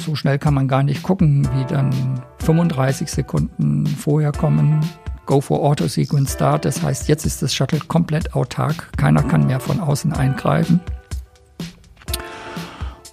so 0.00 0.14
schnell 0.14 0.38
kann 0.38 0.54
man 0.54 0.66
gar 0.68 0.82
nicht 0.82 1.02
gucken, 1.02 1.48
wie 1.54 1.64
dann 1.66 1.92
35 2.38 3.10
Sekunden 3.10 3.86
vorher 3.86 4.32
kommen. 4.32 4.80
Go 5.26 5.40
for 5.40 5.62
Auto 5.62 5.86
Sequence 5.86 6.32
Start. 6.32 6.64
Das 6.64 6.82
heißt, 6.82 7.08
jetzt 7.08 7.24
ist 7.24 7.42
das 7.42 7.54
Shuttle 7.54 7.80
komplett 7.80 8.34
autark. 8.34 8.90
Keiner 8.96 9.22
kann 9.22 9.46
mehr 9.46 9.60
von 9.60 9.80
außen 9.80 10.12
eingreifen. 10.12 10.80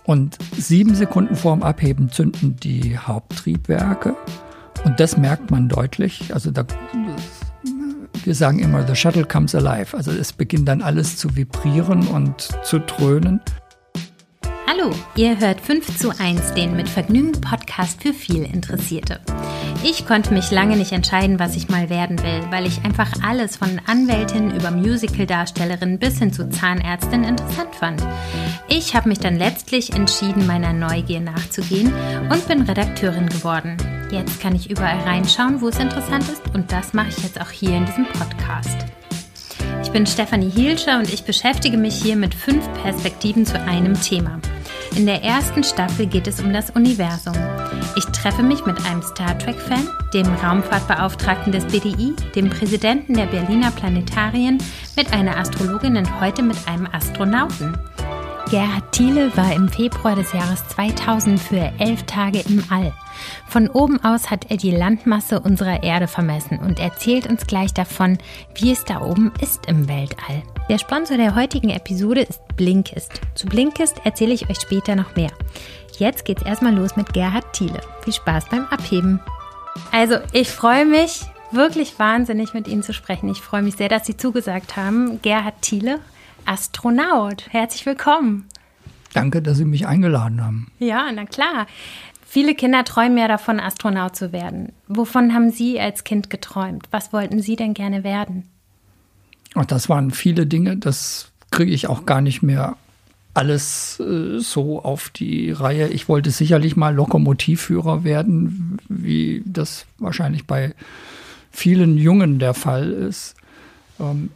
Und 0.03 0.37
sieben 0.57 0.95
Sekunden 0.95 1.35
vorm 1.35 1.63
Abheben 1.63 2.09
zünden 2.09 2.55
die 2.55 2.97
Haupttriebwerke. 2.97 4.15
Und 4.85 4.99
das 4.99 5.17
merkt 5.17 5.51
man 5.51 5.67
deutlich. 5.67 6.33
Also 6.33 6.49
da, 6.49 6.65
wir 8.23 8.33
sagen 8.33 8.59
immer, 8.59 8.87
the 8.87 8.95
shuttle 8.95 9.25
comes 9.25 9.53
alive. 9.53 9.95
Also 9.95 10.11
es 10.11 10.31
beginnt 10.31 10.67
dann 10.69 10.81
alles 10.81 11.17
zu 11.17 11.35
vibrieren 11.35 12.07
und 12.07 12.49
zu 12.63 12.79
dröhnen. 12.79 13.41
Hallo, 14.69 14.91
ihr 15.15 15.39
hört 15.39 15.61
5 15.61 15.97
zu 15.97 16.09
1, 16.09 16.53
den 16.53 16.75
mit 16.75 16.89
Vergnügen 16.89 17.31
Podcast 17.39 18.03
für 18.03 18.13
viel 18.13 18.43
Interessierte. 18.43 19.21
Ich 19.81 20.05
konnte 20.05 20.33
mich 20.33 20.51
lange 20.51 20.75
nicht 20.75 20.91
entscheiden, 20.91 21.39
was 21.39 21.55
ich 21.55 21.69
mal 21.69 21.89
werden 21.89 22.21
will, 22.21 22.41
weil 22.49 22.65
ich 22.65 22.83
einfach 22.83 23.09
alles 23.25 23.55
von 23.55 23.79
Anwältin 23.85 24.53
über 24.53 24.71
Musical-Darstellerin 24.71 25.99
bis 25.99 26.19
hin 26.19 26.33
zu 26.33 26.49
Zahnärztin 26.49 27.23
interessant 27.23 27.75
fand. 27.75 28.05
Ich 28.67 28.93
habe 28.93 29.07
mich 29.07 29.19
dann 29.19 29.37
letztlich 29.37 29.93
entschieden, 29.93 30.45
meiner 30.45 30.73
Neugier 30.73 31.21
nachzugehen 31.21 31.93
und 32.29 32.45
bin 32.49 32.63
Redakteurin 32.63 33.29
geworden. 33.29 33.77
Jetzt 34.11 34.41
kann 34.41 34.53
ich 34.53 34.69
überall 34.69 34.99
reinschauen, 34.99 35.61
wo 35.61 35.69
es 35.69 35.79
interessant 35.79 36.25
ist 36.27 36.43
und 36.53 36.73
das 36.73 36.91
mache 36.91 37.07
ich 37.07 37.23
jetzt 37.23 37.39
auch 37.39 37.51
hier 37.51 37.77
in 37.77 37.85
diesem 37.85 38.05
Podcast. 38.05 38.85
Ich 39.81 39.93
bin 39.93 40.05
Stefanie 40.05 40.49
Hielscher 40.49 40.99
und 40.99 41.13
ich 41.13 41.23
beschäftige 41.23 41.77
mich 41.77 41.95
hier 41.95 42.17
mit 42.17 42.35
fünf 42.35 42.67
Perspektiven 42.83 43.45
zu 43.45 43.57
einem 43.61 43.99
Thema. 44.01 44.41
In 44.95 45.05
der 45.05 45.23
ersten 45.23 45.63
Staffel 45.63 46.07
geht 46.07 46.27
es 46.27 46.39
um 46.39 46.51
das 46.53 46.71
Universum. 46.71 47.35
Ich 47.95 48.05
treffe 48.05 48.43
mich 48.43 48.65
mit 48.65 48.83
einem 48.85 49.01
Star 49.01 49.37
Trek-Fan, 49.37 49.87
dem 50.13 50.25
Raumfahrtbeauftragten 50.25 51.51
des 51.51 51.65
BDI, 51.65 52.15
dem 52.35 52.49
Präsidenten 52.49 53.13
der 53.13 53.25
Berliner 53.25 53.71
Planetarien, 53.71 54.57
mit 54.95 55.13
einer 55.13 55.37
Astrologin 55.37 55.97
und 55.97 56.19
heute 56.19 56.41
mit 56.41 56.57
einem 56.67 56.87
Astronauten. 56.91 57.77
Gerhard 58.49 58.93
Thiele 58.93 59.35
war 59.35 59.53
im 59.53 59.67
Februar 59.67 60.15
des 60.15 60.31
Jahres 60.31 60.65
2000 60.69 61.37
für 61.37 61.71
elf 61.79 62.03
Tage 62.03 62.39
im 62.47 62.63
All. 62.69 62.93
Von 63.45 63.67
oben 63.67 64.01
aus 64.05 64.29
hat 64.29 64.49
er 64.49 64.55
die 64.55 64.71
Landmasse 64.71 65.41
unserer 65.41 65.83
Erde 65.83 66.07
vermessen 66.07 66.59
und 66.59 66.79
erzählt 66.79 67.27
uns 67.27 67.45
gleich 67.45 67.73
davon, 67.73 68.17
wie 68.55 68.71
es 68.71 68.85
da 68.85 69.01
oben 69.01 69.33
ist 69.41 69.65
im 69.65 69.89
Weltall. 69.89 70.43
Der 70.69 70.79
Sponsor 70.79 71.15
der 71.15 71.33
heutigen 71.33 71.69
Episode 71.69 72.23
ist 72.23 72.41
Blinkist. 72.57 73.21
Zu 73.35 73.47
Blinkist 73.47 74.01
erzähle 74.03 74.33
ich 74.33 74.49
euch 74.49 74.59
später 74.59 74.97
noch 74.97 75.15
mehr. 75.15 75.31
Jetzt 75.97 76.25
geht's 76.25 76.41
erstmal 76.41 76.75
los 76.75 76.97
mit 76.97 77.13
Gerhard 77.13 77.53
Thiele. 77.53 77.79
Viel 78.03 78.11
Spaß 78.11 78.49
beim 78.49 78.65
Abheben. 78.65 79.21
Also, 79.93 80.17
ich 80.33 80.49
freue 80.49 80.85
mich 80.85 81.21
wirklich 81.51 81.97
wahnsinnig 81.99 82.53
mit 82.53 82.67
Ihnen 82.67 82.83
zu 82.83 82.93
sprechen. 82.93 83.29
Ich 83.29 83.39
freue 83.39 83.61
mich 83.61 83.77
sehr, 83.77 83.87
dass 83.87 84.05
Sie 84.05 84.17
zugesagt 84.17 84.75
haben. 84.75 85.21
Gerhard 85.21 85.61
Thiele, 85.61 86.01
Astronaut. 86.45 87.45
Herzlich 87.49 87.85
willkommen. 87.85 88.49
Danke, 89.13 89.41
dass 89.41 89.59
Sie 89.59 89.65
mich 89.65 89.87
eingeladen 89.87 90.43
haben. 90.43 90.69
Ja, 90.79 91.09
na 91.13 91.23
klar. 91.23 91.67
Viele 92.25 92.55
Kinder 92.55 92.83
träumen 92.83 93.17
ja 93.17 93.29
davon, 93.29 93.61
Astronaut 93.61 94.17
zu 94.17 94.33
werden. 94.33 94.73
Wovon 94.89 95.33
haben 95.33 95.49
Sie 95.49 95.79
als 95.79 96.03
Kind 96.03 96.29
geträumt? 96.29 96.89
Was 96.91 97.13
wollten 97.13 97.41
Sie 97.41 97.55
denn 97.55 97.73
gerne 97.73 98.03
werden? 98.03 98.49
Ach, 99.57 99.65
das 99.65 99.89
waren 99.89 100.11
viele 100.11 100.45
Dinge, 100.45 100.77
das 100.77 101.31
kriege 101.49 101.71
ich 101.71 101.87
auch 101.87 102.05
gar 102.05 102.21
nicht 102.21 102.43
mehr 102.43 102.77
alles 103.33 103.99
äh, 103.99 104.39
so 104.39 104.83
auf 104.83 105.09
die 105.09 105.51
Reihe. 105.51 105.87
Ich 105.87 106.07
wollte 106.07 106.29
sicherlich 106.29 106.75
mal 106.75 106.93
Lokomotivführer 106.93 108.03
werden, 108.03 108.77
wie 108.87 109.43
das 109.45 109.85
wahrscheinlich 109.97 110.45
bei 110.45 110.75
vielen 111.51 111.97
Jungen 111.97 112.37
der 112.37 112.53
Fall 112.53 112.91
ist. 112.91 113.35
Ähm, 113.99 114.29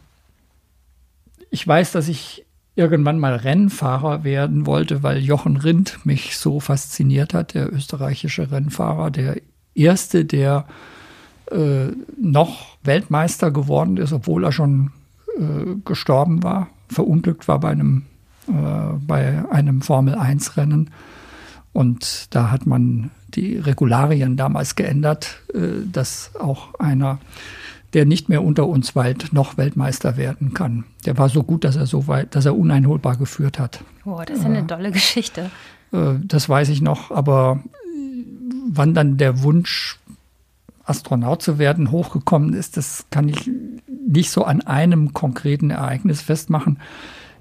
ich 1.51 1.67
weiß, 1.67 1.91
dass 1.91 2.07
ich 2.07 2.45
irgendwann 2.75 3.19
mal 3.19 3.35
Rennfahrer 3.35 4.23
werden 4.23 4.65
wollte, 4.65 5.03
weil 5.03 5.19
Jochen 5.19 5.57
Rindt 5.57 6.03
mich 6.03 6.37
so 6.37 6.59
fasziniert 6.59 7.33
hat, 7.33 7.53
der 7.53 7.71
österreichische 7.71 8.49
Rennfahrer, 8.49 9.11
der 9.11 9.37
erste, 9.75 10.25
der 10.25 10.65
äh, 11.51 11.87
noch 12.19 12.77
Weltmeister 12.83 13.51
geworden 13.51 13.97
ist, 13.97 14.13
obwohl 14.13 14.43
er 14.45 14.51
schon 14.51 14.91
äh, 15.37 15.75
gestorben 15.85 16.43
war, 16.43 16.67
verunglückt 16.89 17.47
war 17.47 17.59
bei 17.59 17.69
einem, 17.69 18.03
äh, 18.47 18.51
bei 19.05 19.43
einem 19.49 19.81
Formel-1-Rennen. 19.81 20.89
Und 21.73 22.35
da 22.35 22.51
hat 22.51 22.65
man 22.65 23.11
die 23.29 23.57
Regularien 23.57 24.35
damals 24.35 24.75
geändert, 24.75 25.41
äh, 25.53 25.85
dass 25.91 26.31
auch 26.39 26.73
einer 26.79 27.19
der 27.93 28.05
nicht 28.05 28.29
mehr 28.29 28.43
unter 28.43 28.67
uns 28.67 28.95
weilt, 28.95 29.33
noch 29.33 29.57
Weltmeister 29.57 30.15
werden 30.15 30.53
kann. 30.53 30.85
Der 31.05 31.17
war 31.17 31.29
so 31.29 31.43
gut, 31.43 31.63
dass 31.63 31.75
er 31.75 31.87
so 31.87 32.07
weit, 32.07 32.35
dass 32.35 32.45
er 32.45 32.57
uneinholbar 32.57 33.17
geführt 33.17 33.59
hat. 33.59 33.83
Oh, 34.05 34.21
das 34.25 34.39
ist 34.39 34.45
eine 34.45 34.59
äh, 34.59 34.67
tolle 34.67 34.91
Geschichte. 34.91 35.51
Äh, 35.91 36.13
das 36.23 36.47
weiß 36.47 36.69
ich 36.69 36.81
noch, 36.81 37.11
aber 37.11 37.59
wann 38.69 38.93
dann 38.93 39.17
der 39.17 39.43
Wunsch, 39.43 39.99
Astronaut 40.83 41.41
zu 41.41 41.59
werden, 41.59 41.91
hochgekommen 41.91 42.53
ist, 42.53 42.75
das 42.75 43.05
kann 43.11 43.29
ich 43.29 43.49
nicht 44.11 44.31
so 44.31 44.43
an 44.43 44.61
einem 44.61 45.13
konkreten 45.13 45.69
Ereignis 45.69 46.21
festmachen. 46.21 46.79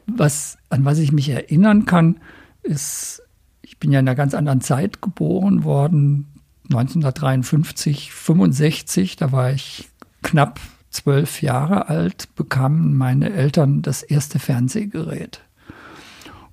Was, 0.06 0.58
an 0.70 0.84
was 0.84 0.98
ich 0.98 1.12
mich 1.12 1.28
erinnern 1.28 1.84
kann, 1.84 2.20
ist, 2.62 3.22
ich 3.62 3.78
bin 3.78 3.92
ja 3.92 4.00
in 4.00 4.08
einer 4.08 4.16
ganz 4.16 4.34
anderen 4.34 4.60
Zeit 4.60 5.02
geboren 5.02 5.64
worden, 5.64 6.26
1953, 6.70 8.12
65, 8.12 9.16
da 9.16 9.32
war 9.32 9.52
ich 9.52 9.88
knapp 10.22 10.60
zwölf 10.90 11.42
Jahre 11.42 11.88
alt 11.88 12.34
bekamen 12.34 12.96
meine 12.96 13.32
Eltern 13.32 13.82
das 13.82 14.02
erste 14.02 14.38
Fernsehgerät. 14.38 15.40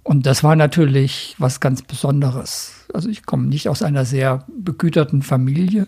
Und 0.04 0.26
das 0.26 0.44
war 0.44 0.56
natürlich 0.56 1.36
was 1.38 1.60
ganz 1.60 1.82
Besonderes. 1.82 2.86
Also 2.94 3.10
ich 3.10 3.26
komme 3.26 3.48
nicht 3.48 3.68
aus 3.68 3.84
einer 3.84 4.06
sehr 4.06 4.46
begüterten 4.48 5.22
Familie 5.22 5.88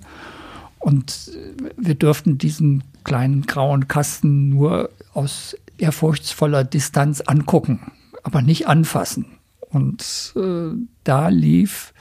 und 0.80 1.32
wir 1.78 1.96
durften 1.96 2.38
diesen 2.38 2.84
kleinen 3.04 3.44
grauen 3.44 3.88
Kasten 3.88 4.50
nur 4.50 4.90
aus 5.14 5.56
ehrfurchtsvoller 5.78 6.64
Distanz 6.64 7.22
angucken, 7.22 7.92
aber 8.24 8.42
nicht 8.42 8.68
anfassen. 8.68 9.26
Und 9.70 10.34
äh, 10.36 10.72
da 11.04 11.30
lief 11.30 11.94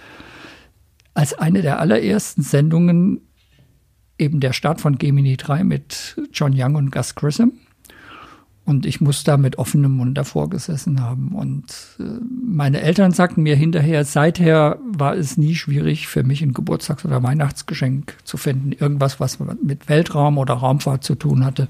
als 1.15 1.35
eine 1.35 1.63
der 1.63 1.81
allerersten 1.81 2.43
Sendungen 2.43 3.21
eben 4.19 4.41
der 4.41 4.53
Start 4.53 4.81
von 4.81 4.99
Gemini 4.99 5.37
3 5.37 5.65
mit 5.65 6.21
John 6.33 6.53
Young 6.55 6.77
und 6.77 6.91
Gus 6.93 7.15
Grissom. 7.15 7.53
Und 8.69 8.85
ich 8.85 9.01
muss 9.01 9.25
da 9.25 9.39
mit 9.39 9.57
offenem 9.57 9.93
Mund 9.93 10.19
davor 10.19 10.51
gesessen 10.51 11.01
haben. 11.01 11.29
Und 11.29 11.65
äh, 11.99 12.03
meine 12.31 12.83
Eltern 12.83 13.13
sagten 13.13 13.43
mir 13.43 13.57
hinterher, 13.57 14.05
seither 14.05 14.79
war 14.85 15.17
es 15.17 15.39
nie 15.39 15.55
schwierig 15.55 16.07
für 16.07 16.23
mich 16.23 16.43
ein 16.43 16.53
Geburtstags- 16.53 17.07
oder 17.07 17.23
Weihnachtsgeschenk 17.23 18.19
zu 18.25 18.37
finden. 18.37 18.73
Irgendwas, 18.73 19.21
was 19.21 19.39
mit 19.63 19.89
Weltraum 19.89 20.37
oder 20.37 20.53
Raumfahrt 20.53 21.03
zu 21.03 21.15
tun 21.15 21.47
hatte, 21.47 21.67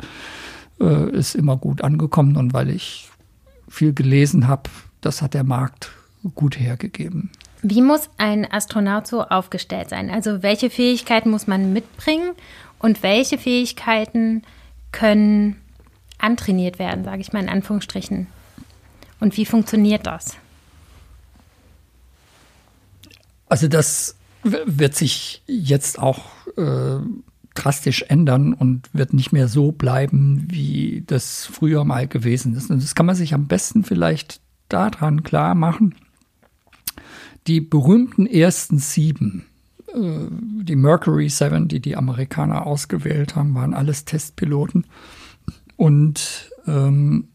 äh, 0.80 1.08
ist 1.10 1.36
immer 1.36 1.56
gut 1.56 1.82
angekommen. 1.82 2.36
Und 2.36 2.52
weil 2.52 2.68
ich 2.68 3.08
viel 3.68 3.92
gelesen 3.92 4.48
habe, 4.48 4.68
das 5.00 5.22
hat 5.22 5.34
der 5.34 5.44
Markt 5.44 5.92
gut 6.34 6.58
hergegeben. 6.58 7.30
Wie 7.62 7.80
muss 7.80 8.10
ein 8.16 8.44
Astronaut 8.50 9.06
so 9.06 9.22
aufgestellt 9.22 9.90
sein? 9.90 10.10
Also 10.10 10.42
welche 10.42 10.68
Fähigkeiten 10.68 11.30
muss 11.30 11.46
man 11.46 11.72
mitbringen 11.72 12.32
und 12.80 13.04
welche 13.04 13.38
Fähigkeiten 13.38 14.42
können 14.90 15.54
antrainiert 16.18 16.78
werden, 16.78 17.04
sage 17.04 17.20
ich 17.20 17.32
mal 17.32 17.42
in 17.42 17.48
Anführungsstrichen? 17.48 18.26
Und 19.20 19.36
wie 19.36 19.46
funktioniert 19.46 20.06
das? 20.06 20.36
Also 23.48 23.68
das 23.68 24.16
wird 24.42 24.94
sich 24.94 25.42
jetzt 25.46 25.98
auch 25.98 26.26
äh, 26.56 26.98
drastisch 27.54 28.04
ändern 28.08 28.54
und 28.54 28.88
wird 28.92 29.12
nicht 29.12 29.32
mehr 29.32 29.48
so 29.48 29.72
bleiben, 29.72 30.46
wie 30.48 31.02
das 31.06 31.46
früher 31.46 31.84
mal 31.84 32.06
gewesen 32.06 32.54
ist. 32.54 32.70
Und 32.70 32.82
das 32.82 32.94
kann 32.94 33.06
man 33.06 33.16
sich 33.16 33.34
am 33.34 33.46
besten 33.46 33.82
vielleicht 33.84 34.40
daran 34.68 35.22
klar 35.22 35.54
machen, 35.54 35.94
die 37.46 37.60
berühmten 37.60 38.26
ersten 38.26 38.78
sieben, 38.78 39.46
äh, 39.94 40.26
die 40.62 40.76
Mercury 40.76 41.28
7, 41.28 41.68
die 41.68 41.80
die 41.80 41.96
Amerikaner 41.96 42.66
ausgewählt 42.66 43.34
haben, 43.34 43.54
waren 43.54 43.74
alles 43.74 44.04
Testpiloten. 44.04 44.84
Und 45.78 46.50
ähm, 46.66 47.28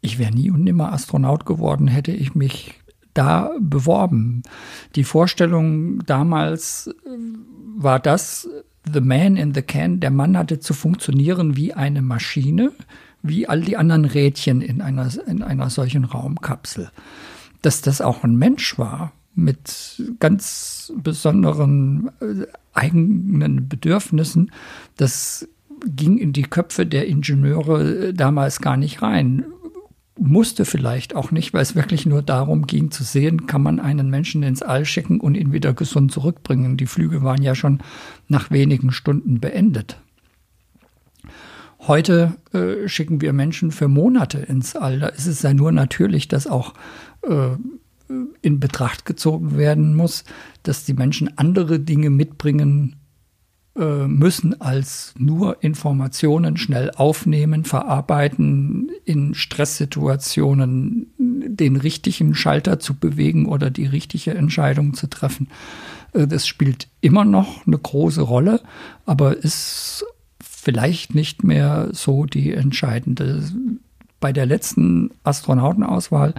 ich 0.00 0.18
wäre 0.18 0.34
nie 0.34 0.50
und 0.50 0.64
nimmer 0.64 0.92
Astronaut 0.92 1.46
geworden, 1.46 1.86
hätte 1.86 2.10
ich 2.10 2.34
mich 2.34 2.74
da 3.14 3.52
beworben. 3.60 4.42
Die 4.96 5.04
Vorstellung 5.04 6.04
damals 6.06 6.88
äh, 6.88 7.10
war 7.76 8.00
das, 8.00 8.48
The 8.92 9.00
Man 9.00 9.36
in 9.36 9.54
the 9.54 9.62
Can, 9.62 10.00
der 10.00 10.10
Mann 10.10 10.36
hatte 10.36 10.58
zu 10.58 10.74
funktionieren 10.74 11.56
wie 11.56 11.72
eine 11.72 12.02
Maschine, 12.02 12.72
wie 13.22 13.48
all 13.48 13.60
die 13.60 13.76
anderen 13.76 14.04
Rädchen 14.04 14.60
in 14.60 14.82
einer, 14.82 15.08
in 15.28 15.42
einer 15.42 15.70
solchen 15.70 16.04
Raumkapsel 16.04 16.90
dass 17.64 17.80
das 17.80 18.02
auch 18.02 18.24
ein 18.24 18.36
Mensch 18.36 18.78
war, 18.78 19.12
mit 19.34 20.02
ganz 20.20 20.92
besonderen 20.96 22.10
äh, 22.20 22.46
eigenen 22.74 23.68
Bedürfnissen. 23.68 24.52
Das 24.96 25.48
ging 25.84 26.18
in 26.18 26.32
die 26.32 26.42
Köpfe 26.42 26.86
der 26.86 27.06
Ingenieure 27.06 28.08
äh, 28.08 28.14
damals 28.14 28.60
gar 28.60 28.76
nicht 28.76 29.02
rein. 29.02 29.44
Musste 30.18 30.64
vielleicht 30.64 31.16
auch 31.16 31.32
nicht, 31.32 31.52
weil 31.52 31.62
es 31.62 31.74
wirklich 31.74 32.06
nur 32.06 32.22
darum 32.22 32.66
ging 32.66 32.90
zu 32.90 33.02
sehen, 33.02 33.46
kann 33.46 33.62
man 33.62 33.80
einen 33.80 34.10
Menschen 34.10 34.44
ins 34.44 34.62
All 34.62 34.84
schicken 34.84 35.18
und 35.18 35.34
ihn 35.34 35.52
wieder 35.52 35.74
gesund 35.74 36.12
zurückbringen. 36.12 36.76
Die 36.76 36.86
Flüge 36.86 37.22
waren 37.22 37.42
ja 37.42 37.54
schon 37.54 37.80
nach 38.28 38.50
wenigen 38.50 38.92
Stunden 38.92 39.40
beendet. 39.40 39.98
Heute 41.80 42.36
äh, 42.52 42.88
schicken 42.88 43.20
wir 43.20 43.32
Menschen 43.32 43.70
für 43.70 43.88
Monate 43.88 44.38
ins 44.38 44.76
All. 44.76 45.00
Da 45.00 45.08
ist 45.08 45.26
es 45.26 45.42
ja 45.42 45.52
nur 45.52 45.72
natürlich, 45.72 46.28
dass 46.28 46.46
auch 46.46 46.74
äh, 47.22 47.56
in 48.42 48.60
Betracht 48.60 49.04
gezogen 49.04 49.56
werden 49.56 49.94
muss, 49.94 50.24
dass 50.62 50.84
die 50.84 50.94
Menschen 50.94 51.36
andere 51.36 51.80
Dinge 51.80 52.10
mitbringen 52.10 52.96
müssen 53.76 54.60
als 54.60 55.14
nur 55.18 55.62
Informationen 55.64 56.56
schnell 56.56 56.92
aufnehmen, 56.92 57.64
verarbeiten, 57.64 58.90
in 59.04 59.34
Stresssituationen 59.34 61.12
den 61.18 61.76
richtigen 61.76 62.34
Schalter 62.34 62.78
zu 62.78 62.94
bewegen 62.94 63.46
oder 63.46 63.70
die 63.70 63.86
richtige 63.86 64.34
Entscheidung 64.34 64.94
zu 64.94 65.08
treffen. 65.08 65.48
Äh, 66.12 66.26
das 66.26 66.46
spielt 66.46 66.88
immer 67.00 67.24
noch 67.24 67.66
eine 67.66 67.78
große 67.78 68.22
Rolle, 68.22 68.60
aber 69.06 69.36
ist 69.36 70.04
vielleicht 70.40 71.14
nicht 71.14 71.42
mehr 71.42 71.88
so 71.92 72.26
die 72.26 72.52
entscheidende. 72.52 73.42
Bei 74.20 74.32
der 74.32 74.46
letzten 74.46 75.10
Astronautenauswahl 75.24 76.34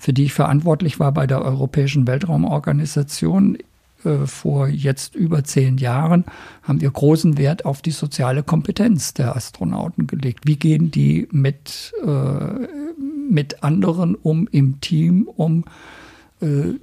für 0.00 0.14
die 0.14 0.24
ich 0.24 0.32
verantwortlich 0.32 0.98
war 0.98 1.12
bei 1.12 1.26
der 1.26 1.42
Europäischen 1.42 2.06
Weltraumorganisation 2.06 3.56
äh, 3.56 3.58
vor 4.26 4.68
jetzt 4.68 5.14
über 5.14 5.44
zehn 5.44 5.78
Jahren, 5.78 6.24
haben 6.62 6.80
wir 6.80 6.90
großen 6.90 7.36
Wert 7.38 7.64
auf 7.64 7.82
die 7.82 7.90
soziale 7.90 8.42
Kompetenz 8.42 9.14
der 9.14 9.36
Astronauten 9.36 10.06
gelegt. 10.06 10.46
Wie 10.46 10.56
gehen 10.56 10.90
die 10.90 11.28
mit, 11.30 11.92
äh, 12.04 12.66
mit 13.30 13.62
anderen 13.62 14.14
um, 14.14 14.48
im 14.50 14.80
Team 14.80 15.28
um? 15.28 15.64
Äh, 16.40 16.74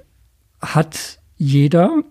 hat 0.61 1.19
jeder 1.37 2.03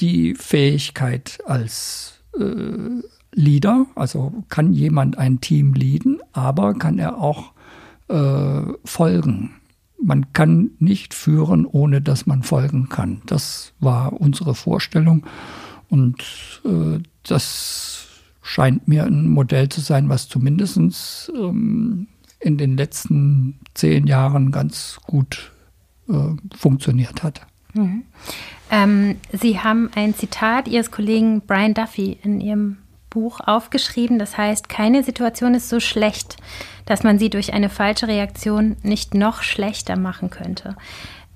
die 0.00 0.34
Fähigkeit 0.34 1.38
als 1.46 2.20
äh, 2.38 3.02
Leader, 3.34 3.86
also 3.94 4.44
kann 4.48 4.72
jemand 4.72 5.16
ein 5.18 5.40
Team 5.40 5.74
leaden, 5.74 6.20
aber 6.32 6.74
kann 6.74 6.98
er 6.98 7.18
auch 7.18 7.52
äh, 8.08 8.72
folgen 8.84 9.54
man 10.02 10.32
kann 10.32 10.72
nicht 10.78 11.14
führen, 11.14 11.66
ohne 11.66 12.00
dass 12.00 12.26
man 12.26 12.42
folgen 12.42 12.88
kann. 12.88 13.22
Das 13.26 13.72
war 13.80 14.20
unsere 14.20 14.54
Vorstellung 14.54 15.26
und 15.88 16.22
äh, 16.64 17.00
das 17.22 18.08
scheint 18.42 18.88
mir 18.88 19.04
ein 19.04 19.28
Modell 19.28 19.68
zu 19.68 19.80
sein, 19.80 20.08
was 20.08 20.28
zumindest 20.28 21.32
ähm, 21.34 22.08
in 22.40 22.58
den 22.58 22.76
letzten 22.76 23.60
zehn 23.74 24.06
Jahren 24.06 24.50
ganz 24.50 24.98
gut 25.06 25.52
äh, 26.08 26.34
funktioniert 26.56 27.22
hat. 27.22 27.46
Mhm. 27.74 28.02
Ähm, 28.70 29.16
Sie 29.32 29.60
haben 29.60 29.90
ein 29.94 30.14
Zitat 30.14 30.66
Ihres 30.66 30.90
Kollegen 30.90 31.42
Brian 31.42 31.74
Duffy 31.74 32.18
in 32.22 32.40
Ihrem 32.40 32.78
Buch 33.12 33.40
aufgeschrieben. 33.40 34.18
Das 34.18 34.38
heißt, 34.38 34.68
keine 34.68 35.02
Situation 35.02 35.54
ist 35.54 35.68
so 35.68 35.80
schlecht, 35.80 36.36
dass 36.86 37.02
man 37.02 37.18
sie 37.18 37.30
durch 37.30 37.52
eine 37.52 37.68
falsche 37.68 38.08
Reaktion 38.08 38.76
nicht 38.82 39.14
noch 39.14 39.42
schlechter 39.42 39.96
machen 39.96 40.30
könnte. 40.30 40.76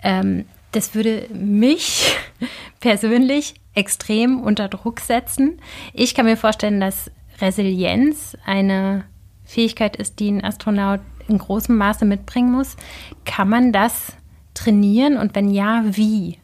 Ähm, 0.02 0.46
das 0.72 0.94
würde 0.94 1.28
mich 1.32 2.16
persönlich 2.80 3.54
extrem 3.74 4.40
unter 4.40 4.68
Druck 4.68 5.00
setzen. 5.00 5.60
Ich 5.92 6.14
kann 6.14 6.24
mir 6.24 6.36
vorstellen, 6.36 6.80
dass 6.80 7.10
Resilienz 7.40 8.36
eine 8.46 9.04
Fähigkeit 9.44 9.96
ist, 9.96 10.18
die 10.18 10.30
ein 10.30 10.44
Astronaut 10.44 11.00
in 11.28 11.38
großem 11.38 11.76
Maße 11.76 12.06
mitbringen 12.06 12.52
muss. 12.52 12.76
Kann 13.24 13.48
man 13.48 13.72
das 13.72 14.14
trainieren 14.54 15.18
und 15.18 15.34
wenn 15.34 15.50
ja, 15.50 15.84
wie? 15.84 16.38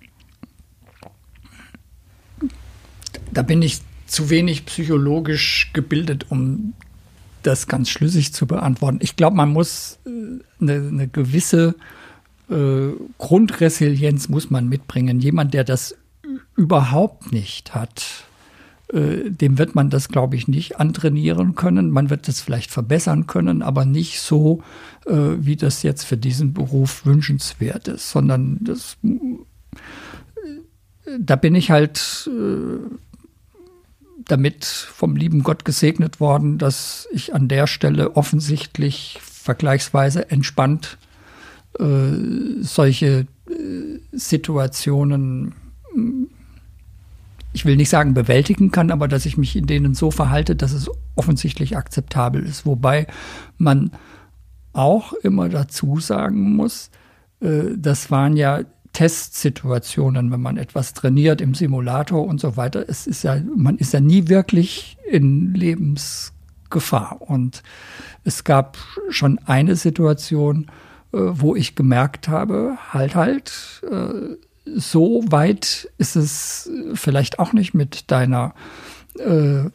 Da 3.32 3.40
bin 3.40 3.62
ich 3.62 3.81
zu 4.12 4.30
wenig 4.30 4.66
psychologisch 4.66 5.70
gebildet, 5.72 6.26
um 6.30 6.74
das 7.42 7.66
ganz 7.66 7.88
schlüssig 7.88 8.32
zu 8.32 8.46
beantworten. 8.46 8.98
Ich 9.00 9.16
glaube, 9.16 9.36
man 9.36 9.50
muss 9.50 9.98
äh, 10.06 10.10
eine, 10.60 10.74
eine 10.88 11.08
gewisse 11.08 11.74
äh, 12.50 12.90
Grundresilienz 13.18 14.28
muss 14.28 14.50
man 14.50 14.68
mitbringen. 14.68 15.20
Jemand, 15.20 15.54
der 15.54 15.64
das 15.64 15.96
überhaupt 16.56 17.32
nicht 17.32 17.74
hat, 17.74 18.26
äh, 18.92 19.30
dem 19.30 19.58
wird 19.58 19.74
man 19.74 19.90
das, 19.90 20.08
glaube 20.08 20.36
ich, 20.36 20.46
nicht 20.46 20.78
antrainieren 20.78 21.54
können. 21.54 21.90
Man 21.90 22.10
wird 22.10 22.28
das 22.28 22.40
vielleicht 22.40 22.70
verbessern 22.70 23.26
können, 23.26 23.62
aber 23.62 23.84
nicht 23.84 24.20
so, 24.20 24.62
äh, 25.06 25.36
wie 25.38 25.56
das 25.56 25.82
jetzt 25.82 26.04
für 26.04 26.18
diesen 26.18 26.52
Beruf 26.52 27.06
wünschenswert 27.06 27.88
ist, 27.88 28.10
sondern 28.10 28.58
das, 28.60 28.98
äh, 29.02 29.38
da 31.18 31.36
bin 31.36 31.54
ich 31.54 31.70
halt 31.70 32.28
äh, 32.30 32.78
damit 34.28 34.64
vom 34.64 35.16
lieben 35.16 35.42
Gott 35.42 35.64
gesegnet 35.64 36.20
worden, 36.20 36.58
dass 36.58 37.08
ich 37.12 37.34
an 37.34 37.48
der 37.48 37.66
Stelle 37.66 38.16
offensichtlich 38.16 39.19
vergleichsweise 39.22 40.30
entspannt 40.30 40.98
äh, 41.78 42.62
solche 42.62 43.26
äh, 43.48 43.98
Situationen, 44.12 45.54
hm, 45.92 46.28
ich 47.52 47.64
will 47.64 47.76
nicht 47.76 47.90
sagen 47.90 48.14
bewältigen 48.14 48.70
kann, 48.70 48.90
aber 48.90 49.08
dass 49.08 49.26
ich 49.26 49.36
mich 49.36 49.56
in 49.56 49.66
denen 49.66 49.94
so 49.94 50.10
verhalte, 50.10 50.56
dass 50.56 50.72
es 50.72 50.90
offensichtlich 51.16 51.76
akzeptabel 51.76 52.44
ist. 52.44 52.64
Wobei 52.64 53.06
man 53.58 53.90
auch 54.72 55.12
immer 55.12 55.48
dazu 55.48 56.00
sagen 56.00 56.56
muss, 56.56 56.90
äh, 57.40 57.76
das 57.76 58.10
waren 58.10 58.36
ja 58.36 58.60
Testsituationen, 58.92 60.30
wenn 60.30 60.40
man 60.40 60.56
etwas 60.56 60.92
trainiert 60.92 61.40
im 61.40 61.54
Simulator 61.54 62.26
und 62.26 62.40
so 62.40 62.56
weiter. 62.56 62.84
Es 62.86 63.06
ist 63.06 63.22
ja, 63.22 63.36
man 63.56 63.78
ist 63.78 63.92
ja 63.92 64.00
nie 64.00 64.28
wirklich 64.28 64.98
in 65.10 65.54
Lebensgefahr. 65.54 67.20
Und 67.20 67.62
es 68.24 68.44
gab 68.44 68.78
schon 69.08 69.38
eine 69.46 69.76
Situation, 69.76 70.66
äh, 71.12 71.18
wo 71.18 71.56
ich 71.56 71.74
gemerkt 71.74 72.28
habe, 72.28 72.76
halt, 72.92 73.14
halt, 73.14 73.82
äh, 73.90 74.36
so 74.64 75.24
weit 75.28 75.90
ist 75.98 76.14
es 76.14 76.70
vielleicht 76.94 77.38
auch 77.38 77.52
nicht 77.52 77.74
mit 77.74 78.10
deiner 78.10 78.55
äh, 79.19 79.70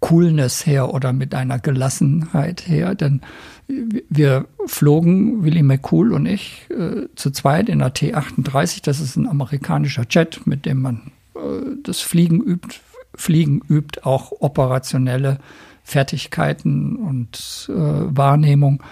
Coolness 0.00 0.66
her 0.66 0.92
oder 0.92 1.12
mit 1.12 1.32
deiner 1.32 1.58
Gelassenheit 1.58 2.68
her, 2.68 2.94
denn 2.94 3.22
wir 3.68 4.46
flogen, 4.66 5.44
Willy 5.44 5.62
McCool 5.62 6.12
und 6.12 6.26
ich, 6.26 6.66
äh, 6.70 7.08
zu 7.16 7.30
zweit 7.30 7.68
in 7.68 7.80
der 7.80 7.94
T-38. 7.94 8.82
Das 8.82 9.00
ist 9.00 9.16
ein 9.16 9.28
amerikanischer 9.28 10.04
Jet, 10.08 10.46
mit 10.46 10.66
dem 10.66 10.82
man 10.82 11.12
äh, 11.34 11.38
das 11.82 12.00
Fliegen 12.00 12.40
übt. 12.40 12.80
Fliegen 13.14 13.62
übt 13.68 14.04
auch 14.04 14.32
operationelle 14.40 15.38
Fertigkeiten 15.82 16.96
und 16.96 17.70
äh, 17.70 17.72
Wahrnehmung. 17.74 18.82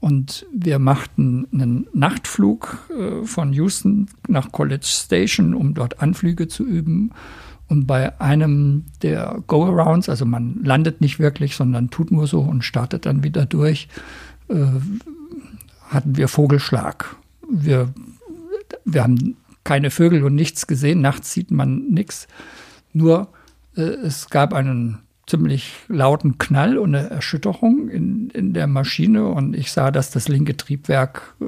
Und 0.00 0.46
wir 0.52 0.78
machten 0.78 1.46
einen 1.52 1.86
Nachtflug 1.92 2.88
äh, 2.90 3.24
von 3.26 3.52
Houston 3.52 4.08
nach 4.26 4.50
College 4.50 4.86
Station, 4.86 5.54
um 5.54 5.74
dort 5.74 6.00
Anflüge 6.00 6.48
zu 6.48 6.64
üben. 6.64 7.12
Und 7.70 7.86
bei 7.86 8.20
einem 8.20 8.86
der 9.00 9.42
Go-Arounds, 9.46 10.08
also 10.08 10.26
man 10.26 10.58
landet 10.64 11.00
nicht 11.00 11.20
wirklich, 11.20 11.54
sondern 11.54 11.88
tut 11.88 12.10
nur 12.10 12.26
so 12.26 12.40
und 12.40 12.64
startet 12.64 13.06
dann 13.06 13.22
wieder 13.22 13.46
durch, 13.46 13.86
äh, 14.48 14.66
hatten 15.88 16.16
wir 16.16 16.26
Vogelschlag. 16.26 17.14
Wir, 17.48 17.94
wir 18.84 19.04
haben 19.04 19.36
keine 19.62 19.90
Vögel 19.90 20.24
und 20.24 20.34
nichts 20.34 20.66
gesehen. 20.66 21.00
Nachts 21.00 21.32
sieht 21.32 21.52
man 21.52 21.86
nichts. 21.90 22.26
Nur 22.92 23.28
äh, 23.76 23.82
es 23.82 24.28
gab 24.30 24.52
einen 24.52 24.98
ziemlich 25.28 25.72
lauten 25.86 26.38
Knall 26.38 26.76
und 26.76 26.92
eine 26.92 27.08
Erschütterung 27.08 27.88
in, 27.88 28.30
in 28.30 28.52
der 28.52 28.66
Maschine 28.66 29.28
und 29.28 29.54
ich 29.54 29.70
sah, 29.70 29.92
dass 29.92 30.10
das 30.10 30.26
linke 30.26 30.56
Triebwerk 30.56 31.36
äh, 31.40 31.44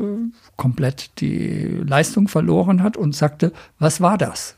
komplett 0.54 1.20
die 1.20 1.80
Leistung 1.84 2.28
verloren 2.28 2.80
hat 2.80 2.96
und 2.96 3.16
sagte, 3.16 3.52
was 3.80 4.00
war 4.00 4.18
das? 4.18 4.54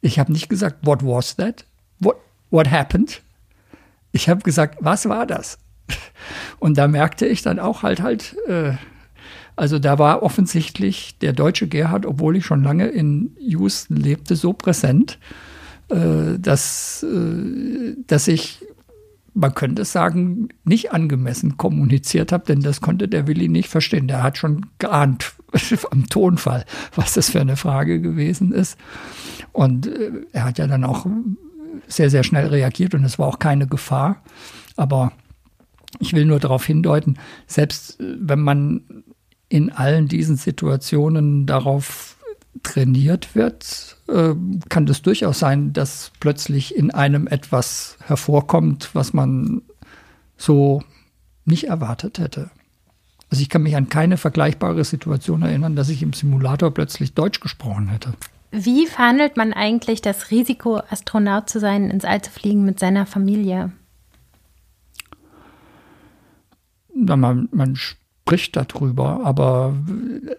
Ich 0.00 0.18
habe 0.18 0.32
nicht 0.32 0.48
gesagt, 0.48 0.86
what 0.86 1.04
was 1.04 1.36
that? 1.36 1.64
What, 1.98 2.16
what 2.50 2.70
happened? 2.70 3.22
Ich 4.12 4.28
habe 4.28 4.42
gesagt, 4.42 4.78
was 4.80 5.08
war 5.08 5.26
das? 5.26 5.58
Und 6.58 6.78
da 6.78 6.88
merkte 6.88 7.26
ich 7.26 7.42
dann 7.42 7.58
auch 7.58 7.82
halt 7.82 8.00
halt, 8.00 8.36
äh, 8.46 8.72
also 9.56 9.78
da 9.78 9.98
war 9.98 10.22
offensichtlich 10.22 11.18
der 11.18 11.32
deutsche 11.32 11.66
Gerhard, 11.66 12.06
obwohl 12.06 12.36
ich 12.36 12.46
schon 12.46 12.62
lange 12.62 12.86
in 12.88 13.36
Houston 13.40 13.96
lebte, 13.96 14.36
so 14.36 14.52
präsent, 14.52 15.18
äh, 15.88 16.38
dass, 16.38 17.02
äh, 17.02 17.96
dass 18.06 18.28
ich 18.28 18.64
man 19.38 19.54
könnte 19.54 19.84
sagen, 19.84 20.48
nicht 20.64 20.92
angemessen 20.92 21.56
kommuniziert 21.56 22.32
habe, 22.32 22.44
denn 22.44 22.60
das 22.60 22.80
konnte 22.80 23.08
der 23.08 23.26
Willi 23.26 23.48
nicht 23.48 23.68
verstehen. 23.68 24.08
Der 24.08 24.22
hat 24.22 24.36
schon 24.36 24.66
geahnt 24.78 25.32
am 25.90 26.08
Tonfall, 26.08 26.64
was 26.94 27.14
das 27.14 27.30
für 27.30 27.40
eine 27.40 27.56
Frage 27.56 28.00
gewesen 28.00 28.52
ist. 28.52 28.76
Und 29.52 29.86
äh, 29.86 30.10
er 30.32 30.44
hat 30.44 30.58
ja 30.58 30.66
dann 30.66 30.84
auch 30.84 31.06
sehr, 31.86 32.10
sehr 32.10 32.24
schnell 32.24 32.48
reagiert 32.48 32.94
und 32.94 33.04
es 33.04 33.18
war 33.18 33.28
auch 33.28 33.38
keine 33.38 33.66
Gefahr. 33.66 34.22
Aber 34.76 35.12
ich 36.00 36.12
will 36.12 36.24
nur 36.24 36.40
darauf 36.40 36.64
hindeuten, 36.64 37.16
selbst 37.46 38.00
äh, 38.00 38.16
wenn 38.18 38.40
man 38.40 39.04
in 39.48 39.70
allen 39.70 40.08
diesen 40.08 40.36
Situationen 40.36 41.46
darauf 41.46 42.17
trainiert 42.62 43.34
wird, 43.34 43.96
äh, 44.08 44.34
kann 44.68 44.86
das 44.86 45.02
durchaus 45.02 45.38
sein, 45.38 45.72
dass 45.72 46.12
plötzlich 46.20 46.76
in 46.76 46.90
einem 46.90 47.26
etwas 47.26 47.98
hervorkommt, 48.04 48.90
was 48.94 49.12
man 49.12 49.62
so 50.36 50.82
nicht 51.44 51.64
erwartet 51.64 52.18
hätte. 52.18 52.50
Also 53.30 53.42
ich 53.42 53.48
kann 53.48 53.62
mich 53.62 53.76
an 53.76 53.88
keine 53.88 54.16
vergleichbare 54.16 54.84
Situation 54.84 55.42
erinnern, 55.42 55.76
dass 55.76 55.88
ich 55.88 56.02
im 56.02 56.12
Simulator 56.12 56.72
plötzlich 56.72 57.14
Deutsch 57.14 57.40
gesprochen 57.40 57.88
hätte. 57.88 58.14
Wie 58.50 58.86
verhandelt 58.86 59.36
man 59.36 59.52
eigentlich 59.52 60.00
das 60.00 60.30
Risiko, 60.30 60.80
Astronaut 60.88 61.50
zu 61.50 61.60
sein, 61.60 61.90
ins 61.90 62.06
All 62.06 62.22
zu 62.22 62.30
fliegen 62.30 62.64
mit 62.64 62.80
seiner 62.80 63.04
Familie? 63.04 63.72
Man, 66.94 67.48
man 67.52 67.76
spricht 67.76 68.56
darüber, 68.56 69.20
aber 69.24 69.74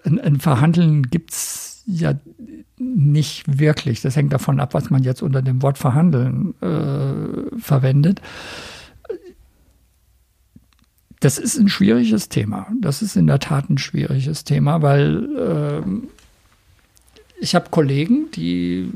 ein, 0.03 0.19
ein 0.19 0.39
Verhandeln 0.39 1.03
gibt 1.03 1.31
es 1.31 1.68
ja 1.89 2.13
nicht 2.77 3.59
wirklich. 3.59 4.01
Das 4.01 4.15
hängt 4.15 4.31
davon 4.31 4.59
ab, 4.59 4.73
was 4.73 4.89
man 4.89 5.03
jetzt 5.03 5.21
unter 5.21 5.41
dem 5.41 5.61
Wort 5.61 5.77
verhandeln 5.77 6.53
äh, 6.61 7.59
verwendet. 7.59 8.21
Das 11.19 11.37
ist 11.37 11.57
ein 11.57 11.67
schwieriges 11.67 12.29
Thema. 12.29 12.67
Das 12.79 13.01
ist 13.01 13.17
in 13.17 13.27
der 13.27 13.39
Tat 13.39 13.69
ein 13.69 13.77
schwieriges 13.77 14.45
Thema, 14.45 14.81
weil 14.81 15.35
äh, 15.35 15.81
ich 17.41 17.55
habe 17.55 17.69
Kollegen, 17.69 18.31
die 18.31 18.91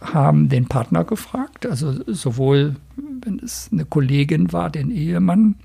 haben 0.00 0.48
den 0.48 0.66
Partner 0.66 1.04
gefragt, 1.04 1.66
also 1.66 2.00
sowohl 2.06 2.76
wenn 2.96 3.38
es 3.38 3.68
eine 3.70 3.84
Kollegin 3.84 4.52
war, 4.52 4.70
den 4.70 4.90
Ehemann, 4.90 5.56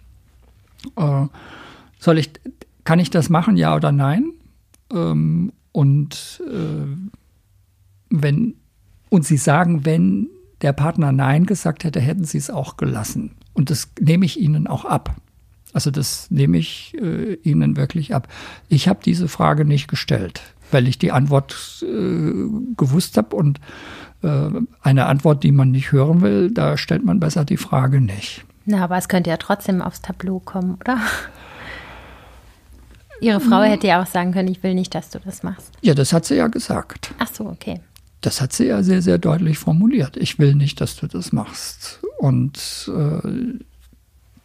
äh, 0.97 1.25
soll 1.99 2.17
ich, 2.17 2.31
kann 2.83 2.99
ich 2.99 3.09
das 3.09 3.29
machen, 3.29 3.57
ja 3.57 3.75
oder 3.75 3.91
nein? 3.91 4.31
Ähm, 4.93 5.51
und 5.75 6.41
äh, 6.47 6.87
wenn 8.09 8.55
und 9.09 9.25
sie 9.25 9.37
sagen, 9.37 9.85
wenn 9.85 10.29
der 10.61 10.73
Partner 10.73 11.11
Nein 11.11 11.45
gesagt 11.45 11.83
hätte, 11.83 11.99
hätten 11.99 12.25
sie 12.25 12.37
es 12.37 12.49
auch 12.49 12.77
gelassen. 12.77 13.31
Und 13.53 13.69
das 13.69 13.89
nehme 13.99 14.25
ich 14.25 14.39
ihnen 14.39 14.67
auch 14.67 14.85
ab. 14.85 15.15
Also 15.73 15.91
das 15.91 16.31
nehme 16.31 16.57
ich 16.57 16.95
äh, 16.99 17.35
ihnen 17.43 17.77
wirklich 17.77 18.15
ab. 18.15 18.27
Ich 18.69 18.87
habe 18.87 18.99
diese 19.03 19.27
Frage 19.27 19.65
nicht 19.65 19.87
gestellt 19.87 20.41
weil 20.71 20.87
ich 20.87 20.99
die 20.99 21.11
Antwort 21.11 21.83
äh, 21.83 22.33
gewusst 22.77 23.17
habe 23.17 23.35
und 23.35 23.59
äh, 24.23 24.49
eine 24.81 25.05
Antwort, 25.05 25.43
die 25.43 25.51
man 25.51 25.71
nicht 25.71 25.91
hören 25.91 26.21
will, 26.21 26.51
da 26.51 26.77
stellt 26.77 27.05
man 27.05 27.19
besser 27.19 27.45
die 27.45 27.57
Frage 27.57 28.01
nicht. 28.01 28.45
Na, 28.65 28.83
aber 28.83 28.97
es 28.97 29.07
könnte 29.07 29.29
ja 29.29 29.37
trotzdem 29.37 29.81
aufs 29.81 30.01
Tableau 30.01 30.39
kommen, 30.39 30.75
oder? 30.79 30.99
Ihre 33.21 33.39
Frau 33.39 33.61
hätte 33.61 33.87
ja 33.87 34.01
auch 34.01 34.07
sagen 34.07 34.31
können, 34.31 34.49
ich 34.49 34.61
will 34.63 34.75
nicht, 34.75 34.93
dass 34.93 35.09
du 35.09 35.19
das 35.19 35.43
machst. 35.43 35.71
Ja, 35.81 35.93
das 35.93 36.13
hat 36.13 36.25
sie 36.25 36.35
ja 36.35 36.47
gesagt. 36.47 37.13
Ach 37.19 37.29
so, 37.31 37.45
okay. 37.45 37.79
Das 38.21 38.41
hat 38.41 38.53
sie 38.53 38.65
ja 38.65 38.83
sehr, 38.83 39.01
sehr 39.01 39.17
deutlich 39.17 39.57
formuliert. 39.57 40.17
Ich 40.17 40.39
will 40.39 40.55
nicht, 40.55 40.81
dass 40.81 40.95
du 40.95 41.07
das 41.07 41.31
machst. 41.31 41.99
Und 42.17 42.91
äh, 42.93 43.59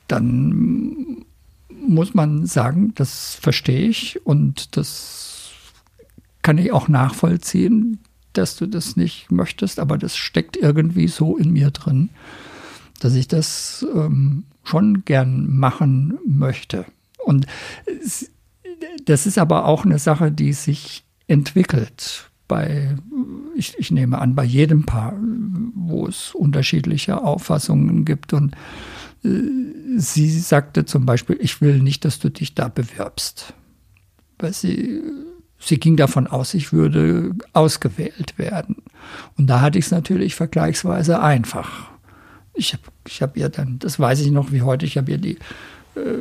dann 0.09 1.25
muss 1.71 2.15
man 2.15 2.47
sagen, 2.47 2.93
das 2.95 3.35
verstehe 3.35 3.89
ich 3.89 4.25
und 4.27 4.77
das 4.77 5.51
kann 6.43 6.59
ich 6.59 6.73
auch 6.73 6.89
nachvollziehen, 6.89 7.99
dass 8.33 8.57
du 8.57 8.67
das 8.67 8.97
nicht 8.97 9.31
möchtest, 9.31 9.81
aber 9.81 9.99
das 9.99 10.17
steckt 10.17 10.57
irgendwie 10.57 11.09
so 11.09 11.37
in 11.37 11.51
mir 11.51 11.71
drin, 11.71 12.11
dass 13.01 13.15
ich 13.15 13.29
das 13.29 13.85
ähm, 13.95 14.45
schon 14.63 15.05
gern 15.05 15.51
machen 15.51 16.19
möchte. 16.27 16.85
Und 17.25 17.47
das 19.05 19.27
ist 19.27 19.39
aber 19.39 19.67
auch 19.67 19.85
eine 19.85 19.99
Sache, 19.99 20.31
die 20.31 20.53
sich 20.53 21.05
entwickelt 21.27 22.31
bei, 22.49 22.97
ich, 23.55 23.79
ich 23.79 23.91
nehme 23.91 24.19
an, 24.19 24.35
bei 24.35 24.45
jedem 24.45 24.85
Paar, 24.85 25.15
wo 25.75 26.07
es 26.07 26.35
unterschiedliche 26.35 27.23
Auffassungen 27.23 28.05
gibt. 28.05 28.33
Und 28.33 28.57
äh, 29.25 29.29
sie 29.97 30.31
sagte 30.31 30.85
zum 30.85 31.07
Beispiel, 31.07 31.39
ich 31.41 31.61
will 31.61 31.81
nicht, 31.81 32.05
dass 32.05 32.19
du 32.19 32.29
dich 32.29 32.55
da 32.55 32.69
bewirbst. 32.69 33.55
Weil 34.39 34.53
sie 34.53 35.01
Sie 35.61 35.79
ging 35.79 35.97
davon 35.97 36.27
aus, 36.27 36.55
ich 36.55 36.73
würde 36.73 37.35
ausgewählt 37.53 38.39
werden. 38.39 38.77
Und 39.37 39.49
da 39.49 39.61
hatte 39.61 39.79
ich 39.79 39.85
es 39.85 39.91
natürlich 39.91 40.35
vergleichsweise 40.35 41.21
einfach. 41.21 41.91
Ich 42.55 42.73
habe 42.73 42.85
ich 43.07 43.21
hab 43.21 43.37
ihr 43.37 43.51
dann, 43.51 43.79
das 43.79 44.01
weiß 44.01 44.21
ich 44.21 44.31
noch 44.31 44.53
wie 44.53 44.63
heute, 44.63 44.87
ich 44.87 44.97
habe 44.97 45.11
ihr 45.11 45.19
die, 45.19 45.37
äh, 45.97 46.17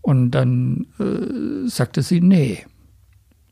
Und 0.02 0.30
dann 0.32 0.86
äh, 1.00 1.68
sagte 1.68 2.04
sie, 2.04 2.22
nee. 2.22 2.64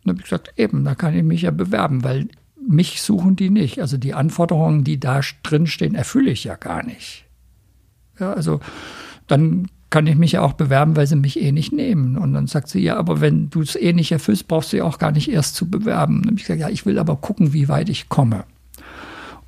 Dann 0.03 0.11
habe 0.11 0.19
ich 0.19 0.25
gesagt, 0.25 0.53
eben, 0.57 0.83
da 0.83 0.93
kann 0.93 1.15
ich 1.15 1.23
mich 1.23 1.41
ja 1.43 1.51
bewerben, 1.51 2.03
weil 2.03 2.27
mich 2.67 3.01
suchen 3.01 3.35
die 3.35 3.49
nicht. 3.49 3.79
Also 3.79 3.97
die 3.97 4.13
Anforderungen, 4.13 4.83
die 4.83 4.99
da 4.99 5.21
drin 5.43 5.67
stehen, 5.67 5.95
erfülle 5.95 6.31
ich 6.31 6.43
ja 6.43 6.55
gar 6.55 6.83
nicht. 6.83 7.25
Ja, 8.19 8.33
also 8.33 8.59
dann 9.27 9.67
kann 9.95 10.07
ich 10.07 10.17
mich 10.17 10.33
ja 10.33 10.41
auch 10.41 10.51
bewerben, 10.51 10.97
weil 10.97 11.07
sie 11.07 11.15
mich 11.15 11.41
eh 11.41 11.53
nicht 11.53 11.71
nehmen. 11.71 12.17
Und 12.17 12.33
dann 12.33 12.47
sagt 12.47 12.67
sie, 12.67 12.81
ja, 12.81 12.97
aber 12.97 13.21
wenn 13.21 13.49
du 13.49 13.61
es 13.61 13.77
eh 13.77 13.93
nicht 13.93 14.11
erfüllst, 14.11 14.49
brauchst 14.49 14.73
du 14.73 14.77
ja 14.77 14.83
auch 14.83 14.99
gar 14.99 15.13
nicht 15.13 15.31
erst 15.31 15.55
zu 15.55 15.69
bewerben. 15.69 16.21
Habe 16.25 16.35
ich 16.35 16.41
gesagt, 16.41 16.59
ja, 16.59 16.67
ich 16.67 16.85
will 16.85 16.99
aber 16.99 17.15
gucken, 17.15 17.53
wie 17.53 17.69
weit 17.69 17.87
ich 17.87 18.09
komme. 18.09 18.43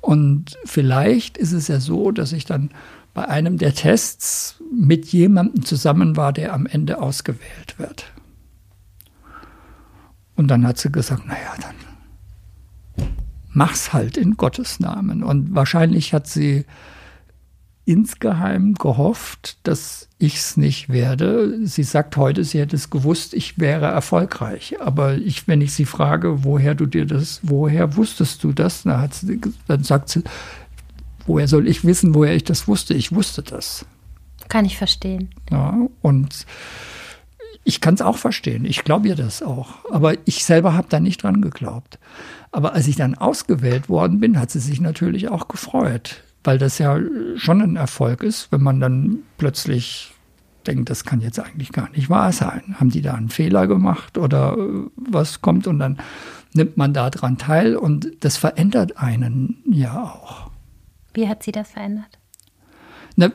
Und 0.00 0.56
vielleicht 0.64 1.36
ist 1.36 1.52
es 1.52 1.68
ja 1.68 1.80
so, 1.80 2.12
dass 2.12 2.32
ich 2.32 2.46
dann 2.46 2.70
bei 3.12 3.28
einem 3.28 3.58
der 3.58 3.74
Tests 3.74 4.56
mit 4.72 5.04
jemandem 5.08 5.66
zusammen 5.66 6.16
war, 6.16 6.32
der 6.32 6.54
am 6.54 6.64
Ende 6.64 7.02
ausgewählt 7.02 7.74
wird. 7.76 8.06
Und 10.34 10.48
dann 10.48 10.66
hat 10.66 10.78
sie 10.78 10.90
gesagt, 10.90 11.26
naja, 11.26 11.56
dann 11.60 13.10
mach's 13.50 13.92
halt 13.92 14.16
in 14.16 14.38
Gottes 14.38 14.80
Namen. 14.80 15.22
Und 15.22 15.54
wahrscheinlich 15.54 16.14
hat 16.14 16.26
sie 16.26 16.64
insgeheim 17.88 18.74
gehofft, 18.74 19.56
dass 19.62 20.08
ich's 20.18 20.58
nicht 20.58 20.90
werde. 20.90 21.66
Sie 21.66 21.82
sagt 21.82 22.18
heute, 22.18 22.44
sie 22.44 22.60
hätte 22.60 22.76
es 22.76 22.90
gewusst, 22.90 23.32
ich 23.32 23.58
wäre 23.58 23.86
erfolgreich. 23.86 24.76
Aber 24.80 25.16
ich, 25.16 25.48
wenn 25.48 25.62
ich 25.62 25.72
sie 25.72 25.86
frage, 25.86 26.44
woher 26.44 26.74
du 26.74 26.84
dir 26.84 27.06
das, 27.06 27.40
woher 27.42 27.96
wusstest 27.96 28.44
du 28.44 28.52
das? 28.52 28.82
Dann, 28.82 29.00
hat 29.00 29.14
sie, 29.14 29.40
dann 29.66 29.84
sagt 29.84 30.10
sie, 30.10 30.22
woher 31.26 31.48
soll 31.48 31.66
ich 31.66 31.82
wissen, 31.82 32.14
woher 32.14 32.36
ich 32.36 32.44
das 32.44 32.68
wusste? 32.68 32.92
Ich 32.92 33.12
wusste 33.12 33.42
das. 33.42 33.86
Kann 34.48 34.66
ich 34.66 34.76
verstehen. 34.76 35.30
Ja, 35.50 35.74
und 36.02 36.44
ich 37.64 37.80
kann 37.80 37.94
es 37.94 38.02
auch 38.02 38.18
verstehen. 38.18 38.66
Ich 38.66 38.84
glaube 38.84 39.08
ihr 39.08 39.16
das 39.16 39.42
auch. 39.42 39.90
Aber 39.90 40.12
ich 40.26 40.44
selber 40.44 40.74
habe 40.74 40.88
da 40.90 41.00
nicht 41.00 41.22
dran 41.22 41.40
geglaubt. 41.40 41.98
Aber 42.52 42.74
als 42.74 42.86
ich 42.86 42.96
dann 42.96 43.14
ausgewählt 43.14 43.88
worden 43.88 44.20
bin, 44.20 44.38
hat 44.38 44.50
sie 44.50 44.60
sich 44.60 44.80
natürlich 44.80 45.28
auch 45.28 45.48
gefreut, 45.48 46.22
weil 46.48 46.56
das 46.56 46.78
ja 46.78 46.98
schon 47.36 47.60
ein 47.60 47.76
Erfolg 47.76 48.22
ist, 48.22 48.50
wenn 48.50 48.62
man 48.62 48.80
dann 48.80 49.18
plötzlich 49.36 50.14
denkt, 50.66 50.88
das 50.88 51.04
kann 51.04 51.20
jetzt 51.20 51.38
eigentlich 51.38 51.72
gar 51.72 51.90
nicht 51.90 52.08
wahr 52.08 52.32
sein. 52.32 52.74
Haben 52.80 52.88
die 52.88 53.02
da 53.02 53.12
einen 53.12 53.28
Fehler 53.28 53.66
gemacht 53.66 54.16
oder 54.16 54.56
was 54.96 55.42
kommt? 55.42 55.66
Und 55.66 55.78
dann 55.78 55.98
nimmt 56.54 56.78
man 56.78 56.94
da 56.94 57.10
dran 57.10 57.36
teil 57.36 57.76
und 57.76 58.08
das 58.20 58.38
verändert 58.38 58.96
einen 58.96 59.62
ja 59.70 60.04
auch. 60.04 60.50
Wie 61.12 61.28
hat 61.28 61.42
sie 61.42 61.52
das 61.52 61.72
verändert? 61.72 62.18
Na, 63.16 63.30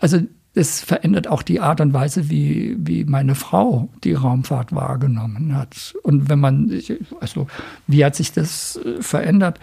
also 0.00 0.20
es 0.54 0.80
verändert 0.80 1.28
auch 1.28 1.42
die 1.42 1.60
Art 1.60 1.82
und 1.82 1.92
Weise, 1.92 2.30
wie, 2.30 2.76
wie 2.78 3.04
meine 3.04 3.34
Frau 3.34 3.90
die 4.04 4.14
Raumfahrt 4.14 4.74
wahrgenommen 4.74 5.54
hat. 5.54 5.94
Und 6.02 6.30
wenn 6.30 6.40
man, 6.40 6.80
also 7.20 7.46
wie 7.86 8.06
hat 8.06 8.16
sich 8.16 8.32
das 8.32 8.76
äh, 8.76 9.02
verändert? 9.02 9.60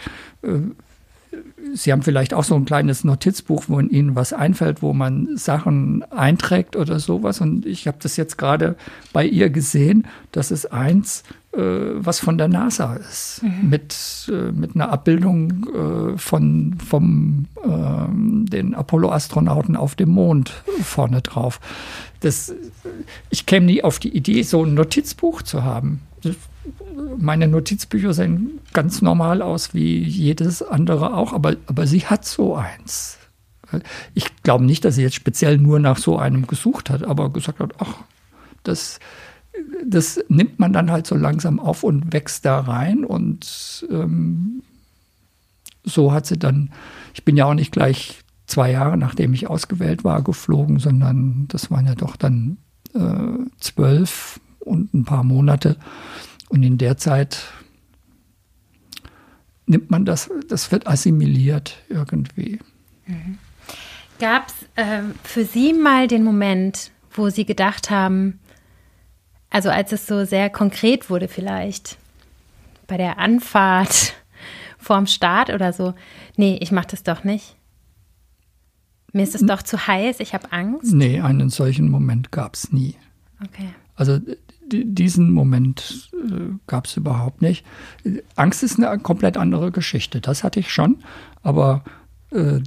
Sie 1.73 1.91
haben 1.91 2.01
vielleicht 2.01 2.33
auch 2.33 2.43
so 2.43 2.55
ein 2.55 2.65
kleines 2.65 3.03
Notizbuch, 3.03 3.65
wo 3.67 3.79
Ihnen 3.79 4.15
was 4.15 4.33
einfällt, 4.33 4.81
wo 4.81 4.93
man 4.93 5.37
Sachen 5.37 6.03
einträgt 6.11 6.75
oder 6.75 6.99
sowas. 6.99 7.39
Und 7.39 7.65
ich 7.65 7.87
habe 7.87 7.97
das 8.01 8.17
jetzt 8.17 8.37
gerade 8.37 8.75
bei 9.13 9.25
ihr 9.25 9.49
gesehen. 9.49 10.07
Das 10.31 10.51
ist 10.51 10.71
eins, 10.73 11.23
äh, 11.53 11.59
was 11.59 12.19
von 12.19 12.37
der 12.37 12.47
NASA 12.47 12.95
ist, 12.95 13.41
mhm. 13.43 13.69
mit, 13.69 14.29
äh, 14.31 14.51
mit 14.51 14.75
einer 14.75 14.89
Abbildung 14.89 15.67
äh, 15.73 16.17
von 16.17 16.77
vom, 16.85 17.45
ähm, 17.63 18.45
den 18.49 18.75
Apollo-Astronauten 18.75 19.75
auf 19.75 19.95
dem 19.95 20.09
Mond 20.09 20.51
vorne 20.81 21.21
drauf. 21.21 21.59
Das, 22.19 22.53
ich 23.29 23.45
käme 23.45 23.65
nie 23.65 23.83
auf 23.83 23.99
die 23.99 24.15
Idee, 24.15 24.43
so 24.43 24.63
ein 24.63 24.73
Notizbuch 24.73 25.41
zu 25.41 25.63
haben. 25.63 26.01
Das 26.23 26.35
meine 27.17 27.47
Notizbücher 27.47 28.13
sehen 28.13 28.59
ganz 28.73 29.01
normal 29.01 29.41
aus 29.41 29.73
wie 29.73 29.99
jedes 29.99 30.61
andere 30.61 31.15
auch, 31.15 31.33
aber, 31.33 31.55
aber 31.67 31.87
sie 31.87 32.05
hat 32.05 32.25
so 32.25 32.55
eins. 32.55 33.17
Ich 34.13 34.43
glaube 34.43 34.65
nicht, 34.65 34.83
dass 34.83 34.95
sie 34.95 35.01
jetzt 35.01 35.15
speziell 35.15 35.57
nur 35.57 35.79
nach 35.79 35.97
so 35.97 36.17
einem 36.17 36.47
gesucht 36.47 36.89
hat, 36.89 37.03
aber 37.03 37.31
gesagt 37.31 37.59
hat, 37.59 37.73
ach, 37.79 37.95
das, 38.63 38.99
das 39.85 40.19
nimmt 40.27 40.59
man 40.59 40.73
dann 40.73 40.91
halt 40.91 41.07
so 41.07 41.15
langsam 41.15 41.59
auf 41.59 41.83
und 41.83 42.11
wächst 42.11 42.45
da 42.45 42.59
rein. 42.59 43.05
Und 43.05 43.87
ähm, 43.89 44.63
so 45.83 46.11
hat 46.11 46.25
sie 46.25 46.37
dann, 46.37 46.71
ich 47.13 47.23
bin 47.23 47.37
ja 47.37 47.45
auch 47.45 47.53
nicht 47.53 47.71
gleich 47.71 48.19
zwei 48.45 48.71
Jahre, 48.71 48.97
nachdem 48.97 49.33
ich 49.33 49.47
ausgewählt 49.47 50.03
war, 50.03 50.21
geflogen, 50.21 50.79
sondern 50.79 51.45
das 51.47 51.71
waren 51.71 51.87
ja 51.87 51.95
doch 51.95 52.17
dann 52.17 52.57
äh, 52.93 53.45
zwölf 53.59 54.39
und 54.59 54.93
ein 54.93 55.05
paar 55.05 55.23
Monate. 55.23 55.77
Und 56.51 56.63
in 56.63 56.77
der 56.77 56.97
Zeit 56.97 57.45
nimmt 59.65 59.89
man 59.89 60.03
das, 60.03 60.29
das 60.49 60.69
wird 60.73 60.85
assimiliert 60.85 61.77
irgendwie. 61.87 62.59
Mhm. 63.05 63.37
Gab 64.19 64.49
es 64.49 64.55
ähm, 64.75 65.15
für 65.23 65.45
Sie 65.45 65.71
mal 65.71 66.09
den 66.09 66.25
Moment, 66.25 66.91
wo 67.11 67.29
Sie 67.29 67.45
gedacht 67.45 67.89
haben, 67.89 68.39
also 69.49 69.69
als 69.69 69.93
es 69.93 70.05
so 70.05 70.25
sehr 70.25 70.49
konkret 70.49 71.09
wurde 71.09 71.29
vielleicht, 71.29 71.97
bei 72.85 72.97
der 72.97 73.17
Anfahrt 73.17 74.13
vorm 74.77 75.07
Start 75.07 75.51
oder 75.51 75.71
so, 75.71 75.93
nee, 76.35 76.59
ich 76.61 76.73
mache 76.73 76.87
das 76.87 77.03
doch 77.03 77.23
nicht. 77.23 77.55
Mir 79.13 79.23
ist 79.23 79.35
es 79.35 79.45
doch 79.45 79.61
zu 79.61 79.87
heiß, 79.87 80.19
ich 80.19 80.33
habe 80.33 80.51
Angst. 80.51 80.91
Nee, 80.93 81.21
einen 81.21 81.49
solchen 81.49 81.89
Moment 81.89 82.31
gab 82.31 82.55
es 82.55 82.73
nie. 82.73 82.95
Okay. 83.41 83.69
Also 83.95 84.19
diesen 84.71 85.31
Moment 85.31 86.09
äh, 86.13 86.53
gab 86.67 86.85
es 86.85 86.97
überhaupt 86.97 87.41
nicht. 87.41 87.65
Angst 88.35 88.63
ist 88.63 88.81
eine 88.81 88.99
komplett 88.99 89.37
andere 89.37 89.71
Geschichte. 89.71 90.21
Das 90.21 90.43
hatte 90.43 90.59
ich 90.59 90.71
schon, 90.71 90.97
aber 91.43 91.83
äh, 92.31 92.59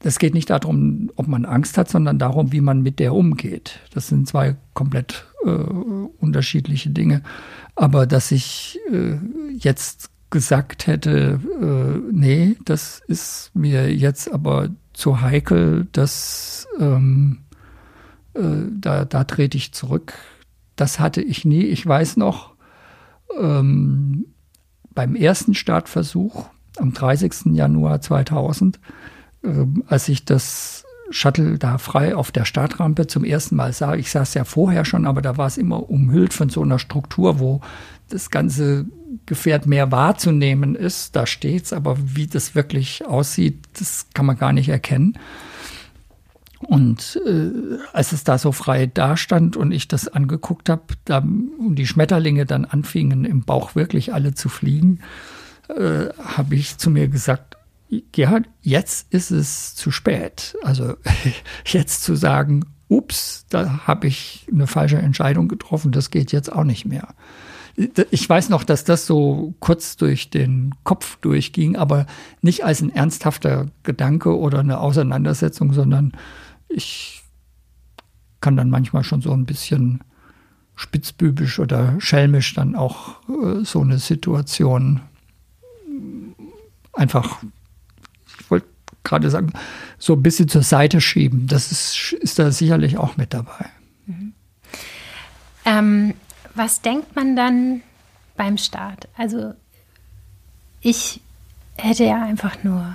es 0.00 0.18
geht 0.18 0.34
nicht 0.34 0.50
darum, 0.50 1.10
ob 1.16 1.28
man 1.28 1.46
Angst 1.46 1.78
hat, 1.78 1.88
sondern 1.88 2.18
darum, 2.18 2.52
wie 2.52 2.60
man 2.60 2.82
mit 2.82 2.98
der 2.98 3.14
umgeht. 3.14 3.80
Das 3.94 4.08
sind 4.08 4.28
zwei 4.28 4.56
komplett 4.74 5.26
äh, 5.44 5.48
unterschiedliche 5.48 6.90
Dinge. 6.90 7.22
Aber 7.74 8.06
dass 8.06 8.30
ich 8.30 8.78
äh, 8.92 9.16
jetzt 9.56 10.10
gesagt 10.30 10.86
hätte, 10.86 11.40
äh, 11.60 12.12
nee, 12.12 12.56
das 12.64 13.00
ist 13.06 13.50
mir 13.54 13.94
jetzt 13.94 14.32
aber 14.32 14.68
zu 14.92 15.20
heikel, 15.20 15.86
dass 15.92 16.66
ähm, 16.78 17.38
äh, 18.34 18.40
da, 18.78 19.04
da 19.04 19.24
trete 19.24 19.56
ich 19.56 19.72
zurück 19.72 20.14
das 20.76 21.00
hatte 21.00 21.20
ich 21.22 21.44
nie. 21.44 21.62
Ich 21.62 21.86
weiß 21.86 22.16
noch, 22.16 22.54
ähm, 23.40 24.26
beim 24.94 25.16
ersten 25.16 25.54
Startversuch 25.54 26.46
am 26.78 26.92
30. 26.92 27.54
Januar 27.54 28.00
2000, 28.00 28.80
äh, 29.42 29.48
als 29.86 30.08
ich 30.08 30.24
das 30.24 30.84
Shuttle 31.10 31.58
da 31.58 31.78
frei 31.78 32.16
auf 32.16 32.32
der 32.32 32.44
Startrampe 32.44 33.06
zum 33.06 33.24
ersten 33.24 33.56
Mal 33.56 33.72
sah. 33.72 33.94
Ich 33.94 34.10
saß 34.10 34.34
ja 34.34 34.44
vorher 34.44 34.84
schon, 34.84 35.06
aber 35.06 35.22
da 35.22 35.36
war 35.36 35.46
es 35.46 35.58
immer 35.58 35.88
umhüllt 35.90 36.32
von 36.32 36.48
so 36.48 36.62
einer 36.62 36.78
Struktur, 36.78 37.38
wo 37.38 37.60
das 38.08 38.30
ganze 38.30 38.86
Gefährt 39.26 39.66
mehr 39.66 39.92
wahrzunehmen 39.92 40.74
ist. 40.74 41.14
Da 41.14 41.26
steht's, 41.26 41.72
aber 41.72 41.96
wie 42.00 42.26
das 42.26 42.54
wirklich 42.54 43.06
aussieht, 43.06 43.64
das 43.78 44.06
kann 44.14 44.26
man 44.26 44.38
gar 44.38 44.52
nicht 44.52 44.68
erkennen. 44.68 45.18
Und 46.66 47.20
äh, 47.26 47.78
als 47.92 48.12
es 48.12 48.24
da 48.24 48.38
so 48.38 48.52
frei 48.52 48.86
dastand 48.86 49.56
und 49.56 49.72
ich 49.72 49.88
das 49.88 50.08
angeguckt 50.08 50.68
habe 50.70 50.82
und 51.58 51.76
die 51.76 51.86
Schmetterlinge 51.86 52.46
dann 52.46 52.64
anfingen 52.64 53.24
im 53.24 53.44
Bauch 53.44 53.74
wirklich 53.74 54.14
alle 54.14 54.34
zu 54.34 54.48
fliegen, 54.48 55.00
äh, 55.68 56.06
habe 56.18 56.54
ich 56.54 56.78
zu 56.78 56.90
mir 56.90 57.08
gesagt, 57.08 57.56
ja, 58.16 58.40
jetzt 58.62 59.12
ist 59.12 59.30
es 59.30 59.74
zu 59.74 59.90
spät. 59.90 60.56
Also 60.62 60.96
jetzt 61.66 62.02
zu 62.02 62.16
sagen, 62.16 62.64
ups, 62.88 63.46
da 63.50 63.86
habe 63.86 64.06
ich 64.06 64.46
eine 64.50 64.66
falsche 64.66 64.98
Entscheidung 64.98 65.48
getroffen, 65.48 65.92
das 65.92 66.10
geht 66.10 66.32
jetzt 66.32 66.52
auch 66.52 66.64
nicht 66.64 66.84
mehr. 66.84 67.08
Ich 68.10 68.28
weiß 68.28 68.50
noch, 68.50 68.62
dass 68.62 68.84
das 68.84 69.04
so 69.04 69.54
kurz 69.58 69.96
durch 69.96 70.30
den 70.30 70.76
Kopf 70.84 71.16
durchging, 71.16 71.74
aber 71.74 72.06
nicht 72.40 72.64
als 72.64 72.80
ein 72.80 72.94
ernsthafter 72.94 73.66
Gedanke 73.82 74.38
oder 74.38 74.60
eine 74.60 74.78
Auseinandersetzung, 74.78 75.72
sondern 75.72 76.12
ich 76.68 77.22
kann 78.40 78.56
dann 78.56 78.70
manchmal 78.70 79.04
schon 79.04 79.22
so 79.22 79.32
ein 79.32 79.46
bisschen 79.46 80.00
spitzbübisch 80.76 81.58
oder 81.58 82.00
schelmisch 82.00 82.54
dann 82.54 82.74
auch 82.74 83.20
äh, 83.28 83.64
so 83.64 83.80
eine 83.80 83.98
Situation 83.98 85.00
einfach, 86.92 87.42
ich 88.40 88.50
wollte 88.50 88.66
gerade 89.02 89.30
sagen, 89.30 89.52
so 89.98 90.14
ein 90.14 90.22
bisschen 90.22 90.48
zur 90.48 90.62
Seite 90.62 91.00
schieben. 91.00 91.46
Das 91.46 91.72
ist, 91.72 92.12
ist 92.12 92.38
da 92.38 92.50
sicherlich 92.50 92.96
auch 92.98 93.16
mit 93.16 93.34
dabei. 93.34 93.66
Mhm. 94.06 94.32
Ähm, 95.64 96.14
was 96.54 96.80
denkt 96.82 97.16
man 97.16 97.36
dann 97.36 97.82
beim 98.36 98.58
Start? 98.58 99.08
Also 99.16 99.54
ich 100.80 101.20
hätte 101.76 102.04
ja 102.04 102.22
einfach 102.22 102.62
nur 102.62 102.94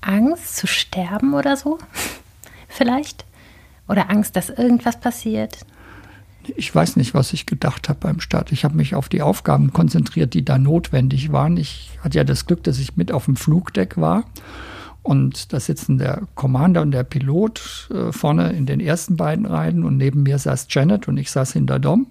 Angst 0.00 0.56
zu 0.56 0.66
sterben 0.66 1.34
oder 1.34 1.56
so 1.56 1.78
vielleicht? 2.76 3.24
Oder 3.88 4.10
Angst, 4.10 4.36
dass 4.36 4.50
irgendwas 4.50 5.00
passiert? 5.00 5.58
Ich 6.56 6.72
weiß 6.72 6.96
nicht, 6.96 7.14
was 7.14 7.32
ich 7.32 7.46
gedacht 7.46 7.88
habe 7.88 7.98
beim 8.00 8.20
Start. 8.20 8.52
Ich 8.52 8.64
habe 8.64 8.76
mich 8.76 8.94
auf 8.94 9.08
die 9.08 9.22
Aufgaben 9.22 9.72
konzentriert, 9.72 10.34
die 10.34 10.44
da 10.44 10.58
notwendig 10.58 11.32
waren. 11.32 11.56
Ich 11.56 11.98
hatte 12.02 12.18
ja 12.18 12.24
das 12.24 12.46
Glück, 12.46 12.62
dass 12.62 12.78
ich 12.78 12.96
mit 12.96 13.10
auf 13.10 13.24
dem 13.24 13.36
Flugdeck 13.36 13.96
war. 13.96 14.24
Und 15.02 15.52
da 15.52 15.60
sitzen 15.60 15.98
der 15.98 16.22
Commander 16.34 16.82
und 16.82 16.90
der 16.90 17.04
Pilot 17.04 17.88
äh, 17.92 18.12
vorne 18.12 18.50
in 18.52 18.66
den 18.66 18.80
ersten 18.80 19.16
beiden 19.16 19.46
Reihen 19.46 19.84
und 19.84 19.96
neben 19.96 20.24
mir 20.24 20.38
saß 20.38 20.66
Janet 20.70 21.06
und 21.06 21.16
ich 21.16 21.30
saß 21.30 21.52
hinter 21.52 21.78
Dom. 21.78 22.08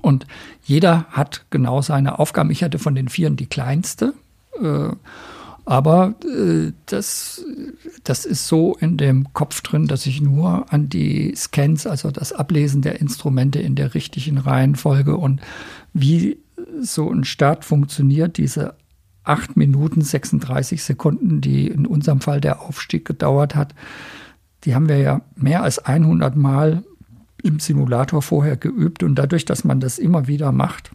Und 0.00 0.26
jeder 0.64 1.06
hat 1.10 1.44
genau 1.50 1.82
seine 1.82 2.18
Aufgaben. 2.18 2.50
Ich 2.50 2.64
hatte 2.64 2.78
von 2.78 2.94
den 2.94 3.08
Vieren 3.08 3.36
die 3.36 3.46
kleinste. 3.46 4.14
Äh, 4.60 4.88
aber 5.64 6.14
äh, 6.24 6.72
das, 6.86 7.44
das 8.04 8.24
ist 8.24 8.48
so 8.48 8.76
in 8.76 8.96
dem 8.96 9.32
Kopf 9.32 9.60
drin, 9.60 9.86
dass 9.86 10.06
ich 10.06 10.20
nur 10.20 10.72
an 10.72 10.88
die 10.88 11.34
Scans, 11.36 11.86
also 11.86 12.10
das 12.10 12.32
Ablesen 12.32 12.82
der 12.82 13.00
Instrumente 13.00 13.60
in 13.60 13.74
der 13.74 13.94
richtigen 13.94 14.38
Reihenfolge 14.38 15.16
und 15.16 15.40
wie 15.92 16.38
so 16.80 17.10
ein 17.10 17.24
Start 17.24 17.64
funktioniert, 17.64 18.38
diese 18.38 18.74
8 19.24 19.56
Minuten 19.56 20.02
36 20.02 20.82
Sekunden, 20.82 21.40
die 21.40 21.68
in 21.68 21.86
unserem 21.86 22.20
Fall 22.20 22.40
der 22.40 22.62
Aufstieg 22.62 23.04
gedauert 23.04 23.54
hat, 23.54 23.74
die 24.64 24.74
haben 24.74 24.88
wir 24.88 24.98
ja 24.98 25.22
mehr 25.36 25.62
als 25.62 25.78
100 25.78 26.36
Mal 26.36 26.82
im 27.42 27.58
Simulator 27.60 28.22
vorher 28.22 28.56
geübt. 28.56 29.02
Und 29.02 29.16
dadurch, 29.16 29.44
dass 29.44 29.64
man 29.64 29.80
das 29.80 29.98
immer 29.98 30.26
wieder 30.26 30.52
macht, 30.52 30.92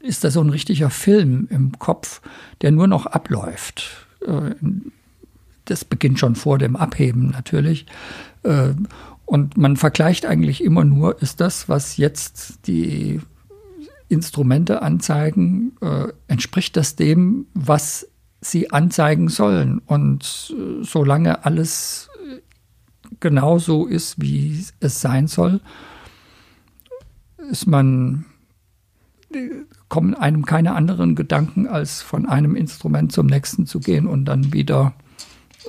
ist 0.00 0.24
da 0.24 0.30
so 0.30 0.40
ein 0.40 0.50
richtiger 0.50 0.90
Film 0.90 1.46
im 1.50 1.78
Kopf, 1.78 2.20
der 2.62 2.70
nur 2.70 2.86
noch 2.86 3.06
abläuft. 3.06 4.06
Äh, 4.26 4.54
das 5.66 5.84
beginnt 5.84 6.18
schon 6.18 6.34
vor 6.34 6.58
dem 6.58 6.76
Abheben 6.76 7.30
natürlich. 7.30 7.86
Äh, 8.42 8.70
und 9.26 9.56
man 9.56 9.76
vergleicht 9.76 10.26
eigentlich 10.26 10.64
immer 10.64 10.84
nur, 10.84 11.22
ist 11.22 11.40
das, 11.40 11.68
was 11.68 11.96
jetzt 11.96 12.66
die 12.66 13.20
Instrumente 14.08 14.82
anzeigen, 14.82 15.76
äh, 15.80 16.08
entspricht 16.26 16.76
das 16.76 16.96
dem, 16.96 17.46
was 17.54 18.08
sie 18.40 18.72
anzeigen 18.72 19.28
sollen. 19.28 19.78
Und 19.86 20.52
solange 20.82 21.44
alles 21.44 22.08
genauso 23.20 23.86
ist, 23.86 24.20
wie 24.20 24.64
es 24.80 25.00
sein 25.00 25.28
soll, 25.28 25.60
ist 27.50 27.66
man 27.66 28.24
kommen 29.90 30.14
einem 30.14 30.46
keine 30.46 30.74
anderen 30.74 31.14
Gedanken, 31.14 31.66
als 31.66 32.00
von 32.00 32.26
einem 32.26 32.56
Instrument 32.56 33.12
zum 33.12 33.26
nächsten 33.26 33.66
zu 33.66 33.80
gehen 33.80 34.06
und 34.06 34.24
dann 34.24 34.54
wieder 34.54 34.94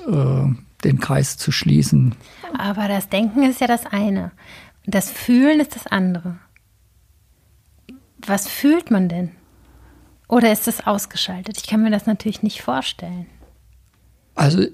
äh, 0.07 0.45
den 0.85 0.99
Kreis 0.99 1.35
zu 1.35 1.51
schließen. 1.51 2.15
Aber 2.57 2.87
das 2.87 3.09
Denken 3.09 3.43
ist 3.43 3.59
ja 3.59 3.67
das 3.67 3.85
eine. 3.85 4.31
Das 4.85 5.11
Fühlen 5.11 5.59
ist 5.59 5.75
das 5.75 5.87
andere. 5.87 6.37
Was 8.25 8.47
fühlt 8.47 8.91
man 8.91 9.09
denn? 9.09 9.31
Oder 10.27 10.51
ist 10.51 10.67
das 10.67 10.85
ausgeschaltet? 10.85 11.57
Ich 11.57 11.67
kann 11.67 11.81
mir 11.81 11.91
das 11.91 12.05
natürlich 12.05 12.43
nicht 12.43 12.61
vorstellen. 12.61 13.25
Also 14.35 14.65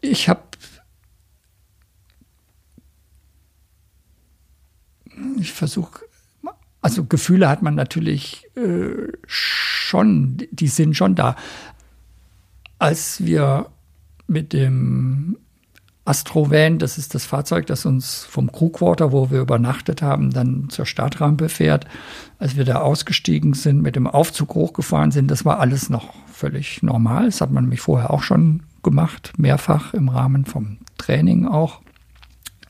ich 0.00 0.28
habe 0.28 0.42
ich 5.36 5.52
versuche, 5.52 6.07
also 6.88 7.04
Gefühle 7.04 7.50
hat 7.50 7.60
man 7.60 7.74
natürlich 7.74 8.46
äh, 8.56 9.12
schon, 9.26 10.38
die 10.50 10.68
sind 10.68 10.96
schon 10.96 11.14
da. 11.14 11.36
Als 12.78 13.22
wir 13.26 13.66
mit 14.26 14.54
dem 14.54 15.36
Astrovan, 16.06 16.78
das 16.78 16.96
ist 16.96 17.14
das 17.14 17.26
Fahrzeug, 17.26 17.66
das 17.66 17.84
uns 17.84 18.24
vom 18.24 18.50
Crewquarter, 18.50 19.12
wo 19.12 19.30
wir 19.30 19.42
übernachtet 19.42 20.00
haben, 20.00 20.30
dann 20.30 20.70
zur 20.70 20.86
Startrampe 20.86 21.50
fährt. 21.50 21.86
Als 22.38 22.56
wir 22.56 22.64
da 22.64 22.76
ausgestiegen 22.76 23.52
sind, 23.52 23.82
mit 23.82 23.94
dem 23.94 24.06
Aufzug 24.06 24.54
hochgefahren 24.54 25.10
sind, 25.10 25.30
das 25.30 25.44
war 25.44 25.60
alles 25.60 25.90
noch 25.90 26.14
völlig 26.32 26.82
normal. 26.82 27.26
Das 27.26 27.42
hat 27.42 27.50
man 27.50 27.64
nämlich 27.64 27.82
vorher 27.82 28.10
auch 28.10 28.22
schon 28.22 28.62
gemacht, 28.82 29.34
mehrfach 29.36 29.92
im 29.92 30.08
Rahmen 30.08 30.46
vom 30.46 30.78
Training 30.96 31.46
auch, 31.46 31.82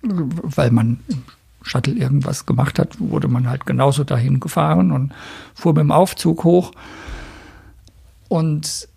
weil 0.02 0.72
man 0.72 0.98
im 1.07 1.22
Shuttle 1.68 1.94
irgendwas 1.94 2.46
gemacht 2.46 2.78
hat, 2.78 2.98
wurde 2.98 3.28
man 3.28 3.48
halt 3.48 3.66
genauso 3.66 4.04
dahin 4.04 4.40
gefahren 4.40 4.92
und 4.92 5.12
fuhr 5.54 5.72
mit 5.74 5.81
dem 5.81 5.92
Aufzug 5.92 6.44
hoch. 6.44 6.72
Und 8.28 8.88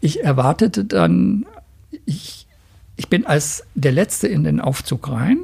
ich 0.00 0.24
erwartete 0.24 0.84
dann, 0.84 1.46
ich, 2.04 2.46
ich 2.96 3.08
bin 3.08 3.26
als 3.26 3.64
der 3.74 3.92
Letzte 3.92 4.28
in 4.28 4.44
den 4.44 4.60
Aufzug 4.60 5.10
rein 5.10 5.38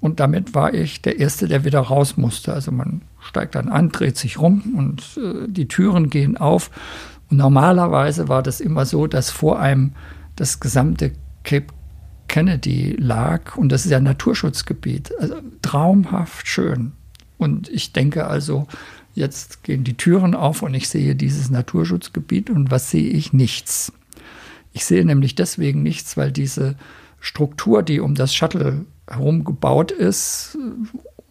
und 0.00 0.20
damit 0.20 0.54
war 0.54 0.74
ich 0.74 1.02
der 1.02 1.18
Erste, 1.18 1.48
der 1.48 1.64
wieder 1.64 1.80
raus 1.80 2.16
musste. 2.16 2.52
Also 2.52 2.70
man 2.70 3.02
steigt 3.20 3.54
dann 3.54 3.68
an, 3.68 3.90
dreht 3.90 4.16
sich 4.16 4.38
rum 4.38 4.74
und 4.76 5.18
äh, 5.22 5.48
die 5.48 5.68
Türen 5.68 6.08
gehen 6.08 6.36
auf. 6.36 6.70
Und 7.30 7.36
normalerweise 7.36 8.28
war 8.28 8.42
das 8.42 8.60
immer 8.60 8.86
so, 8.86 9.06
dass 9.06 9.30
vor 9.30 9.58
einem 9.58 9.92
das 10.36 10.60
gesamte 10.60 11.12
Cape 11.42 11.66
Kennedy 12.28 12.94
lag 12.98 13.56
und 13.56 13.70
das 13.70 13.86
ist 13.86 13.90
ja 13.90 13.96
ein 13.96 14.04
Naturschutzgebiet. 14.04 15.12
Also 15.18 15.36
traumhaft 15.68 16.48
schön. 16.48 16.92
Und 17.36 17.68
ich 17.68 17.92
denke 17.92 18.26
also, 18.26 18.66
jetzt 19.14 19.62
gehen 19.64 19.84
die 19.84 19.98
Türen 19.98 20.34
auf 20.34 20.62
und 20.62 20.72
ich 20.72 20.88
sehe 20.88 21.14
dieses 21.14 21.50
Naturschutzgebiet 21.50 22.48
und 22.48 22.70
was 22.70 22.90
sehe 22.90 23.10
ich? 23.10 23.34
Nichts. 23.34 23.92
Ich 24.72 24.86
sehe 24.86 25.04
nämlich 25.04 25.34
deswegen 25.34 25.82
nichts, 25.82 26.16
weil 26.16 26.32
diese 26.32 26.76
Struktur, 27.20 27.82
die 27.82 28.00
um 28.00 28.14
das 28.14 28.34
Shuttle 28.34 28.86
herum 29.06 29.44
gebaut 29.44 29.90
ist, 29.90 30.56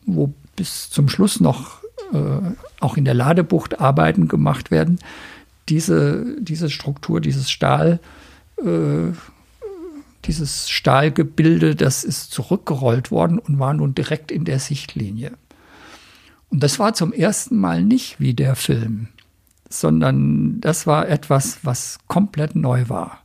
wo 0.05 0.31
bis 0.55 0.91
zum 0.91 1.09
Schluss 1.09 1.39
noch 1.39 1.81
äh, 2.13 2.51
auch 2.79 2.95
in 2.95 3.05
der 3.05 3.15
Ladebucht 3.15 3.79
Arbeiten 3.79 4.27
gemacht 4.27 4.69
werden, 4.69 4.99
diese, 5.67 6.39
diese 6.39 6.69
Struktur, 6.69 7.21
dieses 7.21 7.49
Stahl, 7.49 7.99
äh, 8.63 9.13
dieses 10.27 10.69
Stahlgebilde, 10.69 11.75
das 11.75 12.03
ist 12.03 12.31
zurückgerollt 12.31 13.11
worden 13.11 13.39
und 13.39 13.59
war 13.59 13.73
nun 13.73 13.95
direkt 13.95 14.31
in 14.31 14.45
der 14.45 14.59
Sichtlinie. 14.59 15.31
Und 16.49 16.63
das 16.63 16.79
war 16.79 16.93
zum 16.93 17.13
ersten 17.13 17.57
Mal 17.57 17.83
nicht 17.83 18.19
wie 18.19 18.33
der 18.33 18.55
Film, 18.55 19.09
sondern 19.69 20.61
das 20.61 20.87
war 20.87 21.07
etwas, 21.07 21.59
was 21.63 21.99
komplett 22.07 22.55
neu 22.55 22.89
war. 22.89 23.23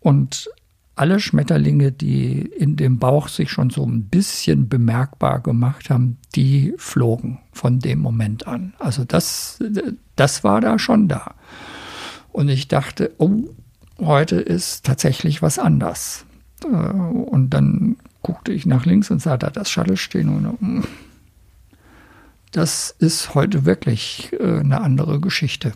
Und 0.00 0.48
alle 0.96 1.18
Schmetterlinge, 1.18 1.90
die 1.90 2.40
in 2.40 2.76
dem 2.76 2.98
Bauch 2.98 3.28
sich 3.28 3.50
schon 3.50 3.70
so 3.70 3.84
ein 3.84 4.04
bisschen 4.04 4.68
bemerkbar 4.68 5.40
gemacht 5.40 5.90
haben, 5.90 6.18
die 6.34 6.74
flogen 6.76 7.40
von 7.52 7.80
dem 7.80 7.98
Moment 7.98 8.46
an. 8.46 8.74
Also 8.78 9.04
das, 9.04 9.62
das 10.14 10.44
war 10.44 10.60
da 10.60 10.78
schon 10.78 11.08
da. 11.08 11.34
Und 12.32 12.48
ich 12.48 12.68
dachte, 12.68 13.12
oh, 13.18 13.44
heute 14.06 14.36
ist 14.36 14.84
tatsächlich 14.84 15.42
was 15.42 15.58
anders. 15.58 16.26
Äh, 16.64 16.66
und 16.66 17.50
dann 17.50 17.96
guckte 18.22 18.52
ich 18.52 18.66
nach 18.66 18.86
links 18.86 19.10
und 19.10 19.20
sah 19.20 19.36
da 19.36 19.50
das 19.50 19.70
Shuttle 19.70 19.96
stehen 19.96 20.28
und 20.28 20.86
das 22.54 22.94
ist 22.98 23.34
heute 23.34 23.64
wirklich 23.64 24.32
äh, 24.38 24.60
eine 24.60 24.80
andere 24.80 25.20
Geschichte. 25.20 25.72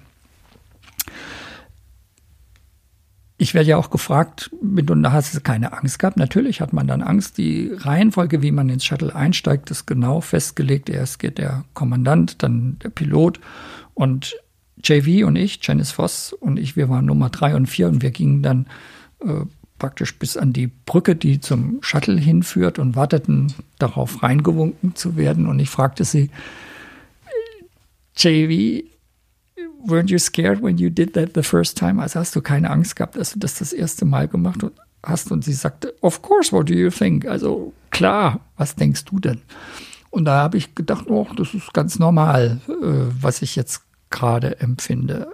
Ich 3.36 3.54
werde 3.54 3.68
ja 3.68 3.76
auch 3.76 3.90
gefragt, 3.90 4.50
mit 4.62 4.90
und 4.90 5.12
hast 5.12 5.34
du 5.34 5.40
keine 5.40 5.72
Angst 5.72 5.98
gehabt? 5.98 6.16
Natürlich 6.16 6.60
hat 6.60 6.72
man 6.72 6.88
dann 6.88 7.02
Angst. 7.02 7.38
Die 7.38 7.70
Reihenfolge, 7.72 8.42
wie 8.42 8.50
man 8.50 8.68
ins 8.68 8.84
Shuttle 8.84 9.14
einsteigt, 9.14 9.70
ist 9.70 9.86
genau 9.86 10.20
festgelegt. 10.20 10.88
Erst 10.88 11.20
geht 11.20 11.38
der 11.38 11.64
Kommandant, 11.74 12.42
dann 12.42 12.78
der 12.80 12.90
Pilot 12.90 13.38
und 13.94 14.36
JV 14.82 15.26
und 15.26 15.36
ich, 15.36 15.58
Janice 15.62 15.92
Voss 15.92 16.32
und 16.32 16.58
ich, 16.58 16.76
wir 16.76 16.88
waren 16.88 17.06
Nummer 17.06 17.30
drei 17.30 17.54
und 17.54 17.66
vier 17.66 17.88
und 17.88 18.02
wir 18.02 18.10
gingen 18.10 18.42
dann 18.42 18.66
äh, 19.20 19.44
praktisch 19.78 20.18
bis 20.18 20.36
an 20.36 20.52
die 20.52 20.66
Brücke, 20.66 21.16
die 21.16 21.40
zum 21.40 21.78
Shuttle 21.82 22.18
hinführt 22.18 22.78
und 22.78 22.96
warteten 22.96 23.52
darauf, 23.78 24.22
reingewunken 24.22 24.94
zu 24.94 25.16
werden. 25.16 25.46
Und 25.46 25.58
ich 25.60 25.70
fragte 25.70 26.04
sie, 26.04 26.30
JV, 28.16 28.84
weren't 29.86 30.10
you 30.10 30.18
scared 30.18 30.62
when 30.62 30.78
you 30.78 30.90
did 30.90 31.14
that 31.14 31.30
the 31.34 31.42
first 31.42 31.78
time? 31.78 32.02
Also 32.02 32.20
hast 32.20 32.34
du 32.34 32.40
keine 32.40 32.70
Angst 32.70 32.96
gehabt, 32.96 33.16
dass 33.16 33.32
du 33.32 33.38
das 33.38 33.58
das 33.58 33.72
erste 33.72 34.04
Mal 34.04 34.28
gemacht 34.28 34.64
hast? 35.02 35.30
Und 35.30 35.44
sie 35.44 35.52
sagte, 35.52 35.94
of 36.00 36.22
course, 36.22 36.52
what 36.52 36.68
do 36.68 36.74
you 36.74 36.90
think? 36.90 37.26
Also 37.26 37.72
klar, 37.90 38.40
was 38.56 38.74
denkst 38.74 39.04
du 39.04 39.20
denn? 39.20 39.42
Und 40.10 40.24
da 40.24 40.42
habe 40.42 40.56
ich 40.56 40.74
gedacht, 40.74 41.06
oh, 41.08 41.26
das 41.36 41.54
ist 41.54 41.72
ganz 41.74 41.98
normal, 41.98 42.60
äh, 42.68 42.72
was 43.20 43.42
ich 43.42 43.56
jetzt 43.56 43.82
gerade 44.10 44.60
empfinde. 44.60 45.28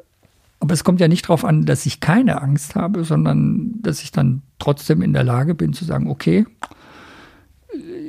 Aber 0.60 0.72
es 0.72 0.84
kommt 0.84 1.00
ja 1.00 1.08
nicht 1.08 1.26
darauf 1.26 1.44
an, 1.44 1.66
dass 1.66 1.84
ich 1.84 2.00
keine 2.00 2.40
Angst 2.40 2.74
habe, 2.74 3.04
sondern 3.04 3.82
dass 3.82 4.02
ich 4.02 4.12
dann 4.12 4.42
trotzdem 4.58 5.02
in 5.02 5.12
der 5.12 5.24
Lage 5.24 5.54
bin 5.54 5.74
zu 5.74 5.84
sagen, 5.84 6.08
okay, 6.08 6.46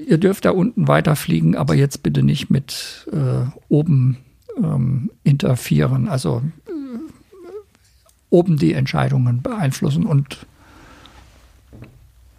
ihr 0.07 0.17
dürft 0.17 0.45
da 0.45 0.51
unten 0.51 0.87
weiterfliegen, 0.87 1.55
aber 1.55 1.75
jetzt 1.75 2.03
bitte 2.03 2.23
nicht 2.23 2.49
mit 2.49 3.07
äh, 3.11 3.45
oben 3.67 4.17
ähm, 4.57 5.11
interferieren, 5.23 6.07
also 6.07 6.41
äh, 6.67 6.71
oben 8.29 8.57
die 8.57 8.73
Entscheidungen 8.73 9.41
beeinflussen 9.41 10.05
und 10.05 10.45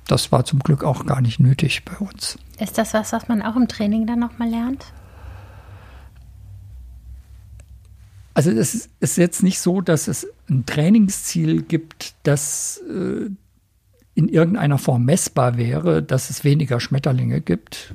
das 0.09 0.31
war 0.31 0.45
zum 0.45 0.61
Glück 0.61 0.85
auch 0.85 1.05
gar 1.05 1.21
nicht 1.21 1.41
nötig 1.41 1.85
bei 1.85 1.97
uns. 1.97 2.39
Ist 2.61 2.79
das 2.79 2.95
was, 2.95 3.12
was 3.12 3.29
man 3.29 3.43
auch 3.43 3.57
im 3.57 3.69
Training 3.69 4.07
dann 4.07 4.21
nochmal 4.21 4.49
lernt? 4.49 4.87
Also 8.37 8.51
es 8.51 8.90
ist 9.01 9.16
jetzt 9.16 9.42
nicht 9.42 9.59
so, 9.61 9.81
dass 9.81 10.09
es 10.09 10.27
ein 10.51 10.66
Trainingsziel 10.66 11.62
gibt, 11.62 12.14
das 12.22 12.83
äh, 12.87 13.31
in 14.14 14.29
irgendeiner 14.29 14.77
Form 14.77 15.07
messbar 15.07 15.57
wäre, 15.57 16.03
dass 16.03 16.29
es 16.29 16.44
weniger 16.44 16.79
Schmetterlinge 16.79 17.40
gibt. 17.40 17.94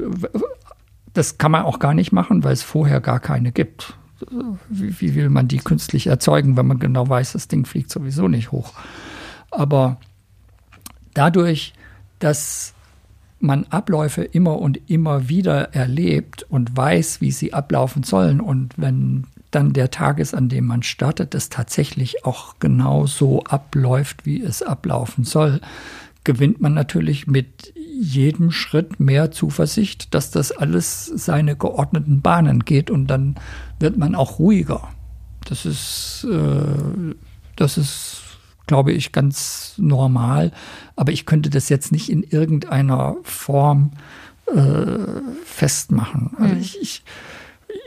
Das 1.13 1.37
kann 1.37 1.51
man 1.51 1.61
auch 1.61 1.77
gar 1.77 1.93
nicht 1.93 2.11
machen, 2.11 2.43
weil 2.43 2.53
es 2.53 2.63
vorher 2.63 3.01
gar 3.01 3.19
keine 3.19 3.51
gibt. 3.51 3.95
Wie, 4.67 4.99
wie 4.99 5.13
will 5.13 5.29
man 5.29 5.47
die 5.47 5.59
künstlich 5.59 6.07
erzeugen, 6.07 6.57
wenn 6.57 6.65
man 6.65 6.79
genau 6.79 7.07
weiß, 7.07 7.33
das 7.33 7.47
Ding 7.47 7.67
fliegt 7.67 7.91
sowieso 7.91 8.27
nicht 8.27 8.51
hoch? 8.51 8.73
Aber 9.51 9.99
dadurch, 11.13 11.75
dass 12.17 12.73
man 13.39 13.65
Abläufe 13.65 14.23
immer 14.23 14.57
und 14.57 14.89
immer 14.89 15.29
wieder 15.29 15.75
erlebt 15.75 16.47
und 16.49 16.75
weiß, 16.75 17.21
wie 17.21 17.31
sie 17.31 17.53
ablaufen 17.53 18.01
sollen. 18.01 18.41
Und 18.41 18.73
wenn 18.77 19.27
dann 19.51 19.73
der 19.73 19.91
Tag 19.91 20.19
ist, 20.19 20.33
an 20.33 20.49
dem 20.49 20.65
man 20.65 20.83
startet, 20.83 21.33
das 21.33 21.49
tatsächlich 21.49 22.25
auch 22.25 22.55
genau 22.59 23.05
so 23.05 23.43
abläuft, 23.43 24.25
wie 24.25 24.41
es 24.41 24.63
ablaufen 24.63 25.23
soll, 25.23 25.61
gewinnt 26.23 26.61
man 26.61 26.73
natürlich 26.73 27.27
mit 27.27 27.73
jedem 27.75 28.51
Schritt 28.51 28.99
mehr 28.99 29.31
Zuversicht, 29.31 30.13
dass 30.13 30.31
das 30.31 30.51
alles 30.51 31.05
seine 31.05 31.55
geordneten 31.55 32.21
Bahnen 32.21 32.61
geht 32.61 32.89
und 32.89 33.07
dann 33.07 33.35
wird 33.79 33.97
man 33.97 34.15
auch 34.15 34.39
ruhiger. 34.39 34.89
Das 35.45 35.65
ist, 35.65 36.25
äh, 36.29 37.15
das 37.55 37.77
ist, 37.77 38.21
glaube 38.67 38.91
ich, 38.91 39.11
ganz 39.11 39.73
normal. 39.77 40.51
Aber 40.95 41.11
ich 41.11 41.25
könnte 41.25 41.49
das 41.49 41.69
jetzt 41.69 41.91
nicht 41.91 42.09
in 42.09 42.23
irgendeiner 42.23 43.17
Form 43.23 43.91
äh, 44.47 45.21
festmachen. 45.45 46.31
Also 46.37 46.55
mhm. 46.55 46.61
ich, 46.61 46.81
ich 46.81 47.03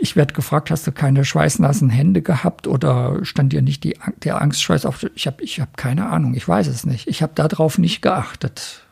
ich 0.01 0.16
werde 0.16 0.35
gefragt, 0.35 0.70
hast 0.70 0.87
du 0.87 0.92
keine 0.92 1.25
schweißnassen 1.25 1.90
Hände 1.90 2.23
gehabt 2.23 2.66
oder 2.66 3.25
stand 3.25 3.53
dir 3.53 3.62
nicht 3.62 3.85
die, 3.85 3.97
der 4.23 4.40
Angstschweiß 4.40 4.87
auf? 4.87 5.07
Ich 5.14 5.27
habe 5.27 5.42
ich 5.42 5.61
hab 5.61 5.77
keine 5.77 6.09
Ahnung, 6.09 6.35
ich 6.35 6.47
weiß 6.47 6.66
es 6.66 6.85
nicht. 6.85 7.07
Ich 7.07 7.23
habe 7.23 7.33
darauf 7.35 7.79
nicht 7.79 8.03
geachtet. 8.03 8.85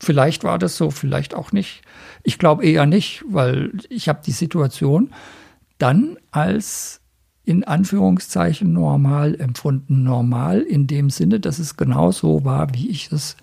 Vielleicht 0.00 0.42
war 0.42 0.58
das 0.58 0.76
so, 0.76 0.90
vielleicht 0.90 1.34
auch 1.34 1.52
nicht. 1.52 1.82
Ich 2.24 2.38
glaube 2.38 2.64
eher 2.64 2.86
nicht, 2.86 3.24
weil 3.28 3.72
ich 3.88 4.08
habe 4.08 4.20
die 4.24 4.32
Situation 4.32 5.10
dann 5.78 6.16
als 6.30 7.00
in 7.44 7.64
Anführungszeichen 7.64 8.72
normal 8.72 9.40
empfunden. 9.40 10.02
Normal 10.02 10.60
in 10.60 10.86
dem 10.86 11.10
Sinne, 11.10 11.40
dass 11.40 11.58
es 11.58 11.76
genau 11.76 12.12
so 12.12 12.44
war, 12.44 12.74
wie 12.74 12.88
ich 12.88 13.10
es 13.12 13.36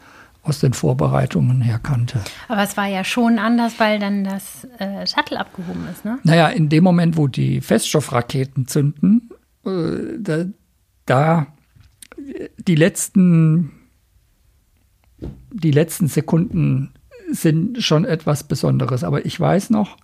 aus 0.50 0.60
den 0.60 0.74
Vorbereitungen 0.74 1.62
her 1.62 1.80
kannte. 1.82 2.20
Aber 2.48 2.64
es 2.64 2.76
war 2.76 2.88
ja 2.88 3.04
schon 3.04 3.40
anders, 3.40 3.80
weil 3.80 4.00
dann 4.00 4.24
das 4.24 4.68
äh, 4.80 5.06
Shuttle 5.08 5.40
abgehoben 5.40 5.88
ist, 5.92 6.04
ne? 6.04 6.20
Naja, 6.24 6.50
in 6.50 6.70
dem 6.70 6.84
Moment, 6.84 7.16
wo 7.18 7.28
die 7.28 7.62
Feststoffraketen 7.62 8.68
zünden, 8.68 9.30
äh, 9.66 10.18
da 10.20 10.46
da 11.06 11.48
die 12.68 12.76
letzten, 12.76 13.72
die 15.52 15.72
letzten 15.72 16.08
Sekunden 16.08 16.94
sind 17.32 17.82
schon 17.82 18.06
etwas 18.06 18.44
Besonderes. 18.44 19.04
Aber 19.04 19.26
ich 19.26 19.40
weiß 19.40 19.72
noch, 19.72 19.98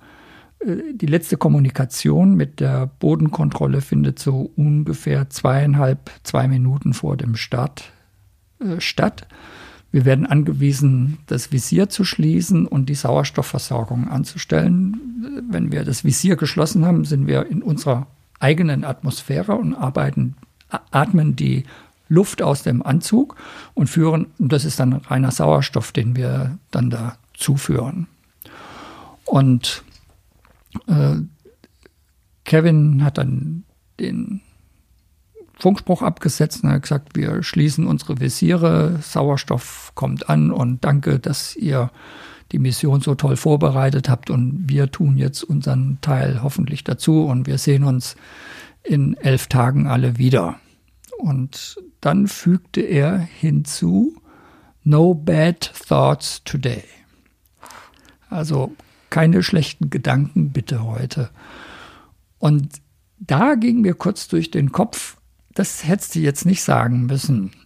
äh, 0.59 0.93
die 0.93 1.05
letzte 1.05 1.37
Kommunikation 1.37 2.35
mit 2.35 2.59
der 2.59 2.87
Bodenkontrolle 2.87 3.81
findet 3.81 4.19
so 4.19 4.51
ungefähr 4.55 5.29
zweieinhalb, 5.29 6.11
zwei 6.23 6.47
Minuten 6.47 6.93
vor 6.93 7.17
dem 7.17 7.35
Start 7.35 7.91
äh, 8.59 8.79
statt. 8.79 9.27
Wir 9.95 10.03
werden 10.03 10.25
angewiesen, 10.25 11.19
das 11.25 11.53
Visier 11.53 11.87
zu 11.87 12.03
schließen 12.03 12.67
und 12.67 12.89
die 12.89 12.95
Sauerstoffversorgung 12.95 14.09
anzustellen. 14.09 15.45
Wenn 15.49 15.71
wir 15.71 15.85
das 15.85 16.03
Visier 16.03 16.35
geschlossen 16.35 16.85
haben, 16.85 17.05
sind 17.05 17.27
wir 17.27 17.45
in 17.45 17.63
unserer 17.63 18.05
eigenen 18.41 18.83
Atmosphäre 18.83 19.55
und 19.55 19.73
arbeiten, 19.73 20.35
atmen 20.91 21.37
die 21.37 21.63
Luft 22.09 22.41
aus 22.41 22.61
dem 22.61 22.85
Anzug 22.85 23.37
und 23.73 23.87
führen, 23.87 24.25
und 24.37 24.51
das 24.51 24.65
ist 24.65 24.81
dann 24.81 24.91
reiner 24.91 25.31
Sauerstoff, 25.31 25.93
den 25.93 26.17
wir 26.17 26.57
dann 26.71 26.89
da 26.89 27.15
zuführen. 27.33 28.07
Und 29.23 29.81
äh, 30.87 31.21
Kevin 32.43 33.01
hat 33.01 33.17
dann 33.17 33.63
den 34.01 34.41
Funkspruch 35.57 36.01
abgesetzt 36.01 36.63
und 36.63 36.71
hat 36.71 36.81
gesagt, 36.83 37.15
wir 37.15 37.43
schließen 37.43 37.87
unsere 37.87 38.19
Visiere, 38.19 38.99
Sauerstoff 39.01 39.91
kommt 39.95 40.29
an 40.29 40.51
und 40.51 40.83
danke, 40.83 41.19
dass 41.19 41.55
ihr 41.55 41.91
die 42.51 42.59
Mission 42.59 43.01
so 43.01 43.15
toll 43.15 43.37
vorbereitet 43.37 44.09
habt 44.09 44.29
und 44.29 44.65
wir 44.67 44.91
tun 44.91 45.17
jetzt 45.17 45.43
unseren 45.43 45.97
Teil 46.01 46.43
hoffentlich 46.43 46.83
dazu 46.83 47.25
und 47.25 47.47
wir 47.47 47.57
sehen 47.57 47.83
uns 47.83 48.15
in 48.83 49.15
elf 49.17 49.47
Tagen 49.47 49.87
alle 49.87 50.17
wieder. 50.17 50.59
Und 51.17 51.77
dann 52.01 52.27
fügte 52.27 52.81
er 52.81 53.17
hinzu, 53.17 54.15
No 54.83 55.15
bad 55.15 55.73
thoughts 55.87 56.43
today. 56.43 56.83
Also 58.29 58.75
keine 59.09 59.41
schlechten 59.41 59.89
Gedanken 59.89 60.51
bitte 60.51 60.83
heute. 60.83 61.31
Und 62.37 62.81
da 63.17 63.55
ging 63.55 63.81
mir 63.81 63.95
kurz 63.95 64.27
durch 64.27 64.51
den 64.51 64.71
Kopf, 64.71 65.17
das 65.55 65.87
hättest 65.87 66.15
du 66.15 66.19
jetzt 66.19 66.45
nicht 66.45 66.61
sagen 66.61 67.07
müssen. 67.07 67.51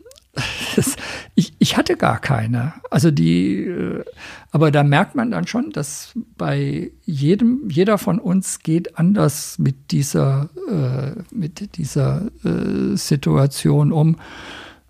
Das, 0.75 0.95
ich, 1.35 1.53
ich 1.57 1.75
hatte 1.75 1.97
gar 1.97 2.19
keine. 2.19 2.73
Also 2.89 3.11
die, 3.11 3.55
äh, 3.65 4.05
aber 4.51 4.71
da 4.71 4.83
merkt 4.83 5.15
man 5.15 5.31
dann 5.31 5.47
schon, 5.47 5.71
dass 5.71 6.13
bei 6.37 6.91
jedem, 7.03 7.67
jeder 7.69 7.97
von 7.97 8.19
uns 8.19 8.59
geht 8.59 8.97
anders 8.97 9.57
mit 9.57 9.91
dieser, 9.91 10.49
äh, 10.69 11.35
mit 11.35 11.75
dieser 11.77 12.29
äh, 12.45 12.95
Situation 12.95 13.91
um. 13.91 14.17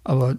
Aber 0.03 0.35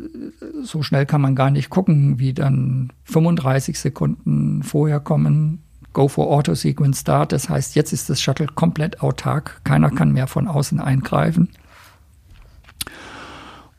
so 0.62 0.82
schnell 0.82 1.06
kann 1.06 1.22
man 1.22 1.34
gar 1.34 1.50
nicht 1.50 1.70
gucken, 1.70 2.18
wie 2.18 2.34
dann 2.34 2.92
35 3.04 3.78
Sekunden 3.78 4.62
vorher 4.62 5.00
kommen. 5.00 5.62
Go 5.92 6.06
for 6.06 6.30
Auto 6.30 6.54
Sequence 6.54 7.00
Start. 7.00 7.32
Das 7.32 7.48
heißt, 7.48 7.74
jetzt 7.74 7.92
ist 7.92 8.10
das 8.10 8.20
Shuttle 8.20 8.46
komplett 8.46 9.00
autark. 9.00 9.62
Keiner 9.64 9.90
kann 9.90 10.12
mehr 10.12 10.26
von 10.26 10.46
außen 10.46 10.78
eingreifen. 10.80 11.48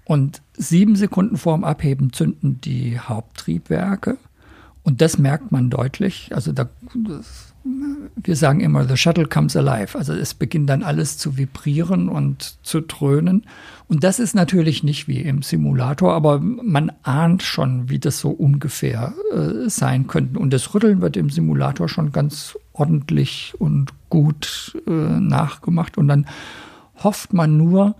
Und 0.06 0.42
sieben 0.54 0.96
Sekunden 0.96 1.38
vorm 1.38 1.64
Abheben 1.64 2.12
zünden 2.12 2.60
die 2.62 3.00
Haupttriebwerke. 3.00 4.18
Und 4.84 5.02
das 5.02 5.18
merkt 5.18 5.52
man 5.52 5.70
deutlich. 5.70 6.32
Also 6.34 6.52
da, 6.52 6.70
das, 6.96 7.54
wir 8.16 8.36
sagen 8.36 8.62
immer, 8.62 8.88
the 8.88 8.98
shuttle 8.98 9.28
comes 9.28 9.56
alive. 9.56 9.96
Also 9.96 10.14
es 10.14 10.34
beginnt 10.34 10.70
dann 10.70 10.82
alles 10.82 11.18
zu 11.18 11.38
vibrieren 11.38 12.10
und 12.10 12.58
zu 12.64 12.82
dröhnen. 12.82 13.46
Und 13.88 14.04
das 14.04 14.20
ist 14.20 14.34
natürlich 14.34 14.84
nicht 14.84 15.08
wie 15.08 15.22
im 15.22 15.44
Simulator, 15.44 16.14
aber 16.14 16.40
man 16.40 16.92
ahnt 17.04 17.44
schon, 17.44 17.90
wie 17.90 18.00
das 18.00 18.20
so 18.20 18.32
ungefähr 18.32 19.14
äh, 19.32 19.70
sein 19.70 20.08
könnte. 20.08 20.40
Und 20.40 20.52
das 20.52 20.74
Rütteln 20.74 21.02
wird 21.02 21.16
im 21.16 21.30
Simulator 21.30 21.88
schon 21.88 22.12
ganz 22.12 22.58
ordentlich 22.74 23.54
und 23.60 23.94
gut 24.10 24.76
äh, 24.88 24.92
nachgemacht. 24.92 25.98
Und 25.98 26.08
dann 26.08 26.26
hofft 27.04 27.34
man 27.34 27.58
nur 27.58 27.96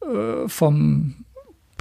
äh, 0.00 0.48
vom 0.48 1.16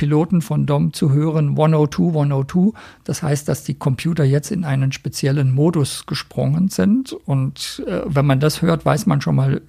Piloten 0.01 0.41
von 0.41 0.65
DOM 0.65 0.93
zu 0.93 1.11
hören, 1.11 1.49
102, 1.49 2.07
102. 2.07 2.71
Das 3.03 3.21
heißt, 3.21 3.47
dass 3.47 3.63
die 3.63 3.75
Computer 3.75 4.23
jetzt 4.23 4.49
in 4.49 4.63
einen 4.63 4.91
speziellen 4.91 5.53
Modus 5.53 6.07
gesprungen 6.07 6.69
sind. 6.69 7.13
Und 7.13 7.83
äh, 7.85 8.01
wenn 8.07 8.25
man 8.25 8.39
das 8.39 8.63
hört, 8.63 8.83
weiß 8.83 9.05
man 9.05 9.21
schon 9.21 9.35
mal, 9.35 9.61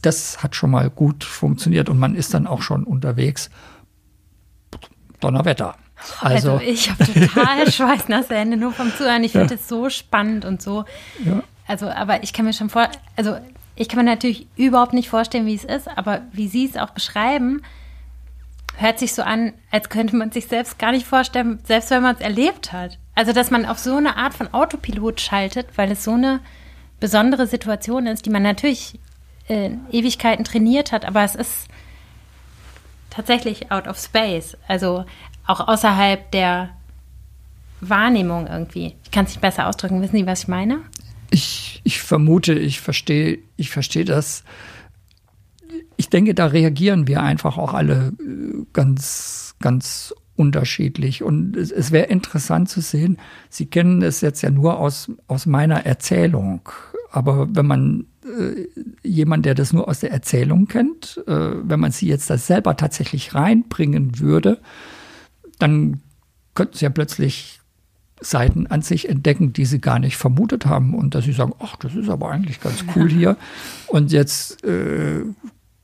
das 0.00 0.42
hat 0.42 0.56
schon 0.56 0.70
mal 0.70 0.88
gut 0.88 1.24
funktioniert 1.24 1.90
und 1.90 1.98
man 1.98 2.14
ist 2.14 2.32
dann 2.32 2.46
auch 2.46 2.62
schon 2.62 2.84
unterwegs. 2.84 3.50
Donnerwetter. 5.20 5.74
Also, 6.22 6.52
also 6.52 6.64
ich 6.64 6.90
habe 6.90 7.04
total 7.04 7.70
schweißnasse 7.70 8.34
Hände 8.34 8.56
nur 8.56 8.72
vom 8.72 8.90
Zuhören. 8.94 9.22
Ich 9.24 9.32
finde 9.32 9.56
es 9.56 9.68
ja. 9.68 9.76
so 9.76 9.90
spannend 9.90 10.46
und 10.46 10.62
so. 10.62 10.86
Ja. 11.22 11.42
Also, 11.66 11.90
aber 11.90 12.22
ich 12.22 12.32
kann 12.32 12.46
mir 12.46 12.54
schon 12.54 12.70
vor, 12.70 12.88
also 13.14 13.36
ich 13.76 13.90
kann 13.90 13.98
mir 14.02 14.10
natürlich 14.10 14.46
überhaupt 14.56 14.94
nicht 14.94 15.10
vorstellen, 15.10 15.44
wie 15.44 15.54
es 15.54 15.64
ist, 15.64 15.86
aber 15.86 16.22
wie 16.32 16.48
Sie 16.48 16.64
es 16.64 16.78
auch 16.78 16.92
beschreiben, 16.92 17.60
hört 18.80 18.98
sich 18.98 19.12
so 19.12 19.22
an, 19.22 19.52
als 19.70 19.88
könnte 19.88 20.16
man 20.16 20.32
sich 20.32 20.46
selbst 20.46 20.78
gar 20.78 20.92
nicht 20.92 21.06
vorstellen, 21.06 21.60
selbst 21.64 21.90
wenn 21.90 22.02
man 22.02 22.16
es 22.16 22.20
erlebt 22.20 22.72
hat. 22.72 22.98
Also, 23.14 23.32
dass 23.32 23.50
man 23.50 23.66
auf 23.66 23.78
so 23.78 23.96
eine 23.96 24.16
Art 24.16 24.34
von 24.34 24.52
Autopilot 24.52 25.20
schaltet, 25.20 25.66
weil 25.76 25.90
es 25.92 26.04
so 26.04 26.12
eine 26.12 26.40
besondere 26.98 27.46
Situation 27.46 28.06
ist, 28.06 28.26
die 28.26 28.30
man 28.30 28.42
natürlich 28.42 28.98
äh, 29.48 29.70
Ewigkeiten 29.90 30.44
trainiert 30.44 30.92
hat, 30.92 31.04
aber 31.04 31.24
es 31.24 31.34
ist 31.34 31.68
tatsächlich 33.10 33.70
out 33.72 33.86
of 33.86 33.98
space. 33.98 34.56
Also 34.68 35.04
auch 35.46 35.66
außerhalb 35.66 36.30
der 36.30 36.70
Wahrnehmung 37.80 38.46
irgendwie. 38.46 38.94
Ich 39.04 39.10
kann 39.10 39.24
es 39.24 39.32
nicht 39.32 39.40
besser 39.40 39.66
ausdrücken. 39.66 40.00
Wissen 40.00 40.16
Sie, 40.16 40.26
was 40.26 40.42
ich 40.42 40.48
meine? 40.48 40.80
Ich, 41.30 41.80
ich 41.84 42.00
vermute, 42.00 42.54
ich 42.54 42.80
verstehe, 42.80 43.38
ich 43.56 43.70
verstehe 43.70 44.04
das 44.04 44.44
ich 46.00 46.08
denke, 46.08 46.34
da 46.34 46.46
reagieren 46.46 47.06
wir 47.06 47.22
einfach 47.22 47.58
auch 47.58 47.74
alle 47.74 48.14
äh, 48.18 48.64
ganz, 48.72 49.54
ganz 49.60 50.14
unterschiedlich. 50.34 51.22
Und 51.22 51.58
es, 51.58 51.70
es 51.70 51.92
wäre 51.92 52.06
interessant 52.06 52.70
zu 52.70 52.80
sehen, 52.80 53.18
Sie 53.50 53.66
kennen 53.66 54.00
es 54.00 54.22
jetzt 54.22 54.40
ja 54.40 54.48
nur 54.48 54.78
aus, 54.78 55.10
aus 55.26 55.44
meiner 55.44 55.84
Erzählung. 55.84 56.66
Aber 57.10 57.54
wenn 57.54 57.66
man 57.66 58.06
äh, 58.24 58.66
jemand, 59.06 59.44
der 59.44 59.54
das 59.54 59.74
nur 59.74 59.88
aus 59.88 60.00
der 60.00 60.10
Erzählung 60.10 60.68
kennt, 60.68 61.22
äh, 61.26 61.50
wenn 61.68 61.80
man 61.80 61.92
sie 61.92 62.08
jetzt 62.08 62.30
das 62.30 62.46
selber 62.46 62.78
tatsächlich 62.78 63.34
reinbringen 63.34 64.20
würde, 64.20 64.58
dann 65.58 66.00
könnten 66.54 66.78
sie 66.78 66.86
ja 66.86 66.90
plötzlich 66.90 67.60
Seiten 68.22 68.66
an 68.68 68.80
sich 68.80 69.06
entdecken, 69.06 69.52
die 69.52 69.66
sie 69.66 69.82
gar 69.82 69.98
nicht 69.98 70.16
vermutet 70.16 70.64
haben 70.64 70.94
und 70.94 71.14
dass 71.14 71.24
sie 71.24 71.32
sagen, 71.32 71.52
ach, 71.58 71.76
das 71.76 71.94
ist 71.94 72.08
aber 72.08 72.30
eigentlich 72.30 72.62
ganz 72.62 72.84
cool 72.96 73.10
hier. 73.10 73.36
Und 73.86 74.12
jetzt 74.12 74.64
äh, 74.64 75.24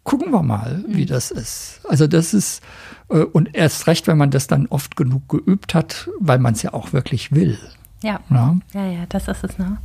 gucken 0.07 0.33
wir 0.33 0.43
mal, 0.43 0.85
wie 0.89 1.03
mhm. 1.03 1.09
das 1.09 1.31
ist. 1.31 1.81
Also 1.87 2.07
das 2.07 2.33
ist, 2.33 2.63
äh, 3.11 3.19
und 3.19 3.55
erst 3.55 3.87
recht, 3.87 4.07
wenn 4.07 4.17
man 4.17 4.31
das 4.31 4.47
dann 4.47 4.67
oft 4.69 4.97
genug 4.97 5.29
geübt 5.29 5.75
hat, 5.75 6.09
weil 6.19 6.39
man 6.39 6.55
es 6.55 6.63
ja 6.63 6.73
auch 6.73 6.95
wirklich 6.95 7.33
will. 7.33 7.59
Ja. 8.03 8.21
ja. 8.31 8.57
Ja, 8.73 8.87
ja, 8.87 9.07
das 9.09 9.29
ist 9.29 9.45
es, 9.45 9.59
ne? 9.59 9.77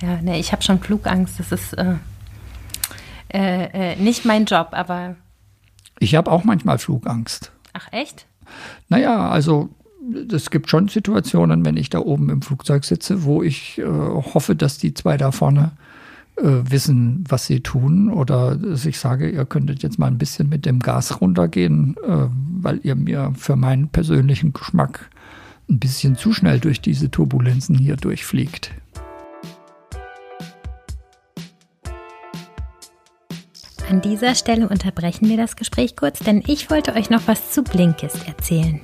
Ja, 0.00 0.22
ne, 0.22 0.38
ich 0.38 0.52
habe 0.52 0.62
schon 0.62 0.78
Flugangst. 0.80 1.40
Das 1.40 1.52
ist 1.52 1.72
äh, 1.74 1.94
äh, 3.32 3.92
äh 3.92 3.96
nicht 3.96 4.24
mein 4.24 4.44
Job, 4.44 4.68
aber. 4.70 5.16
Ich 5.98 6.14
habe 6.14 6.30
auch 6.30 6.44
manchmal 6.44 6.78
Flugangst. 6.78 7.52
Ach, 7.72 7.88
echt? 7.90 8.26
Naja, 8.88 9.28
also 9.28 9.70
es 10.30 10.50
gibt 10.50 10.70
schon 10.70 10.88
Situationen, 10.88 11.64
wenn 11.64 11.76
ich 11.76 11.90
da 11.90 11.98
oben 11.98 12.30
im 12.30 12.42
Flugzeug 12.42 12.84
sitze, 12.84 13.24
wo 13.24 13.42
ich 13.42 13.78
äh, 13.78 13.84
hoffe, 13.84 14.54
dass 14.54 14.78
die 14.78 14.94
zwei 14.94 15.16
da 15.16 15.32
vorne 15.32 15.72
wissen, 16.36 17.24
was 17.28 17.46
sie 17.46 17.60
tun. 17.60 18.10
Oder 18.10 18.56
dass 18.56 18.86
ich 18.86 18.98
sage, 18.98 19.30
ihr 19.30 19.44
könntet 19.44 19.82
jetzt 19.82 19.98
mal 19.98 20.08
ein 20.08 20.18
bisschen 20.18 20.48
mit 20.48 20.66
dem 20.66 20.80
Gas 20.80 21.20
runtergehen, 21.20 21.96
äh, 22.06 22.26
weil 22.60 22.80
ihr 22.82 22.94
mir 22.94 23.32
für 23.36 23.56
meinen 23.56 23.88
persönlichen 23.88 24.52
Geschmack 24.52 25.10
ein 25.68 25.78
bisschen 25.78 26.16
zu 26.16 26.32
schnell 26.32 26.60
durch 26.60 26.80
diese 26.80 27.10
Turbulenzen 27.10 27.76
hier 27.76 27.96
durchfliegt. 27.96 28.72
An 33.88 34.00
dieser 34.00 34.34
Stelle 34.34 34.68
unterbrechen 34.68 35.28
wir 35.28 35.36
das 35.36 35.56
Gespräch 35.56 35.94
kurz, 35.94 36.18
denn 36.18 36.42
ich 36.46 36.70
wollte 36.70 36.94
euch 36.94 37.10
noch 37.10 37.22
was 37.26 37.50
zu 37.50 37.62
Blinkist 37.62 38.26
erzählen. 38.26 38.80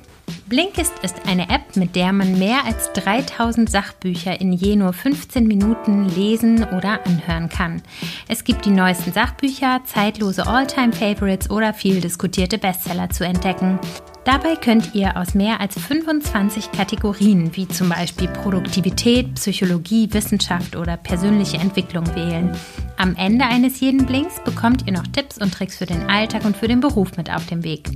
Blinkist 0.51 0.91
ist 1.01 1.15
eine 1.27 1.43
App, 1.43 1.77
mit 1.77 1.95
der 1.95 2.11
man 2.11 2.37
mehr 2.37 2.65
als 2.65 2.91
3000 2.91 3.71
Sachbücher 3.71 4.41
in 4.41 4.51
je 4.51 4.75
nur 4.75 4.91
15 4.91 5.47
Minuten 5.47 6.09
lesen 6.09 6.65
oder 6.65 6.99
anhören 7.05 7.47
kann. 7.47 7.81
Es 8.27 8.43
gibt 8.43 8.65
die 8.65 8.71
neuesten 8.71 9.13
Sachbücher, 9.13 9.79
zeitlose 9.85 10.45
Alltime 10.45 10.91
favorites 10.91 11.49
oder 11.49 11.73
viel 11.73 12.01
diskutierte 12.01 12.57
Bestseller 12.57 13.09
zu 13.09 13.25
entdecken. 13.25 13.79
Dabei 14.23 14.55
könnt 14.55 14.93
ihr 14.93 15.17
aus 15.17 15.33
mehr 15.33 15.59
als 15.59 15.79
25 15.79 16.71
Kategorien 16.71 17.55
wie 17.55 17.67
zum 17.67 17.89
Beispiel 17.89 18.27
Produktivität, 18.27 19.33
Psychologie, 19.33 20.13
Wissenschaft 20.13 20.75
oder 20.75 20.95
persönliche 20.95 21.57
Entwicklung 21.57 22.05
wählen. 22.15 22.55
Am 22.97 23.15
Ende 23.15 23.45
eines 23.45 23.79
jeden 23.79 24.05
Blinks 24.05 24.39
bekommt 24.43 24.85
ihr 24.85 24.93
noch 24.93 25.07
Tipps 25.07 25.39
und 25.39 25.51
Tricks 25.51 25.77
für 25.77 25.87
den 25.87 26.07
Alltag 26.07 26.45
und 26.45 26.55
für 26.55 26.67
den 26.67 26.81
Beruf 26.81 27.17
mit 27.17 27.33
auf 27.33 27.47
den 27.47 27.63
Weg. 27.63 27.89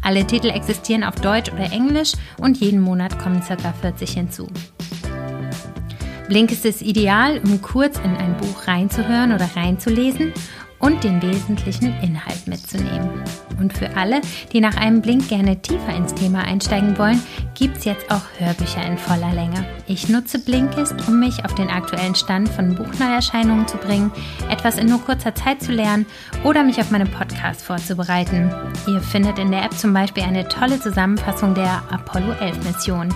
Alle 0.00 0.24
Titel 0.24 0.48
existieren 0.48 1.02
auf 1.02 1.16
Deutsch 1.16 1.52
oder 1.52 1.72
Englisch 1.72 2.12
und 2.38 2.58
jeden 2.58 2.80
Monat 2.80 3.18
kommen 3.18 3.40
ca. 3.40 3.56
40 3.80 4.10
hinzu. 4.10 4.46
Blinkist 6.28 6.66
ist 6.66 6.82
ideal, 6.82 7.40
um 7.42 7.60
kurz 7.62 7.98
in 7.98 8.16
ein 8.16 8.36
Buch 8.36 8.68
reinzuhören 8.68 9.32
oder 9.32 9.48
reinzulesen 9.56 10.32
und 10.78 11.04
den 11.04 11.20
wesentlichen 11.22 11.94
Inhalt 12.02 12.46
mitzunehmen. 12.46 13.10
Und 13.58 13.76
für 13.76 13.96
alle, 13.96 14.20
die 14.52 14.60
nach 14.60 14.76
einem 14.76 15.02
Blink 15.02 15.28
gerne 15.28 15.60
tiefer 15.60 15.94
ins 15.94 16.14
Thema 16.14 16.44
einsteigen 16.44 16.96
wollen, 16.96 17.20
gibt 17.54 17.78
es 17.78 17.84
jetzt 17.84 18.10
auch 18.10 18.22
Hörbücher 18.38 18.84
in 18.86 18.96
voller 18.96 19.32
Länge. 19.32 19.66
Ich 19.86 20.08
nutze 20.08 20.38
Blinkist, 20.38 20.94
um 21.08 21.18
mich 21.18 21.44
auf 21.44 21.54
den 21.54 21.68
aktuellen 21.68 22.14
Stand 22.14 22.48
von 22.48 22.74
Buchneuerscheinungen 22.76 23.66
zu 23.66 23.76
bringen, 23.78 24.12
etwas 24.48 24.78
in 24.78 24.86
nur 24.86 25.00
kurzer 25.00 25.34
Zeit 25.34 25.60
zu 25.62 25.72
lernen 25.72 26.06
oder 26.44 26.62
mich 26.62 26.78
auf 26.78 26.90
meinen 26.90 27.10
Podcast 27.10 27.62
vorzubereiten. 27.62 28.52
Ihr 28.86 29.00
findet 29.00 29.38
in 29.38 29.50
der 29.50 29.64
App 29.64 29.74
zum 29.74 29.92
Beispiel 29.92 30.22
eine 30.22 30.48
tolle 30.48 30.80
Zusammenfassung 30.80 31.54
der 31.54 31.82
Apollo 31.90 32.32
11 32.40 32.64
Mission. 32.64 33.14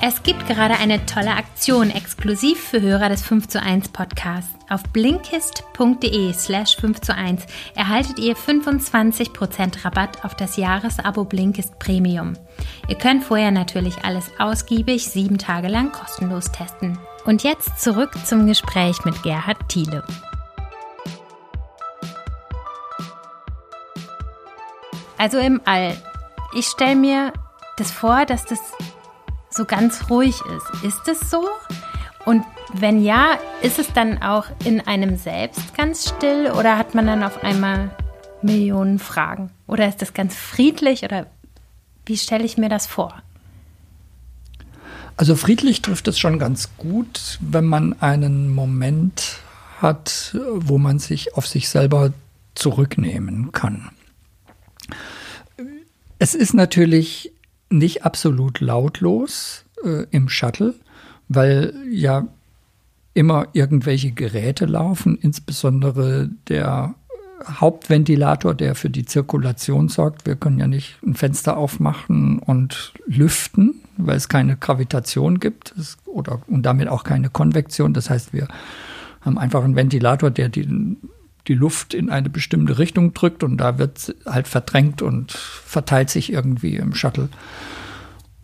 Es 0.00 0.22
gibt 0.22 0.46
gerade 0.46 0.74
eine 0.74 1.04
tolle 1.04 1.32
Aktion 1.32 1.90
exklusiv 1.90 2.58
für 2.58 2.80
Hörer 2.80 3.08
des 3.08 3.22
5 3.22 3.48
zu 3.48 3.62
1 3.62 3.90
Podcasts. 3.90 4.55
Auf 4.68 4.82
blinkist.de 4.92 6.32
slash 6.32 6.76
5 6.76 7.00
zu 7.00 7.14
1 7.14 7.46
erhaltet 7.76 8.18
ihr 8.18 8.36
25% 8.36 9.84
Rabatt 9.84 10.24
auf 10.24 10.34
das 10.34 10.56
Jahresabo 10.56 11.24
Blinkist 11.24 11.78
Premium. 11.78 12.32
Ihr 12.88 12.96
könnt 12.96 13.22
vorher 13.22 13.52
natürlich 13.52 14.04
alles 14.04 14.30
ausgiebig 14.38 15.06
sieben 15.08 15.38
Tage 15.38 15.68
lang 15.68 15.92
kostenlos 15.92 16.50
testen. 16.50 16.98
Und 17.24 17.44
jetzt 17.44 17.80
zurück 17.80 18.10
zum 18.24 18.46
Gespräch 18.46 19.04
mit 19.04 19.22
Gerhard 19.22 19.68
Thiele. 19.68 20.02
Also 25.16 25.38
im 25.38 25.60
All. 25.64 25.96
Ich 26.54 26.66
stelle 26.66 26.96
mir 26.96 27.32
das 27.76 27.92
vor, 27.92 28.26
dass 28.26 28.44
das 28.44 28.60
so 29.48 29.64
ganz 29.64 30.10
ruhig 30.10 30.40
ist. 30.40 30.84
Ist 30.84 31.08
es 31.08 31.30
so? 31.30 31.48
Und 32.24 32.44
wenn 32.72 33.02
ja, 33.02 33.38
ist 33.62 33.78
es 33.78 33.92
dann 33.92 34.22
auch 34.22 34.46
in 34.64 34.80
einem 34.80 35.16
selbst 35.16 35.74
ganz 35.76 36.08
still 36.08 36.50
oder 36.50 36.76
hat 36.76 36.94
man 36.94 37.06
dann 37.06 37.22
auf 37.22 37.42
einmal 37.42 37.90
Millionen 38.42 38.98
Fragen? 38.98 39.50
Oder 39.66 39.88
ist 39.88 40.02
das 40.02 40.14
ganz 40.14 40.34
friedlich 40.34 41.04
oder 41.04 41.26
wie 42.04 42.16
stelle 42.16 42.44
ich 42.44 42.56
mir 42.56 42.68
das 42.68 42.86
vor? 42.86 43.22
Also 45.16 45.34
friedlich 45.34 45.80
trifft 45.80 46.08
es 46.08 46.18
schon 46.18 46.38
ganz 46.38 46.70
gut, 46.76 47.38
wenn 47.40 47.64
man 47.64 48.00
einen 48.00 48.54
Moment 48.54 49.38
hat, 49.80 50.36
wo 50.52 50.78
man 50.78 50.98
sich 50.98 51.34
auf 51.36 51.46
sich 51.46 51.68
selber 51.68 52.12
zurücknehmen 52.54 53.52
kann. 53.52 53.90
Es 56.18 56.34
ist 56.34 56.54
natürlich 56.54 57.32
nicht 57.70 58.04
absolut 58.04 58.60
lautlos 58.60 59.64
äh, 59.84 60.06
im 60.10 60.28
Shuttle, 60.28 60.74
weil 61.28 61.74
ja 61.90 62.26
immer 63.16 63.48
irgendwelche 63.54 64.12
Geräte 64.12 64.66
laufen, 64.66 65.16
insbesondere 65.16 66.28
der 66.48 66.94
Hauptventilator, 67.46 68.54
der 68.54 68.74
für 68.74 68.90
die 68.90 69.06
Zirkulation 69.06 69.88
sorgt. 69.88 70.26
Wir 70.26 70.36
können 70.36 70.58
ja 70.58 70.66
nicht 70.66 70.98
ein 71.02 71.14
Fenster 71.14 71.56
aufmachen 71.56 72.38
und 72.38 72.92
lüften, 73.06 73.76
weil 73.96 74.18
es 74.18 74.28
keine 74.28 74.58
Gravitation 74.58 75.40
gibt 75.40 75.74
oder, 76.04 76.42
und 76.46 76.64
damit 76.64 76.88
auch 76.88 77.04
keine 77.04 77.30
Konvektion. 77.30 77.94
Das 77.94 78.10
heißt, 78.10 78.34
wir 78.34 78.48
haben 79.22 79.38
einfach 79.38 79.64
einen 79.64 79.76
Ventilator, 79.76 80.30
der 80.30 80.50
die, 80.50 80.98
die 81.48 81.54
Luft 81.54 81.94
in 81.94 82.10
eine 82.10 82.28
bestimmte 82.28 82.78
Richtung 82.78 83.14
drückt 83.14 83.42
und 83.42 83.56
da 83.56 83.78
wird 83.78 84.14
halt 84.26 84.46
verdrängt 84.46 85.00
und 85.00 85.32
verteilt 85.32 86.10
sich 86.10 86.30
irgendwie 86.30 86.76
im 86.76 86.94
Shuttle. 86.94 87.30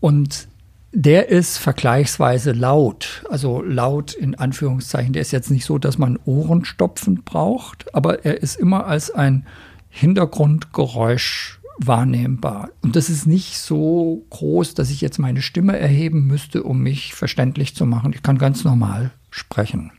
Und 0.00 0.48
der 0.92 1.30
ist 1.30 1.56
vergleichsweise 1.56 2.52
laut, 2.52 3.24
also 3.30 3.62
laut 3.62 4.12
in 4.12 4.34
Anführungszeichen. 4.34 5.14
Der 5.14 5.22
ist 5.22 5.32
jetzt 5.32 5.50
nicht 5.50 5.64
so, 5.64 5.78
dass 5.78 5.96
man 5.96 6.18
Ohrenstopfen 6.24 7.22
braucht, 7.24 7.94
aber 7.94 8.24
er 8.26 8.42
ist 8.42 8.56
immer 8.56 8.86
als 8.86 9.10
ein 9.10 9.46
Hintergrundgeräusch 9.88 11.60
wahrnehmbar. 11.78 12.70
Und 12.82 12.94
das 12.94 13.08
ist 13.08 13.26
nicht 13.26 13.58
so 13.58 14.26
groß, 14.28 14.74
dass 14.74 14.90
ich 14.90 15.00
jetzt 15.00 15.18
meine 15.18 15.40
Stimme 15.40 15.78
erheben 15.78 16.26
müsste, 16.26 16.62
um 16.62 16.82
mich 16.82 17.14
verständlich 17.14 17.74
zu 17.74 17.86
machen. 17.86 18.12
Ich 18.14 18.22
kann 18.22 18.36
ganz 18.36 18.62
normal 18.62 19.12
sprechen. 19.30 19.92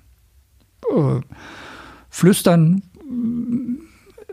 Äh, 0.96 1.22
flüstern, 2.10 2.84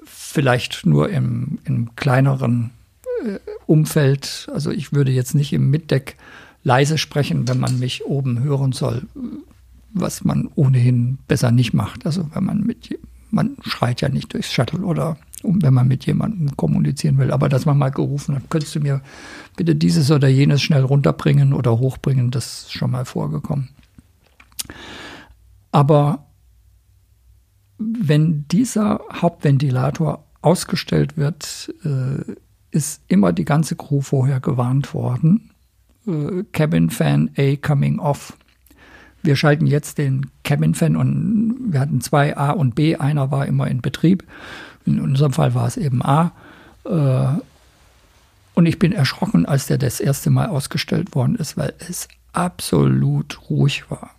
vielleicht 0.04 0.84
nur 0.84 1.08
im, 1.08 1.58
im 1.64 1.96
kleineren 1.96 2.70
äh, 3.24 3.38
Umfeld. 3.64 4.48
Also 4.52 4.70
ich 4.70 4.92
würde 4.92 5.10
jetzt 5.10 5.34
nicht 5.34 5.54
im 5.54 5.70
Mitdeck 5.70 6.16
leise 6.62 6.98
sprechen, 6.98 7.48
wenn 7.48 7.58
man 7.58 7.78
mich 7.78 8.04
oben 8.04 8.40
hören 8.42 8.72
soll, 8.72 9.06
was 9.92 10.24
man 10.24 10.48
ohnehin 10.54 11.18
besser 11.26 11.50
nicht 11.50 11.72
macht. 11.72 12.06
Also 12.06 12.28
wenn 12.34 12.44
man 12.44 12.60
mit, 12.60 12.98
man 13.30 13.56
schreit 13.62 14.00
ja 14.00 14.08
nicht 14.08 14.32
durchs 14.32 14.52
Shuttle 14.52 14.84
oder 14.84 15.16
wenn 15.42 15.74
man 15.74 15.88
mit 15.88 16.04
jemandem 16.04 16.56
kommunizieren 16.56 17.18
will. 17.18 17.30
Aber 17.30 17.48
dass 17.48 17.64
man 17.66 17.78
mal 17.78 17.90
gerufen 17.90 18.34
hat, 18.34 18.50
könntest 18.50 18.74
du 18.74 18.80
mir 18.80 19.00
bitte 19.56 19.74
dieses 19.74 20.10
oder 20.10 20.28
jenes 20.28 20.62
schnell 20.62 20.82
runterbringen 20.82 21.52
oder 21.52 21.78
hochbringen, 21.78 22.30
das 22.30 22.62
ist 22.62 22.72
schon 22.72 22.90
mal 22.90 23.04
vorgekommen. 23.04 23.70
Aber 25.72 26.26
wenn 27.78 28.46
dieser 28.48 29.00
Hauptventilator 29.12 30.24
ausgestellt 30.42 31.16
wird, 31.16 31.74
äh, 31.84 32.34
ist 32.70 33.02
immer 33.08 33.32
die 33.32 33.44
ganze 33.44 33.76
Crew 33.76 34.00
vorher 34.00 34.40
gewarnt 34.40 34.94
worden. 34.94 35.49
Äh, 36.06 36.44
Cabin 36.52 36.90
Fan 36.90 37.30
A 37.36 37.56
coming 37.56 37.98
off. 37.98 38.36
Wir 39.22 39.36
schalten 39.36 39.66
jetzt 39.66 39.98
den 39.98 40.30
Cabin 40.44 40.74
Fan 40.74 40.96
und 40.96 41.56
wir 41.72 41.80
hatten 41.80 42.00
zwei 42.00 42.36
A 42.36 42.52
und 42.52 42.74
B. 42.74 42.96
Einer 42.96 43.30
war 43.30 43.46
immer 43.46 43.68
in 43.68 43.82
Betrieb. 43.82 44.24
In 44.86 45.00
unserem 45.00 45.32
Fall 45.32 45.54
war 45.54 45.66
es 45.66 45.76
eben 45.76 46.02
A. 46.02 46.32
Äh, 46.84 47.40
und 48.54 48.66
ich 48.66 48.78
bin 48.78 48.92
erschrocken, 48.92 49.46
als 49.46 49.66
der 49.66 49.78
das 49.78 50.00
erste 50.00 50.30
Mal 50.30 50.48
ausgestellt 50.48 51.14
worden 51.14 51.36
ist, 51.36 51.56
weil 51.56 51.74
es 51.78 52.08
absolut 52.32 53.50
ruhig 53.50 53.90
war. 53.90 54.10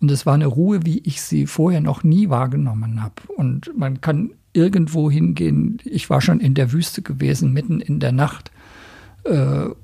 Und 0.00 0.10
es 0.10 0.26
war 0.26 0.34
eine 0.34 0.46
Ruhe, 0.46 0.84
wie 0.84 0.98
ich 1.00 1.22
sie 1.22 1.46
vorher 1.46 1.80
noch 1.80 2.04
nie 2.04 2.28
wahrgenommen 2.28 3.02
habe. 3.02 3.14
Und 3.36 3.76
man 3.76 4.00
kann 4.00 4.30
irgendwo 4.52 5.10
hingehen. 5.10 5.78
Ich 5.84 6.08
war 6.08 6.20
schon 6.20 6.40
in 6.40 6.54
der 6.54 6.72
Wüste 6.72 7.02
gewesen, 7.02 7.52
mitten 7.52 7.80
in 7.80 8.00
der 8.00 8.12
Nacht 8.12 8.50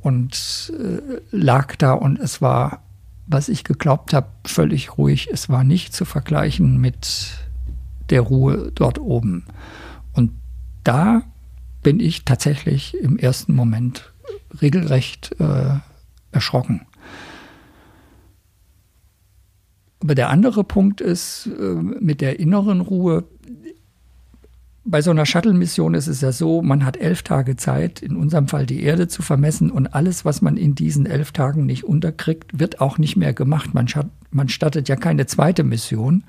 und 0.00 0.72
äh, 0.78 1.20
lag 1.30 1.76
da 1.76 1.92
und 1.92 2.18
es 2.18 2.40
war, 2.40 2.82
was 3.26 3.48
ich 3.48 3.64
geglaubt 3.64 4.14
habe, 4.14 4.28
völlig 4.46 4.98
ruhig. 4.98 5.28
Es 5.32 5.48
war 5.48 5.64
nicht 5.64 5.94
zu 5.94 6.04
vergleichen 6.04 6.80
mit 6.80 7.38
der 8.10 8.20
Ruhe 8.20 8.72
dort 8.74 8.98
oben. 8.98 9.44
Und 10.12 10.32
da 10.84 11.22
bin 11.82 12.00
ich 12.00 12.24
tatsächlich 12.24 12.96
im 12.98 13.18
ersten 13.18 13.54
Moment 13.54 14.12
regelrecht 14.60 15.34
äh, 15.38 15.78
erschrocken. 16.32 16.86
Aber 20.00 20.14
der 20.14 20.28
andere 20.28 20.64
Punkt 20.64 21.00
ist 21.00 21.46
äh, 21.46 21.74
mit 21.74 22.20
der 22.20 22.38
inneren 22.38 22.80
Ruhe, 22.80 23.24
bei 24.84 25.00
so 25.00 25.10
einer 25.10 25.24
Shuttle-Mission 25.24 25.94
ist 25.94 26.08
es 26.08 26.20
ja 26.20 26.30
so, 26.30 26.60
man 26.60 26.84
hat 26.84 26.98
elf 26.98 27.22
Tage 27.22 27.56
Zeit, 27.56 28.02
in 28.02 28.16
unserem 28.16 28.48
Fall 28.48 28.66
die 28.66 28.82
Erde 28.82 29.08
zu 29.08 29.22
vermessen 29.22 29.70
und 29.70 29.94
alles, 29.94 30.24
was 30.24 30.42
man 30.42 30.56
in 30.56 30.74
diesen 30.74 31.06
elf 31.06 31.32
Tagen 31.32 31.64
nicht 31.64 31.84
unterkriegt, 31.84 32.58
wird 32.58 32.80
auch 32.80 32.98
nicht 32.98 33.16
mehr 33.16 33.32
gemacht. 33.32 33.72
Man, 33.72 33.86
man 34.30 34.48
startet 34.48 34.88
ja 34.88 34.96
keine 34.96 35.26
zweite 35.26 35.64
Mission 35.64 36.24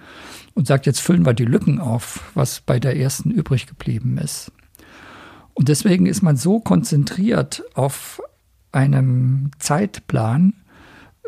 und 0.54 0.68
sagt, 0.68 0.86
jetzt 0.86 1.02
füllen 1.02 1.26
wir 1.26 1.34
die 1.34 1.46
Lücken 1.46 1.80
auf, 1.80 2.32
was 2.34 2.62
bei 2.62 2.80
der 2.80 2.98
ersten 2.98 3.30
übrig 3.30 3.68
geblieben 3.68 4.18
ist. 4.18 4.52
Und 5.54 5.68
deswegen 5.68 6.06
ist 6.06 6.22
man 6.22 6.38
so 6.38 6.60
konzentriert 6.60 7.64
auf 7.74 8.22
einem 8.72 9.52
Zeitplan, 9.60 10.54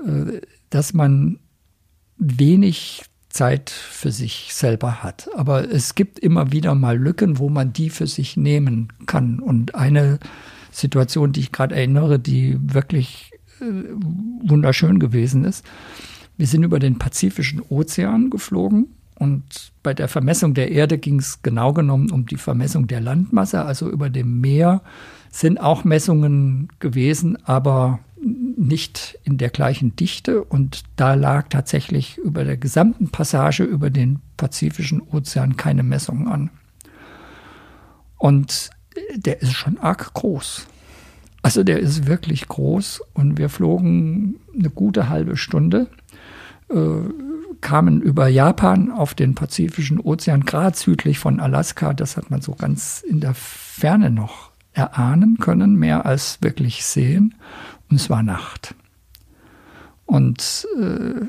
äh, 0.05 0.41
dass 0.69 0.93
man 0.93 1.39
wenig 2.17 3.03
Zeit 3.29 3.69
für 3.69 4.11
sich 4.11 4.53
selber 4.53 5.03
hat. 5.03 5.29
Aber 5.35 5.69
es 5.69 5.95
gibt 5.95 6.19
immer 6.19 6.51
wieder 6.51 6.75
mal 6.75 6.97
Lücken, 6.97 7.39
wo 7.39 7.49
man 7.49 7.73
die 7.73 7.89
für 7.89 8.07
sich 8.07 8.37
nehmen 8.37 8.93
kann. 9.05 9.39
Und 9.39 9.75
eine 9.75 10.19
Situation, 10.71 11.31
die 11.31 11.41
ich 11.41 11.51
gerade 11.51 11.75
erinnere, 11.75 12.19
die 12.19 12.57
wirklich 12.61 13.31
äh, 13.59 13.65
wunderschön 14.41 14.99
gewesen 14.99 15.43
ist. 15.43 15.65
Wir 16.37 16.47
sind 16.47 16.63
über 16.63 16.79
den 16.79 16.99
Pazifischen 16.99 17.61
Ozean 17.69 18.29
geflogen 18.29 18.87
Und 19.15 19.71
bei 19.81 19.93
der 19.93 20.07
Vermessung 20.07 20.53
der 20.53 20.71
Erde 20.71 20.99
ging 20.99 21.19
es 21.19 21.41
genau 21.41 21.73
genommen 21.73 22.11
um 22.11 22.25
die 22.27 22.37
Vermessung 22.37 22.87
der 22.87 23.01
Landmasse, 23.01 23.65
also 23.65 23.89
über 23.89 24.09
dem 24.09 24.39
Meer 24.39 24.81
sind 25.31 25.59
auch 25.59 25.83
Messungen 25.83 26.69
gewesen, 26.79 27.37
aber 27.43 27.99
nicht 28.57 29.19
in 29.23 29.37
der 29.37 29.49
gleichen 29.49 29.95
Dichte. 29.95 30.43
Und 30.43 30.83
da 30.95 31.13
lag 31.13 31.47
tatsächlich 31.49 32.17
über 32.17 32.43
der 32.43 32.57
gesamten 32.57 33.09
Passage 33.09 33.63
über 33.63 33.89
den 33.89 34.19
Pazifischen 34.35 35.01
Ozean 35.01 35.55
keine 35.55 35.83
Messung 35.83 36.27
an. 36.27 36.49
Und 38.17 38.71
der 39.15 39.41
ist 39.41 39.53
schon 39.53 39.77
arg 39.77 40.13
groß. 40.13 40.65
Also 41.43 41.63
der 41.63 41.79
ist 41.79 42.07
wirklich 42.07 42.47
groß 42.47 43.01
und 43.13 43.37
wir 43.37 43.49
flogen 43.49 44.35
eine 44.57 44.69
gute 44.69 45.07
halbe 45.07 45.37
Stunde, 45.37 45.87
äh, 46.69 46.75
kamen 47.61 48.01
über 48.01 48.27
Japan 48.27 48.91
auf 48.91 49.13
den 49.13 49.35
Pazifischen 49.35 49.99
Ozean, 49.99 50.45
gerade 50.45 50.75
südlich 50.75 51.19
von 51.19 51.39
Alaska. 51.39 51.93
Das 51.93 52.17
hat 52.17 52.31
man 52.31 52.41
so 52.41 52.53
ganz 52.53 53.03
in 53.07 53.19
der 53.19 53.33
Ferne 53.33 54.09
noch 54.09 54.46
erahnen 54.77 55.37
können, 55.39 55.75
mehr 55.75 56.05
als 56.05 56.41
wirklich 56.41 56.85
sehen. 56.85 57.35
Und 57.89 57.97
es 57.97 58.09
war 58.09 58.21
Nacht. 58.21 58.75
Und 60.05 60.67
äh, 60.79 61.25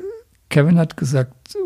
Kevin 0.51 0.79
hat 0.79 0.97
gesagt, 0.97 1.57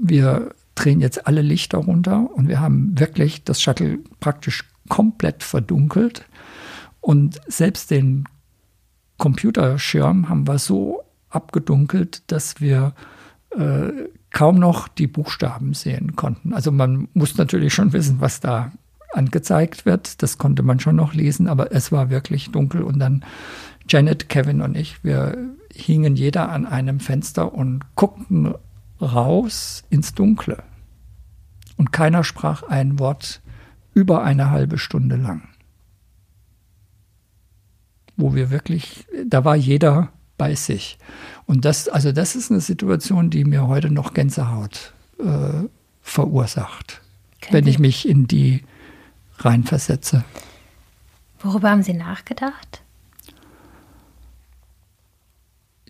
wir 0.00 0.54
drehen 0.74 1.00
jetzt 1.00 1.26
alle 1.26 1.42
Lichter 1.42 1.78
runter 1.78 2.30
und 2.34 2.48
wir 2.48 2.60
haben 2.60 2.98
wirklich 2.98 3.44
das 3.44 3.62
Shuttle 3.62 3.98
praktisch 4.20 4.64
komplett 4.88 5.42
verdunkelt. 5.42 6.24
Und 7.00 7.40
selbst 7.46 7.90
den 7.90 8.24
Computerschirm 9.18 10.28
haben 10.28 10.48
wir 10.48 10.58
so 10.58 11.02
abgedunkelt, 11.30 12.22
dass 12.32 12.60
wir 12.60 12.94
äh, 13.50 14.08
kaum 14.30 14.58
noch 14.58 14.88
die 14.88 15.06
Buchstaben 15.06 15.74
sehen 15.74 16.16
konnten. 16.16 16.52
Also 16.52 16.72
man 16.72 17.08
muss 17.14 17.36
natürlich 17.36 17.72
schon 17.74 17.92
wissen, 17.92 18.20
was 18.20 18.40
da 18.40 18.72
angezeigt 19.12 19.86
wird. 19.86 20.22
Das 20.22 20.38
konnte 20.38 20.62
man 20.62 20.80
schon 20.80 20.96
noch 20.96 21.14
lesen, 21.14 21.48
aber 21.48 21.72
es 21.72 21.92
war 21.92 22.10
wirklich 22.10 22.50
dunkel. 22.50 22.82
Und 22.82 22.98
dann 22.98 23.24
Janet, 23.88 24.28
Kevin 24.28 24.60
und 24.62 24.76
ich, 24.76 25.02
wir 25.04 25.36
hingen 25.74 26.16
jeder 26.16 26.50
an 26.50 26.66
einem 26.66 27.00
Fenster 27.00 27.54
und 27.54 27.82
guckten 27.94 28.54
raus 29.00 29.84
ins 29.90 30.14
Dunkle. 30.14 30.62
Und 31.76 31.92
keiner 31.92 32.24
sprach 32.24 32.62
ein 32.62 32.98
Wort 32.98 33.40
über 33.94 34.22
eine 34.22 34.50
halbe 34.50 34.78
Stunde 34.78 35.16
lang. 35.16 35.48
Wo 38.16 38.34
wir 38.34 38.50
wirklich, 38.50 39.06
da 39.26 39.44
war 39.44 39.56
jeder 39.56 40.12
bei 40.38 40.54
sich. 40.54 40.98
Und 41.46 41.64
das, 41.64 41.88
also 41.88 42.12
das 42.12 42.36
ist 42.36 42.50
eine 42.50 42.60
Situation, 42.60 43.30
die 43.30 43.44
mir 43.44 43.66
heute 43.66 43.90
noch 43.90 44.14
Gänsehaut 44.14 44.92
äh, 45.18 45.68
verursacht, 46.00 47.00
Können 47.40 47.54
wenn 47.54 47.66
ich 47.66 47.78
mich 47.78 48.08
in 48.08 48.26
die 48.26 48.62
reinversetze. 49.44 50.24
Worüber 51.40 51.70
haben 51.70 51.82
Sie 51.82 51.94
nachgedacht? 51.94 52.82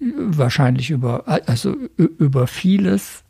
Wahrscheinlich 0.00 0.90
über, 0.90 1.28
also 1.46 1.76
über 1.96 2.46
vieles, 2.46 3.22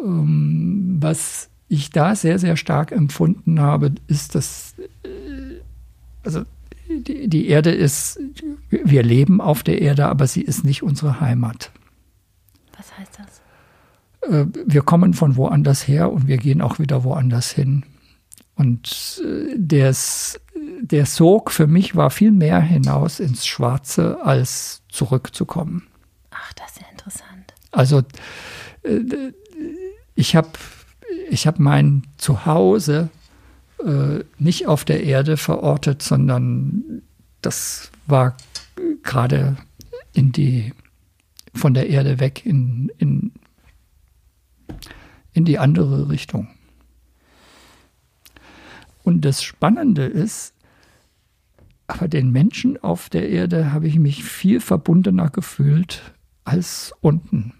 ähm, 0.00 0.98
was 1.00 1.48
ich 1.68 1.90
da 1.90 2.14
sehr, 2.14 2.38
sehr 2.38 2.56
stark 2.56 2.92
empfunden 2.92 3.60
habe, 3.60 3.92
ist, 4.06 4.34
dass 4.34 4.74
äh, 4.78 5.60
also 6.22 6.44
die, 6.88 7.48
Erde 7.48 7.70
ist, 7.70 8.20
wir 8.70 9.02
leben 9.02 9.40
auf 9.40 9.62
der 9.62 9.82
Erde, 9.82 10.06
aber 10.06 10.26
sie 10.26 10.42
ist 10.42 10.64
nicht 10.64 10.82
unsere 10.82 11.20
Heimat. 11.20 11.72
Was 12.76 12.96
heißt 12.96 13.18
das? 13.18 14.30
Äh, 14.30 14.46
wir 14.66 14.82
kommen 14.82 15.14
von 15.14 15.36
woanders 15.36 15.88
her 15.88 16.12
und 16.12 16.28
wir 16.28 16.36
gehen 16.36 16.60
auch 16.60 16.78
wieder 16.78 17.02
woanders 17.04 17.50
hin. 17.50 17.84
Und 18.56 19.22
äh, 19.24 19.54
des, 19.56 20.40
der 20.80 21.06
Sog 21.06 21.50
für 21.50 21.66
mich 21.66 21.94
war 21.94 22.10
viel 22.10 22.32
mehr 22.32 22.60
hinaus 22.60 23.20
ins 23.20 23.46
Schwarze, 23.46 24.18
als 24.22 24.82
zurückzukommen. 24.88 25.86
Ach, 26.30 26.52
das 26.54 26.72
ist 26.72 26.80
ja 26.80 26.86
interessant. 26.90 27.54
Also 27.70 28.02
äh, 28.82 29.32
ich 30.14 30.34
habe 30.34 30.50
ich 31.28 31.46
hab 31.46 31.58
mein 31.58 32.04
Zuhause 32.16 33.10
äh, 33.84 34.24
nicht 34.38 34.66
auf 34.66 34.84
der 34.84 35.02
Erde 35.04 35.36
verortet, 35.36 36.02
sondern 36.02 37.02
das 37.42 37.90
war 38.06 38.36
gerade 39.02 39.56
in 40.14 40.32
die 40.32 40.72
von 41.54 41.74
der 41.74 41.88
Erde 41.88 42.20
weg 42.20 42.44
in, 42.44 42.90
in, 42.98 43.32
in 45.32 45.44
die 45.44 45.58
andere 45.58 46.08
Richtung. 46.08 46.48
Und 49.06 49.24
das 49.24 49.44
Spannende 49.44 50.04
ist, 50.04 50.52
aber 51.86 52.08
den 52.08 52.32
Menschen 52.32 52.76
auf 52.82 53.08
der 53.08 53.28
Erde 53.28 53.72
habe 53.72 53.86
ich 53.86 54.00
mich 54.00 54.24
viel 54.24 54.60
verbundener 54.60 55.30
gefühlt 55.30 56.02
als 56.42 56.92
unten, 57.02 57.54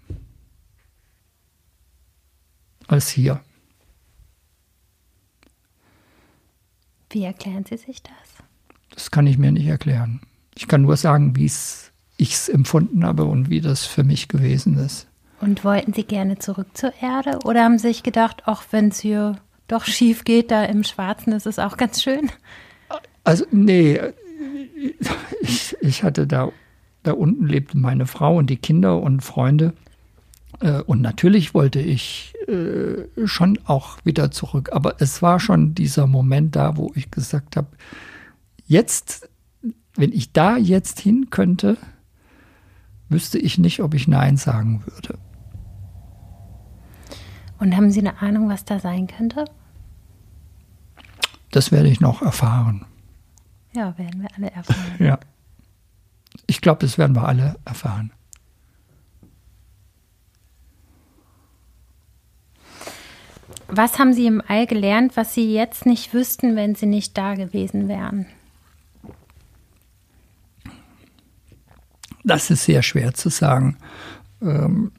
als 2.87 3.07
hier. 3.07 3.39
Wie 7.11 7.23
erklären 7.23 7.63
Sie 7.63 7.77
sich 7.77 8.03
das? 8.03 8.11
Das 8.89 9.09
kann 9.09 9.25
ich 9.25 9.37
mir 9.37 9.53
nicht 9.53 9.67
erklären. 9.67 10.19
Ich 10.53 10.67
kann 10.67 10.81
nur 10.81 10.97
sagen, 10.97 11.37
wie 11.37 11.45
ich 11.45 12.33
es 12.33 12.49
empfunden 12.49 13.05
habe 13.05 13.23
und 13.23 13.49
wie 13.49 13.61
das 13.61 13.85
für 13.85 14.03
mich 14.03 14.27
gewesen 14.27 14.77
ist. 14.77 15.07
Und 15.39 15.63
wollten 15.63 15.93
Sie 15.93 16.03
gerne 16.03 16.39
zurück 16.39 16.67
zur 16.73 16.93
Erde 17.01 17.39
oder 17.45 17.63
haben 17.63 17.77
Sie 17.77 17.87
sich 17.87 18.03
gedacht, 18.03 18.49
auch 18.49 18.63
wenn 18.71 18.89
es 18.89 18.99
hier 18.99 19.39
doch 19.67 19.85
schief 19.85 20.23
geht 20.23 20.51
da 20.51 20.63
im 20.63 20.83
Schwarzen, 20.83 21.31
das 21.31 21.45
ist 21.45 21.59
auch 21.59 21.77
ganz 21.77 22.01
schön. 22.01 22.31
Also, 23.23 23.45
nee, 23.51 23.99
ich, 25.41 25.75
ich 25.81 26.03
hatte 26.03 26.27
da, 26.27 26.49
da 27.03 27.13
unten 27.13 27.45
lebten 27.45 27.81
meine 27.81 28.05
Frau 28.05 28.37
und 28.37 28.49
die 28.49 28.57
Kinder 28.57 29.01
und 29.01 29.21
Freunde. 29.21 29.73
Äh, 30.61 30.81
und 30.81 31.01
natürlich 31.01 31.53
wollte 31.53 31.79
ich 31.79 32.33
äh, 32.47 33.05
schon 33.25 33.59
auch 33.65 33.97
wieder 34.05 34.31
zurück. 34.31 34.69
Aber 34.71 34.95
es 34.99 35.21
war 35.21 35.39
schon 35.39 35.75
dieser 35.75 36.07
Moment 36.07 36.55
da, 36.55 36.77
wo 36.77 36.91
ich 36.95 37.11
gesagt 37.11 37.57
habe, 37.57 37.67
jetzt, 38.65 39.29
wenn 39.95 40.11
ich 40.11 40.31
da 40.31 40.57
jetzt 40.57 40.99
hin 40.99 41.29
könnte, 41.29 41.77
wüsste 43.09 43.37
ich 43.37 43.57
nicht, 43.57 43.81
ob 43.81 43.93
ich 43.93 44.07
Nein 44.07 44.37
sagen 44.37 44.83
würde. 44.85 45.17
Und 47.59 47.75
haben 47.75 47.91
Sie 47.91 47.99
eine 47.99 48.21
Ahnung, 48.21 48.49
was 48.49 48.65
da 48.65 48.79
sein 48.79 49.07
könnte? 49.07 49.45
Das 51.57 51.71
werde 51.71 51.89
ich 51.89 51.99
noch 51.99 52.21
erfahren. 52.21 52.85
Ja, 53.73 53.97
werden 53.97 54.21
wir 54.21 54.29
alle 54.37 54.51
erfahren. 54.51 54.95
ja. 54.99 55.19
Ich 56.45 56.61
glaube, 56.61 56.81
das 56.81 56.99
werden 56.99 57.15
wir 57.15 57.27
alle 57.27 57.55
erfahren. 57.65 58.11
Was 63.69 63.97
haben 63.97 64.13
Sie 64.13 64.27
im 64.27 64.39
All 64.47 64.67
gelernt, 64.67 65.17
was 65.17 65.33
Sie 65.33 65.51
jetzt 65.51 65.87
nicht 65.87 66.13
wüssten, 66.13 66.55
wenn 66.55 66.75
Sie 66.75 66.85
nicht 66.85 67.17
da 67.17 67.33
gewesen 67.33 67.87
wären? 67.87 68.27
Das 72.23 72.51
ist 72.51 72.65
sehr 72.65 72.83
schwer 72.83 73.15
zu 73.15 73.29
sagen. 73.29 73.77
Ähm, 74.43 74.91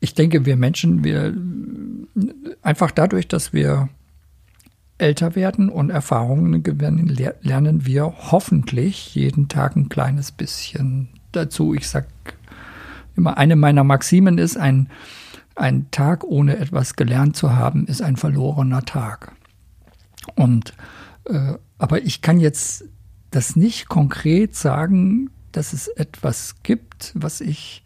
ich 0.00 0.14
denke, 0.14 0.46
wir 0.46 0.56
Menschen, 0.56 1.04
wir 1.04 1.36
einfach 2.62 2.90
dadurch, 2.90 3.28
dass 3.28 3.52
wir 3.52 3.90
älter 4.98 5.34
werden 5.34 5.68
und 5.68 5.90
Erfahrungen 5.90 6.62
gewinnen, 6.62 7.08
lernen 7.42 7.86
wir 7.86 8.14
hoffentlich 8.30 9.14
jeden 9.14 9.48
Tag 9.48 9.76
ein 9.76 9.88
kleines 9.88 10.32
bisschen 10.32 11.08
dazu. 11.32 11.74
Ich 11.74 11.88
sage 11.88 12.06
immer, 13.16 13.36
eine 13.36 13.56
meiner 13.56 13.84
Maximen 13.84 14.38
ist, 14.38 14.56
ein, 14.56 14.88
ein 15.56 15.90
Tag 15.90 16.24
ohne 16.24 16.56
etwas 16.58 16.96
gelernt 16.96 17.36
zu 17.36 17.54
haben, 17.54 17.86
ist 17.86 18.02
ein 18.02 18.16
verlorener 18.16 18.82
Tag. 18.82 19.32
Und 20.36 20.74
äh, 21.24 21.54
aber 21.78 22.02
ich 22.02 22.22
kann 22.22 22.38
jetzt 22.38 22.84
das 23.30 23.56
nicht 23.56 23.88
konkret 23.88 24.54
sagen, 24.54 25.30
dass 25.52 25.72
es 25.72 25.88
etwas 25.88 26.56
gibt, 26.62 27.12
was 27.14 27.40
ich 27.40 27.84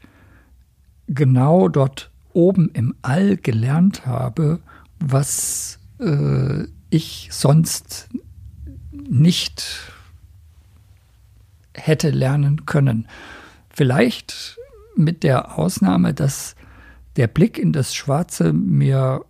genau 1.06 1.68
dort 1.68 2.10
oben 2.32 2.70
im 2.74 2.94
All 3.02 3.36
gelernt 3.36 4.06
habe, 4.06 4.60
was 5.00 5.78
äh, 5.98 6.64
ich 6.90 7.28
sonst 7.30 8.08
nicht 8.92 9.92
hätte 11.74 12.10
lernen 12.10 12.66
können. 12.66 13.08
Vielleicht 13.70 14.58
mit 14.96 15.22
der 15.22 15.58
Ausnahme, 15.58 16.14
dass 16.14 16.56
der 17.16 17.26
Blick 17.26 17.58
in 17.58 17.72
das 17.72 17.94
Schwarze 17.94 18.52
mir 18.52 19.24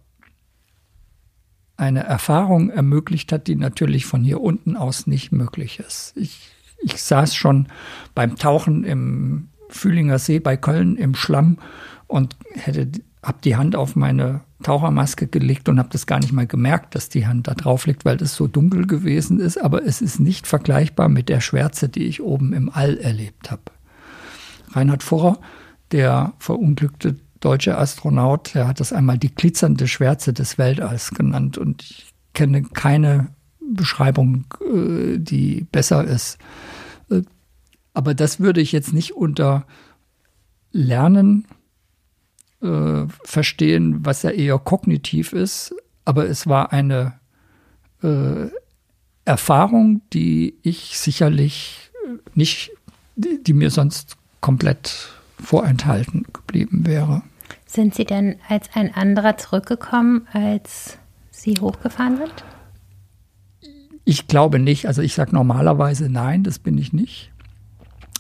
eine 1.77 2.03
Erfahrung 2.03 2.71
ermöglicht 2.71 3.31
hat, 3.33 3.47
die 3.47 3.55
natürlich 3.55 4.05
von 4.05 4.25
hier 4.25 4.41
unten 4.41 4.77
aus 4.77 5.07
nicht 5.07 5.31
möglich 5.31 5.79
ist. 5.79 6.13
Ich, 6.17 6.51
ich 6.83 7.01
saß 7.03 7.35
schon 7.35 7.69
beim 8.15 8.37
Tauchen 8.37 8.85
im 8.85 9.49
Fühlinger 9.69 10.19
See 10.19 10.41
bei 10.41 10.57
Köln 10.57 10.97
im 10.97 11.15
Schlamm 11.15 11.59
und 12.07 12.37
hätte, 12.55 12.91
habe 13.29 13.39
die 13.45 13.57
Hand 13.57 13.77
auf 13.77 13.95
meine 13.95 14.41
Tauchermaske 14.63 15.29
gelegt 15.29 15.69
und 15.69 15.79
habe 15.79 15.91
das 15.93 16.07
gar 16.07 16.19
nicht 16.19 16.33
mal 16.33 16.47
gemerkt, 16.47 16.95
dass 16.95 17.09
die 17.09 17.27
Hand 17.27 17.47
da 17.47 17.55
drauf 17.55 17.87
liegt, 17.87 18.05
weil 18.05 18.17
es 18.23 18.35
so 18.35 18.49
dunkel 18.49 18.87
gewesen 18.87 19.39
ist. 19.39 19.59
Aber 19.59 19.85
es 19.85 20.01
ist 20.01 20.19
nicht 20.19 20.47
vergleichbar 20.47 21.09
mit 21.09 21.29
der 21.29 21.41
Schwärze, 21.41 21.89
die 21.89 22.05
ich 22.05 22.23
oben 22.23 22.53
im 22.53 22.71
All 22.71 22.97
erlebt 22.97 23.51
habe. 23.51 23.63
Reinhard 24.73 25.03
Furrer, 25.03 25.39
der 25.93 26.33
verunglückte 26.39 27.17
deutsche 27.41 27.79
Astronaut, 27.79 28.55
der 28.55 28.67
hat 28.67 28.81
das 28.81 28.93
einmal 28.93 29.19
die 29.19 29.33
glitzernde 29.33 29.87
Schwärze 29.87 30.33
des 30.33 30.59
Weltalls 30.59 31.11
genannt. 31.11 31.59
Und 31.59 31.83
ich 31.83 32.13
kenne 32.33 32.63
keine 32.63 33.29
Beschreibung, 33.61 34.47
äh, 34.61 35.19
die 35.19 35.67
besser 35.71 36.03
ist. 36.05 36.39
Äh, 37.11 37.23
aber 37.95 38.15
das 38.15 38.41
würde 38.41 38.61
ich 38.61 38.73
jetzt 38.73 38.93
nicht 38.93 39.13
unter 39.13 39.67
Lernen 40.73 41.47
äh, 42.63 43.07
verstehen, 43.25 44.05
was 44.05 44.23
ja 44.23 44.31
eher 44.31 44.59
kognitiv 44.59 45.33
ist. 45.33 45.75
Aber 46.05 46.29
es 46.29 46.47
war 46.47 46.73
eine 46.73 47.15
äh, 48.03 48.47
Erfahrung, 49.25 50.01
die 50.13 50.59
ich 50.63 50.99
sicherlich 50.99 51.91
nicht, 52.35 52.71
die, 53.17 53.43
die 53.43 53.53
mir 53.53 53.71
sonst 53.71 54.17
komplett 54.41 55.11
vorenthalten 55.43 56.25
geblieben 56.33 56.87
wäre. 56.87 57.23
Sind 57.67 57.95
Sie 57.95 58.05
denn 58.05 58.37
als 58.49 58.71
ein 58.75 58.95
anderer 58.95 59.37
zurückgekommen, 59.37 60.27
als 60.33 60.99
Sie 61.31 61.55
hochgefahren 61.61 62.17
sind? 62.17 62.45
Ich 64.05 64.27
glaube 64.27 64.59
nicht. 64.59 64.87
Also 64.87 65.03
ich 65.03 65.15
sage 65.15 65.35
normalerweise 65.35 66.09
nein, 66.09 66.43
das 66.43 66.59
bin 66.59 66.79
ich 66.79 66.95
nicht. 66.95 67.31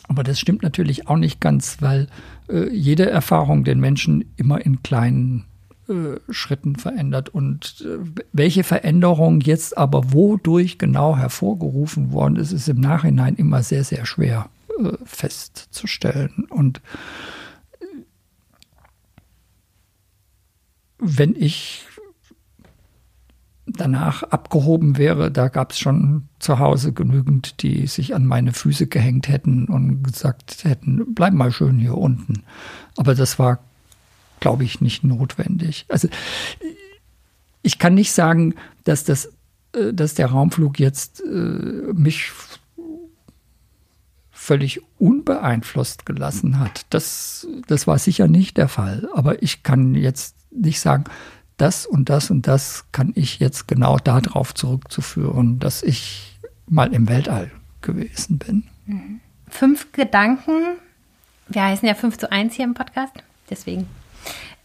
Aber 0.08 0.22
das 0.22 0.40
stimmt 0.40 0.62
natürlich 0.62 1.06
auch 1.06 1.16
nicht 1.16 1.40
ganz, 1.40 1.80
weil 1.80 2.08
äh, 2.48 2.68
jede 2.70 3.08
Erfahrung 3.08 3.64
den 3.64 3.78
Menschen 3.78 4.24
immer 4.36 4.64
in 4.64 4.82
kleinen 4.82 5.44
äh, 5.88 6.18
Schritten 6.30 6.76
verändert. 6.76 7.28
Und 7.28 7.84
äh, 7.86 7.98
welche 8.32 8.64
Veränderung 8.64 9.40
jetzt 9.40 9.76
aber 9.76 10.12
wodurch 10.12 10.78
genau 10.78 11.16
hervorgerufen 11.16 12.12
worden 12.12 12.36
ist, 12.36 12.52
ist 12.52 12.68
im 12.68 12.80
Nachhinein 12.80 13.36
immer 13.36 13.62
sehr, 13.62 13.84
sehr 13.84 14.06
schwer 14.06 14.48
äh, 14.78 14.92
festzustellen. 15.04 16.46
Und 16.50 16.80
wenn 20.98 21.34
ich 21.36 21.86
danach 23.76 24.22
abgehoben 24.22 24.96
wäre, 24.96 25.30
da 25.30 25.48
gab 25.48 25.72
es 25.72 25.78
schon 25.78 26.28
zu 26.38 26.58
Hause 26.58 26.92
genügend, 26.92 27.62
die 27.62 27.86
sich 27.86 28.14
an 28.14 28.26
meine 28.26 28.52
Füße 28.52 28.86
gehängt 28.86 29.28
hätten 29.28 29.66
und 29.66 30.02
gesagt 30.02 30.64
hätten, 30.64 31.14
bleib 31.14 31.34
mal 31.34 31.52
schön 31.52 31.78
hier 31.78 31.96
unten. 31.96 32.42
Aber 32.96 33.14
das 33.14 33.38
war, 33.38 33.60
glaube 34.40 34.64
ich, 34.64 34.80
nicht 34.80 35.04
notwendig. 35.04 35.86
Also 35.88 36.08
ich 37.62 37.78
kann 37.78 37.94
nicht 37.94 38.12
sagen, 38.12 38.54
dass 38.84 39.04
das, 39.04 39.32
äh, 39.74 39.92
dass 39.92 40.14
der 40.14 40.26
Raumflug 40.26 40.78
jetzt 40.78 41.20
äh, 41.20 41.92
mich 41.92 42.32
völlig 44.30 44.80
unbeeinflusst 44.98 46.06
gelassen 46.06 46.58
hat. 46.58 46.86
Das, 46.90 47.46
das 47.66 47.86
war 47.86 47.98
sicher 47.98 48.28
nicht 48.28 48.56
der 48.56 48.68
Fall. 48.68 49.08
Aber 49.12 49.42
ich 49.42 49.62
kann 49.62 49.94
jetzt 49.94 50.36
nicht 50.50 50.80
sagen, 50.80 51.04
das 51.58 51.86
und 51.86 52.08
das 52.08 52.30
und 52.30 52.46
das 52.46 52.84
kann 52.92 53.12
ich 53.14 53.38
jetzt 53.38 53.68
genau 53.68 53.98
darauf 53.98 54.54
zurückzuführen, 54.54 55.58
dass 55.58 55.82
ich 55.82 56.38
mal 56.66 56.92
im 56.94 57.08
Weltall 57.08 57.50
gewesen 57.82 58.38
bin. 58.38 58.64
Mhm. 58.86 59.20
Fünf 59.48 59.92
Gedanken, 59.92 60.78
wir 61.48 61.62
heißen 61.62 61.86
ja 61.86 61.94
5 61.94 62.18
zu 62.18 62.30
1 62.30 62.54
hier 62.54 62.64
im 62.64 62.74
Podcast, 62.74 63.14
deswegen. 63.50 63.86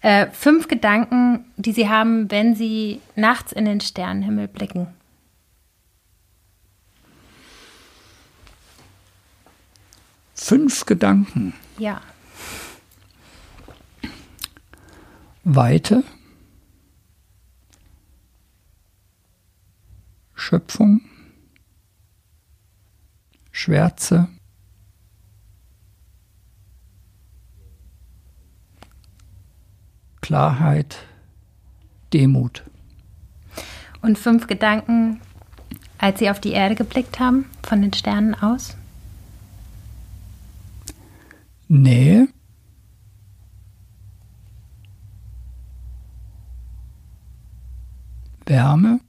Äh, 0.02 0.28
fünf 0.32 0.68
Gedanken, 0.68 1.46
die 1.56 1.72
Sie 1.72 1.88
haben, 1.88 2.30
wenn 2.30 2.56
Sie 2.56 3.00
nachts 3.16 3.54
in 3.54 3.64
den 3.64 3.80
Sternenhimmel 3.80 4.50
blicken. 4.50 4.88
Fünf 10.36 10.86
Gedanken. 10.86 11.54
Ja. 11.78 12.02
Weite, 15.46 16.04
Schöpfung, 20.54 21.02
Schwärze, 23.52 24.28
Klarheit, 30.22 31.08
Demut. 32.14 32.64
Und 34.04 34.20
fünf 34.20 34.46
Gedanken, 34.46 35.22
als 35.98 36.20
Sie 36.20 36.30
auf 36.30 36.40
die 36.40 36.52
Erde 36.52 36.76
geblickt 36.76 37.20
haben, 37.20 37.50
von 37.64 37.82
den 37.82 37.94
Sternen 37.94 38.36
aus? 38.36 38.78
Nähe, 41.68 42.28
Wärme, 48.46 49.00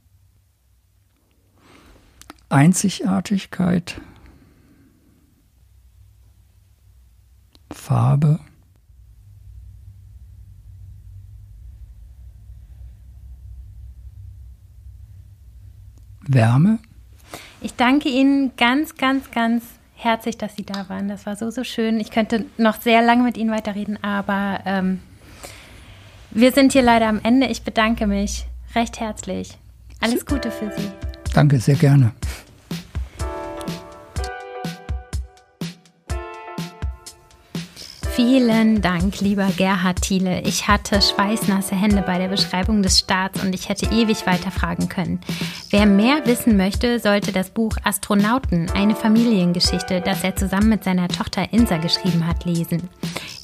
Einzigartigkeit, 2.55 3.99
Farbe, 7.69 8.39
Wärme. 16.21 16.79
Ich 17.59 17.75
danke 17.75 18.07
Ihnen 18.07 18.55
ganz, 18.55 18.95
ganz, 18.95 19.31
ganz 19.31 19.65
herzlich, 19.95 20.37
dass 20.37 20.55
Sie 20.55 20.63
da 20.63 20.87
waren. 20.87 21.09
Das 21.09 21.25
war 21.25 21.35
so, 21.35 21.51
so 21.51 21.65
schön. 21.65 21.99
Ich 21.99 22.09
könnte 22.09 22.45
noch 22.57 22.79
sehr 22.79 23.01
lange 23.01 23.23
mit 23.23 23.35
Ihnen 23.35 23.51
weiterreden, 23.51 24.01
aber 24.01 24.61
ähm, 24.65 25.01
wir 26.31 26.53
sind 26.53 26.71
hier 26.71 26.83
leider 26.83 27.09
am 27.09 27.19
Ende. 27.21 27.47
Ich 27.47 27.63
bedanke 27.63 28.07
mich 28.07 28.45
recht 28.75 29.01
herzlich. 29.01 29.57
Alles 29.99 30.25
Gute 30.25 30.51
für 30.51 30.71
Sie. 30.71 30.89
Danke, 31.33 31.59
sehr 31.59 31.75
gerne. 31.75 32.13
Vielen 38.15 38.81
Dank, 38.81 39.19
lieber 39.19 39.49
Gerhard 39.57 40.01
Thiele. 40.01 40.39
Ich 40.43 40.69
hatte 40.69 41.01
schweißnasse 41.01 41.75
Hände 41.75 42.01
bei 42.01 42.17
der 42.17 42.29
Beschreibung 42.29 42.81
des 42.81 42.99
Staats 42.99 43.43
und 43.43 43.53
ich 43.53 43.67
hätte 43.67 43.87
ewig 43.87 44.25
weiterfragen 44.25 44.87
können. 44.87 45.19
Wer 45.69 45.85
mehr 45.85 46.25
wissen 46.25 46.55
möchte, 46.55 46.99
sollte 46.99 47.33
das 47.33 47.49
Buch 47.49 47.75
Astronauten, 47.83 48.71
eine 48.73 48.95
Familiengeschichte, 48.95 49.99
das 49.99 50.23
er 50.23 50.33
zusammen 50.37 50.69
mit 50.69 50.85
seiner 50.85 51.09
Tochter 51.09 51.51
Insa 51.51 51.75
geschrieben 51.75 52.25
hat, 52.25 52.45
lesen. 52.45 52.89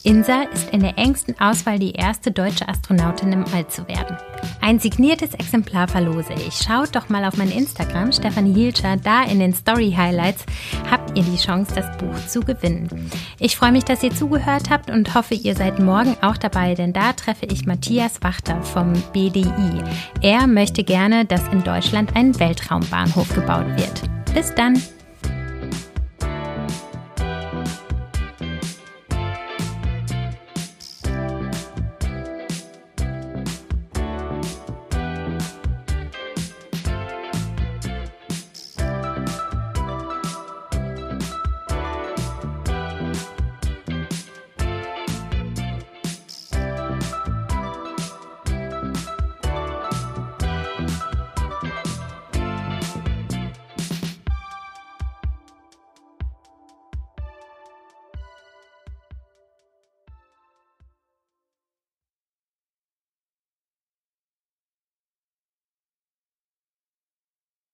Insa 0.03 0.43
ist 0.51 0.69
in 0.71 0.79
der 0.79 0.97
engsten 0.97 1.39
Auswahl 1.39 1.77
die 1.77 1.91
erste 1.91 2.31
deutsche 2.31 2.67
Astronautin 2.67 3.33
im 3.33 3.45
All 3.53 3.67
zu 3.67 3.87
werden. 3.87 4.17
Ein 4.59 4.79
signiertes 4.79 5.35
Exemplar 5.35 5.87
verlose 5.87 6.33
ich. 6.33 6.55
Schaut 6.55 6.95
doch 6.95 7.09
mal 7.09 7.25
auf 7.25 7.37
mein 7.37 7.51
Instagram, 7.51 8.11
Stefanie 8.11 8.53
Hielscher, 8.53 8.97
da 8.97 9.23
in 9.23 9.39
den 9.39 9.53
Story 9.53 9.93
Highlights 9.95 10.45
habt 10.89 11.15
ihr 11.15 11.23
die 11.23 11.37
Chance, 11.37 11.75
das 11.75 11.97
Buch 11.97 12.15
zu 12.27 12.39
gewinnen. 12.39 13.11
Ich 13.37 13.55
freue 13.55 13.71
mich, 13.71 13.83
dass 13.83 14.01
ihr 14.01 14.13
zugehört 14.13 14.60
habt 14.69 14.89
und 14.89 15.13
hoffe, 15.15 15.33
ihr 15.33 15.55
seid 15.55 15.79
morgen 15.79 16.15
auch 16.21 16.37
dabei, 16.37 16.75
denn 16.75 16.93
da 16.93 17.13
treffe 17.13 17.45
ich 17.45 17.65
Matthias 17.65 18.21
Wachter 18.21 18.61
vom 18.61 18.93
BDI. 19.13 19.81
Er 20.21 20.47
möchte 20.47 20.83
gerne, 20.83 21.25
dass 21.25 21.47
in 21.49 21.63
Deutschland 21.63 22.15
ein 22.15 22.37
Weltraumbahnhof 22.39 23.33
gebaut 23.33 23.67
wird. 23.77 24.01
Bis 24.33 24.53
dann! 24.55 24.81